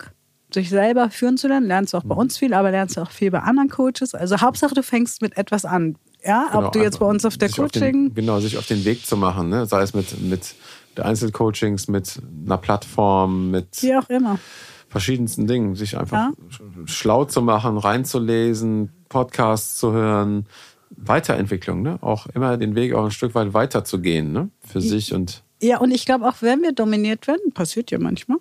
sich 0.53 0.70
selber 0.70 1.11
führen 1.11 1.37
zu 1.37 1.48
lernen, 1.48 1.66
lernst 1.66 1.92
du 1.92 1.98
auch 1.98 2.05
bei 2.05 2.14
mhm. 2.14 2.20
uns 2.22 2.38
viel, 2.38 2.55
aber 2.55 2.70
lernst 2.70 2.96
du 2.96 3.03
auch 3.03 3.11
viel 3.11 3.31
bei 3.31 3.40
anderen 3.40 3.68
Coaches. 3.68 4.14
Also 4.14 4.40
Hauptsache, 4.40 4.74
du 4.74 4.83
fängst 4.83 5.22
mit 5.22 5.37
etwas 5.37 5.64
an. 5.64 5.96
Ja, 6.24 6.48
genau, 6.53 6.66
ob 6.66 6.72
du 6.72 6.81
jetzt 6.81 7.00
bei 7.00 7.07
uns 7.07 7.24
auf 7.24 7.37
der 7.37 7.50
Coaching. 7.50 8.09
Den, 8.09 8.14
genau, 8.14 8.40
sich 8.40 8.57
auf 8.57 8.66
den 8.66 8.85
Weg 8.85 9.05
zu 9.05 9.16
machen, 9.16 9.50
ne? 9.50 9.66
sei 9.66 9.83
es 9.83 9.92
mit, 9.92 10.20
mit 10.22 10.55
Einzelcoachings, 10.98 11.88
mit 11.88 12.20
einer 12.46 12.57
Plattform, 12.57 13.50
mit. 13.50 13.83
Wie 13.83 13.94
auch 13.94 14.09
immer. 14.09 14.38
Verschiedensten 14.88 15.46
Dingen, 15.46 15.74
sich 15.74 15.98
einfach 15.98 16.31
ja. 16.31 16.33
schlau 16.87 17.24
zu 17.24 17.42
machen, 17.42 17.79
reinzulesen, 17.79 18.90
Podcasts 19.09 19.77
zu 19.77 19.92
hören, 19.92 20.46
Weiterentwicklung, 20.90 21.83
ne? 21.83 21.98
Auch 22.00 22.27
immer 22.29 22.57
den 22.57 22.77
Weg 22.77 22.94
auch 22.94 23.05
ein 23.05 23.11
Stück 23.11 23.35
weit 23.35 23.53
weiterzugehen, 23.55 24.33
ne? 24.33 24.50
Für 24.61 24.81
sich 24.81 25.12
und. 25.12 25.42
Ja, 25.61 25.79
und 25.79 25.90
ich 25.90 26.07
glaube 26.07 26.29
auch, 26.29 26.37
wenn 26.40 26.62
wir 26.62 26.72
dominiert 26.72 27.27
werden, 27.27 27.53
passiert 27.53 27.90
ja 27.90 27.98
manchmal, 27.98 28.38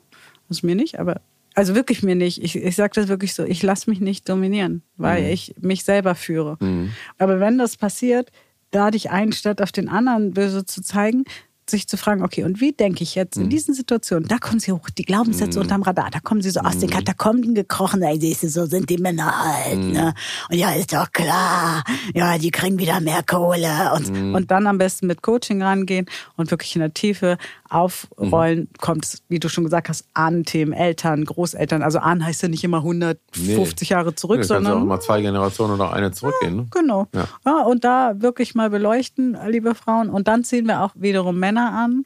ist 0.58 0.64
mir 0.64 0.76
nicht, 0.76 1.00
aber 1.00 1.22
also 1.56 1.76
wirklich 1.76 2.02
mir 2.02 2.16
nicht. 2.16 2.44
Ich, 2.44 2.56
ich 2.56 2.76
sage 2.76 2.94
das 2.96 3.08
wirklich 3.08 3.34
so, 3.34 3.44
ich 3.44 3.62
lasse 3.62 3.90
mich 3.90 4.00
nicht 4.00 4.28
dominieren, 4.28 4.82
weil 4.98 5.22
mhm. 5.22 5.30
ich 5.30 5.56
mich 5.60 5.84
selber 5.84 6.16
führe. 6.16 6.58
Mhm. 6.60 6.92
Aber 7.18 7.40
wenn 7.40 7.58
das 7.58 7.78
passiert, 7.78 8.32
da 8.72 8.90
dich 8.90 9.12
ein, 9.12 9.32
statt 9.34 9.62
auf 9.62 9.72
den 9.72 9.88
anderen 9.88 10.34
böse 10.34 10.66
zu 10.66 10.82
zeigen, 10.82 11.26
sich 11.70 11.88
zu 11.88 11.98
fragen, 11.98 12.24
okay, 12.24 12.44
und 12.44 12.60
wie 12.60 12.74
denke 12.74 13.04
ich 13.04 13.16
jetzt 13.16 13.38
in 13.38 13.44
mhm. 13.44 13.50
diesen 13.50 13.74
Situationen? 13.74 14.28
Da 14.28 14.38
kommen 14.38 14.60
sie 14.60 14.72
hoch, 14.72 14.90
die 14.90 15.06
Glaubenssätze 15.06 15.60
mhm. 15.60 15.64
unterm 15.64 15.82
Radar, 15.84 16.10
da 16.12 16.20
kommen 16.20 16.42
sie 16.42 16.50
so 16.50 16.60
aus 16.60 16.78
den 16.78 16.90
mhm. 16.90 16.94
Katakomben 16.94 17.56
gekrochen, 17.56 18.02
da 18.02 18.14
siehst 18.14 18.44
du, 18.44 18.50
so 18.50 18.66
sind 18.66 18.90
die 18.90 18.98
Männer 18.98 19.32
halt, 19.46 19.80
mhm. 19.80 19.92
ne? 19.92 20.14
Und 20.50 20.58
ja, 20.58 20.74
ist 20.74 20.94
doch 20.94 21.12
klar, 21.12 21.84
ja, 22.14 22.38
die 22.38 22.52
kriegen 22.52 22.80
wieder 22.80 23.00
mehr 23.00 23.24
Kohle 23.24 23.94
und, 23.96 24.12
mhm. 24.12 24.36
und 24.36 24.52
dann 24.52 24.68
am 24.68 24.78
besten 24.78 25.08
mit 25.08 25.22
Coaching 25.22 25.62
rangehen 25.62 26.06
und 26.36 26.52
wirklich 26.52 26.76
in 26.76 26.82
der 26.82 26.94
Tiefe 26.94 27.38
aufrollen, 27.74 28.60
mhm. 28.60 28.70
kommt 28.80 29.06
es, 29.06 29.24
wie 29.30 29.40
du 29.40 29.50
schon 29.50 29.64
gesagt 29.64 29.90
hast, 29.90 30.06
an 30.14 30.44
Themen 30.44 30.74
Eltern, 30.74 31.26
Großeltern. 31.26 31.82
Also 31.82 32.00
an 32.00 32.24
heißt 32.24 32.44
ja 32.44 32.50
nicht 32.50 32.64
immer 32.64 32.78
150 32.78 33.90
nee. 33.90 33.94
Jahre 33.94 34.16
zurück, 34.16 34.40
nee, 34.40 34.44
sondern. 34.44 34.82
auch 34.82 34.86
mal 34.86 35.00
zwei 35.00 35.22
Generationen 35.22 35.74
oder 35.74 35.92
eine 35.92 36.12
zurückgehen. 36.12 36.56
Ja, 36.56 36.62
ne? 36.62 36.68
Genau. 36.72 37.08
Ja. 37.14 37.28
ja. 37.46 37.62
und 37.64 37.84
da 37.84 38.22
wirklich 38.22 38.56
mal 38.56 38.70
beleuchten, 38.70 39.38
liebe 39.48 39.76
Frauen. 39.76 40.10
Und 40.10 40.28
dann 40.28 40.44
ziehen 40.44 40.68
wir 40.68 40.82
auch 40.82 40.92
wiederum 40.96 41.40
Männer 41.40 41.74
an, 41.74 42.06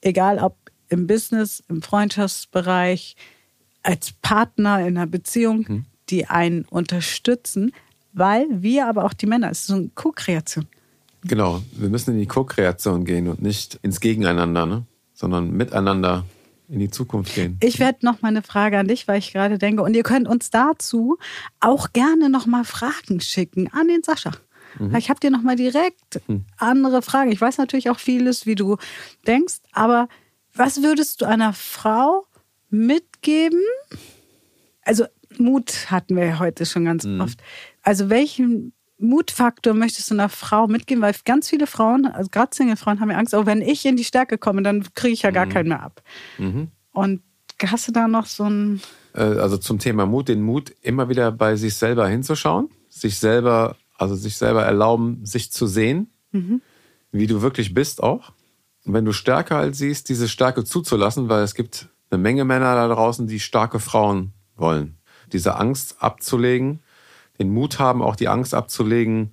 egal 0.00 0.38
ob 0.38 0.56
im 0.88 1.06
Business, 1.06 1.62
im 1.68 1.82
Freundschaftsbereich, 1.82 3.16
als 3.82 4.12
Partner 4.20 4.80
in 4.80 4.96
einer 4.96 5.06
Beziehung, 5.06 5.64
mhm. 5.68 5.84
die 6.10 6.26
einen 6.26 6.64
unterstützen, 6.64 7.72
weil 8.12 8.46
wir 8.50 8.86
aber 8.86 9.04
auch 9.04 9.12
die 9.12 9.26
Männer, 9.26 9.50
es 9.50 9.60
ist 9.60 9.66
so 9.68 9.74
eine 9.74 9.90
Co-Kreation. 9.94 10.66
Genau, 11.24 11.62
wir 11.72 11.88
müssen 11.88 12.14
in 12.14 12.20
die 12.20 12.26
Co-Kreation 12.26 13.04
gehen 13.04 13.28
und 13.28 13.42
nicht 13.42 13.78
ins 13.82 14.00
Gegeneinander, 14.00 14.66
ne? 14.66 14.84
sondern 15.14 15.50
miteinander 15.50 16.24
in 16.68 16.78
die 16.78 16.90
Zukunft 16.90 17.34
gehen. 17.34 17.58
Ich 17.62 17.78
werde 17.78 18.04
noch 18.04 18.22
mal 18.22 18.28
eine 18.28 18.42
Frage 18.42 18.78
an 18.78 18.88
dich, 18.88 19.08
weil 19.08 19.18
ich 19.18 19.32
gerade 19.32 19.58
denke, 19.58 19.82
und 19.82 19.94
ihr 19.94 20.02
könnt 20.02 20.28
uns 20.28 20.50
dazu 20.50 21.18
auch 21.60 21.92
gerne 21.92 22.28
noch 22.28 22.46
mal 22.46 22.64
Fragen 22.64 23.20
schicken 23.20 23.68
an 23.72 23.88
den 23.88 24.02
Sascha. 24.02 24.32
Mhm. 24.78 24.94
Ich 24.96 25.08
habe 25.08 25.18
dir 25.18 25.30
noch 25.30 25.42
mal 25.42 25.56
direkt 25.56 26.20
mhm. 26.28 26.44
andere 26.58 27.02
Fragen. 27.02 27.32
Ich 27.32 27.40
weiß 27.40 27.58
natürlich 27.58 27.90
auch 27.90 27.98
vieles, 27.98 28.46
wie 28.46 28.54
du 28.54 28.76
denkst, 29.26 29.60
aber 29.72 30.08
was 30.54 30.82
würdest 30.82 31.20
du 31.20 31.24
einer 31.24 31.52
Frau 31.52 32.26
mitgeben? 32.68 33.62
Also 34.82 35.06
Mut 35.38 35.90
hatten 35.90 36.16
wir 36.16 36.38
heute 36.38 36.66
schon 36.66 36.84
ganz 36.84 37.04
mhm. 37.04 37.20
oft. 37.20 37.40
Also 37.82 38.10
welchen 38.10 38.72
Mutfaktor 38.98 39.74
möchtest 39.74 40.10
du 40.10 40.14
einer 40.14 40.28
Frau 40.28 40.66
mitgeben? 40.66 41.02
Weil 41.02 41.14
ganz 41.24 41.48
viele 41.48 41.66
Frauen, 41.66 42.06
also 42.06 42.28
gerade 42.30 42.54
Single-Frauen, 42.54 43.00
haben 43.00 43.10
ja 43.10 43.16
Angst, 43.16 43.34
oh, 43.34 43.46
wenn 43.46 43.62
ich 43.62 43.86
in 43.86 43.96
die 43.96 44.04
Stärke 44.04 44.38
komme, 44.38 44.62
dann 44.62 44.86
kriege 44.94 45.14
ich 45.14 45.22
ja 45.22 45.30
gar 45.30 45.46
mhm. 45.46 45.50
keinen 45.50 45.68
mehr 45.68 45.82
ab. 45.82 46.02
Mhm. 46.38 46.68
Und 46.92 47.22
hast 47.64 47.88
du 47.88 47.92
da 47.92 48.08
noch 48.08 48.26
so 48.26 48.44
ein. 48.44 48.80
Äh, 49.14 49.20
also 49.20 49.56
zum 49.56 49.78
Thema 49.78 50.06
Mut, 50.06 50.28
den 50.28 50.42
Mut, 50.42 50.72
immer 50.82 51.08
wieder 51.08 51.32
bei 51.32 51.56
sich 51.56 51.74
selber 51.74 52.08
hinzuschauen, 52.08 52.70
sich 52.88 53.18
selber, 53.18 53.76
also 53.96 54.14
sich 54.14 54.36
selber 54.36 54.64
erlauben, 54.64 55.24
sich 55.24 55.52
zu 55.52 55.66
sehen, 55.66 56.10
mhm. 56.32 56.60
wie 57.12 57.26
du 57.26 57.40
wirklich 57.40 57.74
bist 57.74 58.02
auch. 58.02 58.32
Und 58.84 58.94
wenn 58.94 59.04
du 59.04 59.12
Stärke 59.12 59.54
halt 59.54 59.76
siehst, 59.76 60.08
diese 60.08 60.28
Stärke 60.28 60.64
zuzulassen, 60.64 61.28
weil 61.28 61.42
es 61.42 61.54
gibt 61.54 61.88
eine 62.10 62.18
Menge 62.18 62.44
Männer 62.44 62.74
da 62.74 62.88
draußen, 62.88 63.26
die 63.26 63.40
starke 63.40 63.80
Frauen 63.80 64.32
wollen. 64.56 64.96
Diese 65.32 65.56
Angst 65.56 65.96
abzulegen 66.00 66.80
den 67.38 67.52
Mut 67.52 67.78
haben, 67.78 68.02
auch 68.02 68.16
die 68.16 68.28
Angst 68.28 68.54
abzulegen, 68.54 69.30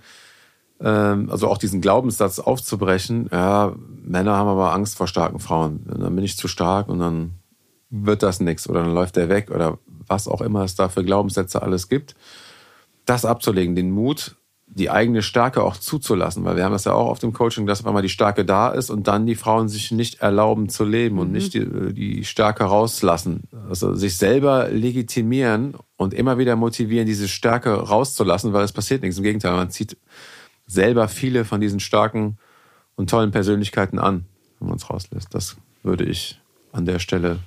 ähm, 0.80 1.30
also 1.30 1.48
auch 1.48 1.58
diesen 1.58 1.82
Glaubenssatz 1.82 2.40
aufzubrechen. 2.40 3.30
Ja, 3.32 3.74
Männer 4.04 4.36
haben 4.36 4.50
aber 4.50 4.74
Angst 4.74 4.98
vor 4.98 5.08
starken 5.08 5.40
Frauen. 5.40 5.86
Dann 5.86 6.16
bin 6.16 6.24
ich 6.24 6.38
zu 6.38 6.48
stark 6.48 6.90
und 6.90 7.00
dann 7.00 7.36
wird 7.90 8.24
das 8.24 8.40
nichts 8.40 8.70
oder 8.70 8.84
dann 8.84 8.94
läuft 8.94 9.16
der 9.16 9.30
weg 9.30 9.52
oder 9.52 9.78
was 10.08 10.28
auch 10.28 10.42
immer 10.42 10.64
es 10.64 10.76
da 10.76 10.90
für 10.90 11.04
Glaubenssätze 11.04 11.62
alles 11.62 11.90
gibt. 11.90 12.16
Das 13.06 13.26
abzulegen, 13.26 13.76
den 13.76 13.92
Mut, 13.92 14.36
die 14.68 14.90
eigene 14.90 15.22
Stärke 15.22 15.64
auch 15.64 15.78
zuzulassen, 15.78 16.44
weil 16.44 16.56
wir 16.56 16.66
haben 16.66 16.72
das 16.72 16.86
ja 16.86 16.94
auch 16.94 17.10
auf 17.10 17.20
dem 17.20 17.34
Coaching, 17.34 17.66
dass 17.68 17.82
auf 17.82 17.88
einmal 17.88 18.02
die 18.02 18.10
Stärke 18.10 18.46
da 18.46 18.70
ist 18.70 18.90
und 18.90 19.08
dann 19.08 19.26
die 19.26 19.36
Frauen 19.36 19.70
sich 19.70 19.92
nicht 19.92 20.22
erlauben 20.22 20.70
zu 20.70 20.84
leben 20.84 21.20
und 21.20 21.28
mhm. 21.28 21.34
nicht 21.34 21.54
die, 21.54 21.94
die 21.94 22.26
Stärke 22.26 22.66
rauslassen. 22.66 23.44
Also 23.68 23.96
sich 23.96 24.18
selber 24.18 24.70
legitimieren 24.70 25.76
und 25.98 26.14
immer 26.14 26.38
wieder 26.38 26.56
motivieren, 26.56 27.06
diese 27.06 27.28
Stärke 27.28 27.74
rauszulassen, 27.74 28.54
weil 28.54 28.64
es 28.64 28.72
passiert 28.72 29.02
nichts. 29.02 29.18
Im 29.18 29.24
Gegenteil, 29.24 29.54
man 29.54 29.70
zieht 29.70 29.98
selber 30.68 31.08
viele 31.08 31.46
von 31.46 31.62
diesen 31.62 31.80
starken 31.80 32.38
und 32.96 33.10
tollen 33.10 33.32
Persönlichkeiten 33.32 34.00
an, 34.00 34.26
wenn 34.60 34.70
man 34.70 34.78
es 34.78 34.90
rauslässt. 34.90 35.34
Das 35.34 35.58
würde 35.84 36.06
ich 36.06 36.40
an 36.72 36.86
der 36.86 37.00
Stelle 37.00 37.40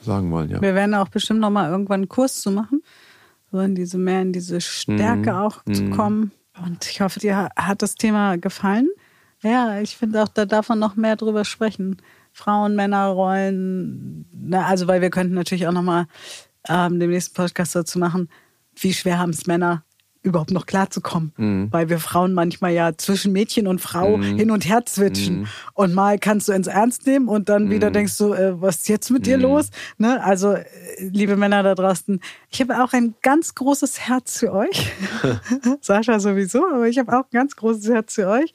sagen 0.00 0.30
wollen, 0.30 0.50
ja. 0.50 0.60
Wir 0.60 0.74
werden 0.74 0.94
auch 0.94 1.08
bestimmt 1.08 1.40
noch 1.40 1.50
mal 1.50 1.70
irgendwann 1.70 2.00
einen 2.00 2.08
Kurs 2.08 2.40
zu 2.40 2.50
machen, 2.50 2.82
so 3.50 3.58
in 3.58 3.74
diese 3.74 3.98
mehr 3.98 4.22
in 4.22 4.32
diese 4.32 4.60
Stärke 4.60 5.32
mhm. 5.32 5.38
auch 5.38 5.64
zu 5.64 5.82
mhm. 5.82 5.90
kommen 5.90 6.32
und 6.64 6.86
ich 6.86 7.00
hoffe, 7.00 7.20
dir 7.20 7.50
hat 7.56 7.82
das 7.82 7.94
Thema 7.94 8.36
gefallen. 8.36 8.88
Ja, 9.42 9.80
ich 9.80 9.96
finde 9.96 10.22
auch, 10.22 10.28
da 10.28 10.44
darf 10.44 10.68
man 10.68 10.78
noch 10.78 10.96
mehr 10.96 11.16
drüber 11.16 11.44
sprechen. 11.44 11.98
Frauen, 12.32 12.76
Männer, 12.76 13.06
Rollen. 13.06 14.26
Na, 14.32 14.66
also, 14.66 14.86
weil 14.86 15.00
wir 15.00 15.10
könnten 15.10 15.34
natürlich 15.34 15.66
auch 15.66 15.72
nochmal 15.72 16.06
ähm, 16.68 17.00
den 17.00 17.10
nächsten 17.10 17.34
Podcast 17.34 17.74
dazu 17.74 17.98
machen. 17.98 18.28
wie 18.76 18.92
schwer 18.92 19.18
haben 19.18 19.30
es 19.30 19.46
Männer 19.46 19.84
überhaupt 20.28 20.50
noch 20.50 20.66
klarzukommen. 20.66 21.32
Mhm. 21.36 21.68
Weil 21.70 21.88
wir 21.88 21.98
Frauen 21.98 22.34
manchmal 22.34 22.72
ja 22.72 22.96
zwischen 22.96 23.32
Mädchen 23.32 23.66
und 23.66 23.80
Frau 23.80 24.16
mhm. 24.16 24.36
hin 24.36 24.50
und 24.50 24.68
her 24.68 24.84
zwitschen. 24.86 25.40
Mhm. 25.40 25.46
Und 25.74 25.94
mal 25.94 26.18
kannst 26.18 26.48
du 26.48 26.52
ins 26.52 26.66
Ernst 26.66 27.06
nehmen 27.06 27.28
und 27.28 27.48
dann 27.48 27.70
wieder 27.70 27.90
mhm. 27.90 27.94
denkst 27.94 28.18
du, 28.18 28.32
äh, 28.32 28.60
was 28.60 28.76
ist 28.76 28.88
jetzt 28.88 29.10
mit 29.10 29.26
dir 29.26 29.36
mhm. 29.36 29.42
los? 29.44 29.70
Ne? 29.98 30.22
Also, 30.22 30.52
äh, 30.52 30.64
liebe 30.98 31.36
Männer 31.36 31.62
da 31.62 31.74
draußen, 31.74 32.20
ich 32.50 32.60
habe 32.60 32.82
auch 32.82 32.92
ein 32.92 33.14
ganz 33.22 33.54
großes 33.54 34.00
Herz 34.00 34.38
für 34.38 34.52
euch. 34.52 34.92
Sascha 35.80 36.20
sowieso, 36.20 36.64
aber 36.72 36.88
ich 36.88 36.98
habe 36.98 37.12
auch 37.12 37.24
ein 37.24 37.32
ganz 37.32 37.56
großes 37.56 37.88
Herz 37.88 38.14
für 38.14 38.28
euch. 38.28 38.52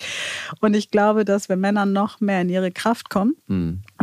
Und 0.62 0.76
ich 0.76 0.92
glaube, 0.92 1.26
dass 1.26 1.50
wir 1.50 1.56
Männer 1.56 1.86
noch 1.86 2.22
mehr 2.22 2.42
in 2.42 2.50
ihre 2.50 2.72
Kraft 2.72 3.10
kommen. 3.10 3.36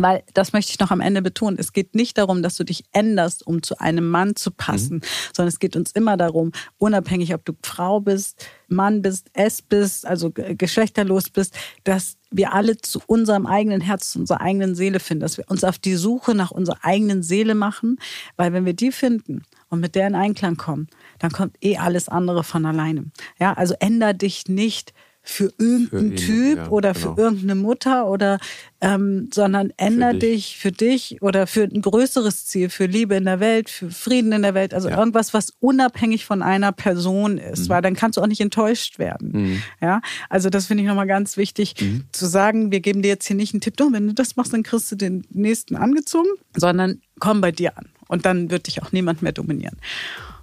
Mhm. 0.01 0.03
Weil, 0.03 0.23
das 0.33 0.53
möchte 0.53 0.71
ich 0.71 0.79
noch 0.79 0.91
am 0.91 1.01
Ende 1.01 1.21
betonen, 1.21 1.57
es 1.59 1.73
geht 1.73 1.95
nicht 1.95 2.17
darum, 2.17 2.43
dass 2.43 2.55
du 2.55 2.63
dich 2.63 2.83
änderst, 2.91 3.45
um 3.45 3.63
zu 3.63 3.79
einem 3.79 4.09
Mann 4.09 4.35
zu 4.35 4.51
passen, 4.51 5.01
sondern 5.33 5.49
es 5.49 5.59
geht 5.59 5.75
uns 5.75 5.91
immer 5.91 6.17
darum, 6.17 6.51
unabhängig, 6.77 7.33
ob 7.33 7.45
du 7.45 7.53
Frau 7.63 7.99
bist, 7.99 8.45
Mann 8.67 9.01
bist, 9.01 9.29
es 9.33 9.61
bist, 9.61 10.05
also 10.05 10.31
geschlechterlos 10.31 11.29
bist, 11.29 11.55
dass 11.83 12.17
wir 12.31 12.53
alle 12.53 12.77
zu 12.77 13.01
unserem 13.07 13.45
eigenen 13.45 13.81
Herz, 13.81 14.11
zu 14.11 14.19
unserer 14.19 14.41
eigenen 14.41 14.75
Seele 14.75 14.99
finden, 14.99 15.21
dass 15.21 15.37
wir 15.37 15.49
uns 15.49 15.63
auf 15.63 15.77
die 15.77 15.95
Suche 15.95 16.33
nach 16.33 16.51
unserer 16.51 16.77
eigenen 16.81 17.23
Seele 17.23 17.55
machen, 17.55 17.97
weil 18.37 18.53
wenn 18.53 18.65
wir 18.65 18.73
die 18.73 18.91
finden 18.91 19.43
und 19.69 19.81
mit 19.81 19.95
der 19.95 20.07
in 20.07 20.15
Einklang 20.15 20.55
kommen, 20.55 20.87
dann 21.19 21.31
kommt 21.31 21.57
eh 21.61 21.77
alles 21.77 22.07
andere 22.07 22.43
von 22.43 22.65
alleine. 22.65 23.05
Ja, 23.39 23.53
also 23.53 23.75
änder 23.79 24.13
dich 24.13 24.47
nicht 24.47 24.93
für 25.23 25.53
irgendeinen 25.57 26.17
für 26.17 26.25
Typ 26.25 26.57
ja, 26.57 26.69
oder 26.69 26.93
genau. 26.93 27.15
für 27.15 27.21
irgendeine 27.21 27.55
Mutter 27.55 28.07
oder 28.07 28.39
ähm, 28.81 29.29
sondern 29.31 29.71
änder 29.77 30.13
dich. 30.13 30.21
dich. 30.21 30.57
für 30.57 30.71
dich 30.71 31.21
oder 31.21 31.45
für 31.45 31.63
ein 31.63 31.81
größeres 31.81 32.47
Ziel, 32.47 32.69
für 32.69 32.87
Liebe 32.87 33.15
in 33.15 33.25
der 33.25 33.39
Welt, 33.39 33.69
für 33.69 33.91
Frieden 33.91 34.31
in 34.31 34.41
der 34.41 34.55
Welt, 34.55 34.73
also 34.73 34.89
ja. 34.89 34.97
irgendwas, 34.97 35.33
was 35.33 35.53
unabhängig 35.59 36.25
von 36.25 36.41
einer 36.41 36.71
Person 36.71 37.37
ist, 37.37 37.65
mhm. 37.65 37.69
weil 37.69 37.81
dann 37.83 37.95
kannst 37.95 38.17
du 38.17 38.21
auch 38.21 38.27
nicht 38.27 38.41
enttäuscht 38.41 38.97
werden. 38.97 39.31
Mhm. 39.31 39.63
Ja, 39.79 40.01
also 40.29 40.49
das 40.49 40.65
finde 40.65 40.83
ich 40.83 40.89
nochmal 40.89 41.07
ganz 41.07 41.37
wichtig 41.37 41.75
mhm. 41.79 42.05
zu 42.11 42.25
sagen. 42.25 42.71
Wir 42.71 42.79
geben 42.79 43.03
dir 43.03 43.09
jetzt 43.09 43.27
hier 43.27 43.35
nicht 43.35 43.53
einen 43.53 43.61
Tipp, 43.61 43.75
oh, 43.79 43.89
wenn 43.91 44.07
du 44.07 44.13
das 44.13 44.35
machst, 44.35 44.53
dann 44.53 44.63
kriegst 44.63 44.91
du 44.91 44.95
den 44.95 45.25
nächsten 45.29 45.75
angezogen, 45.75 46.29
sondern 46.55 47.01
komm 47.19 47.41
bei 47.41 47.51
dir 47.51 47.77
an 47.77 47.89
und 48.07 48.25
dann 48.25 48.49
wird 48.49 48.65
dich 48.65 48.81
auch 48.81 48.91
niemand 48.91 49.21
mehr 49.21 49.31
dominieren. 49.33 49.77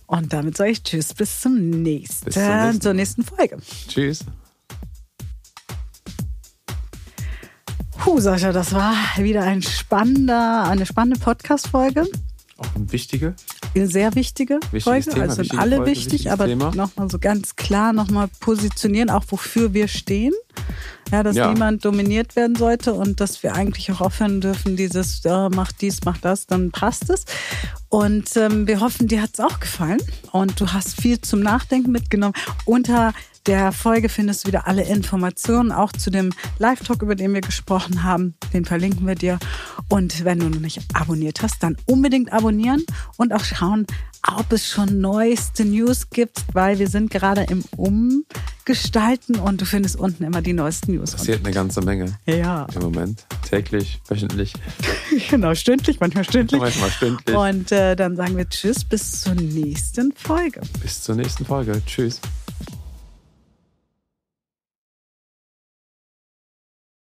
Und 0.07 0.33
damit 0.33 0.57
sage 0.57 0.71
ich 0.71 0.83
Tschüss, 0.83 1.13
bis 1.13 1.41
zum 1.43 1.83
nächsten, 1.83 2.25
bis 2.25 2.35
zum 2.35 2.43
nächsten 2.45 2.81
zur 2.81 2.95
nächsten 2.95 3.25
Folge. 3.25 3.59
Tschüss. 3.89 4.25
Puh, 8.09 8.21
Sascha, 8.21 8.53
das 8.53 8.73
war 8.73 8.95
wieder 9.19 9.43
ein 9.43 9.61
spannender, 9.61 10.65
eine 10.65 10.87
spannende 10.87 11.21
Podcast-Folge. 11.21 12.07
Auch 12.57 12.75
eine 12.75 12.91
wichtige? 12.91 13.35
Eine 13.75 13.87
sehr 13.87 14.15
wichtige 14.15 14.55
Wichtiges 14.71 14.85
Folge. 14.85 15.11
Thema, 15.11 15.23
also 15.25 15.43
sind 15.43 15.59
alle 15.59 15.77
Folge, 15.77 15.91
wichtig, 15.91 16.33
aber 16.33 16.47
nochmal 16.47 17.11
so 17.11 17.19
ganz 17.19 17.55
klar 17.57 17.93
nochmal 17.93 18.29
positionieren, 18.41 19.11
auch 19.11 19.25
wofür 19.29 19.75
wir 19.75 19.89
stehen. 19.89 20.33
Ja, 21.13 21.23
dass 21.23 21.37
ja. 21.37 21.53
niemand 21.53 21.85
dominiert 21.85 22.35
werden 22.35 22.57
sollte 22.57 22.95
und 22.95 23.21
dass 23.21 23.43
wir 23.43 23.55
eigentlich 23.55 23.93
auch 23.93 24.01
aufhören 24.01 24.41
dürfen, 24.41 24.75
dieses, 24.77 25.21
oh, 25.27 25.51
mach 25.55 25.73
dies, 25.73 26.01
mach 26.07 26.17
das, 26.17 26.47
dann 26.47 26.71
passt 26.71 27.11
es. 27.11 27.27
Und 27.91 28.35
ähm, 28.39 28.67
wir 28.67 28.81
hoffen, 28.81 29.07
dir 29.07 29.21
hat 29.21 29.31
es 29.35 29.41
auch 29.41 29.61
gefallen 29.61 30.01
und 30.33 30.59
du 30.59 30.67
hast 30.69 30.99
viel 30.99 31.21
zum 31.21 31.41
Nachdenken 31.41 31.93
mitgenommen. 31.93 32.35
Unter 32.65 33.13
der 33.49 33.73
Folge 33.73 34.11
findest 34.11 34.45
du 34.45 34.49
wieder 34.49 34.69
alle 34.69 34.83
Informationen, 34.83 35.73
auch 35.73 35.91
zu 35.91 36.11
dem 36.11 36.35
Live-Talk, 36.59 37.01
über 37.01 37.15
den 37.15 37.33
wir 37.33 37.41
gesprochen 37.41 38.03
haben. 38.03 38.35
Den 38.53 38.67
verlinken 38.67 39.07
wir 39.07 39.15
dir. 39.15 39.39
Und 39.89 40.25
wenn 40.27 40.39
du 40.39 40.51
noch 40.51 40.61
nicht 40.61 40.83
abonniert 40.93 41.41
hast, 41.43 41.63
dann 41.63 41.79
unbedingt 41.87 42.31
abonnieren 42.31 42.85
und 43.17 43.33
auch 43.33 43.43
schauen, 43.43 43.87
ob 44.37 44.53
es 44.53 44.69
schon 44.69 45.01
neueste 45.01 45.65
News 45.65 46.11
gibt, 46.11 46.45
weil 46.53 46.79
wir 46.79 46.89
sind 46.89 47.11
gerade 47.11 47.45
im 47.45 47.65
Umgestalten 47.75 49.37
und 49.37 49.63
du 49.63 49.65
findest 49.65 49.97
unten 49.97 50.25
immer 50.25 50.43
die 50.43 50.53
neuesten 50.53 50.93
News. 50.93 51.13
Passiert 51.13 51.43
eine 51.43 51.55
ganze 51.55 51.81
Menge. 51.81 52.19
Ja. 52.27 52.67
Im 52.75 52.83
Moment. 52.83 53.25
Täglich, 53.49 54.03
wöchentlich. 54.09 54.53
genau, 55.31 55.55
stündlich, 55.55 56.01
manchmal 56.01 56.25
stündlich. 56.25 56.61
manchmal 56.61 56.91
stündlich. 56.91 57.35
Und 57.35 57.73
äh, 57.73 57.97
dann 57.97 58.15
sagen 58.15 58.37
wir 58.37 58.47
Tschüss 58.47 58.85
bis 58.85 59.23
zur 59.23 59.37
nächsten 59.37 60.13
Folge. 60.13 60.61
Bis 60.83 61.03
zur 61.03 61.15
nächsten 61.15 61.47
Folge. 61.47 61.81
Tschüss. 61.87 62.21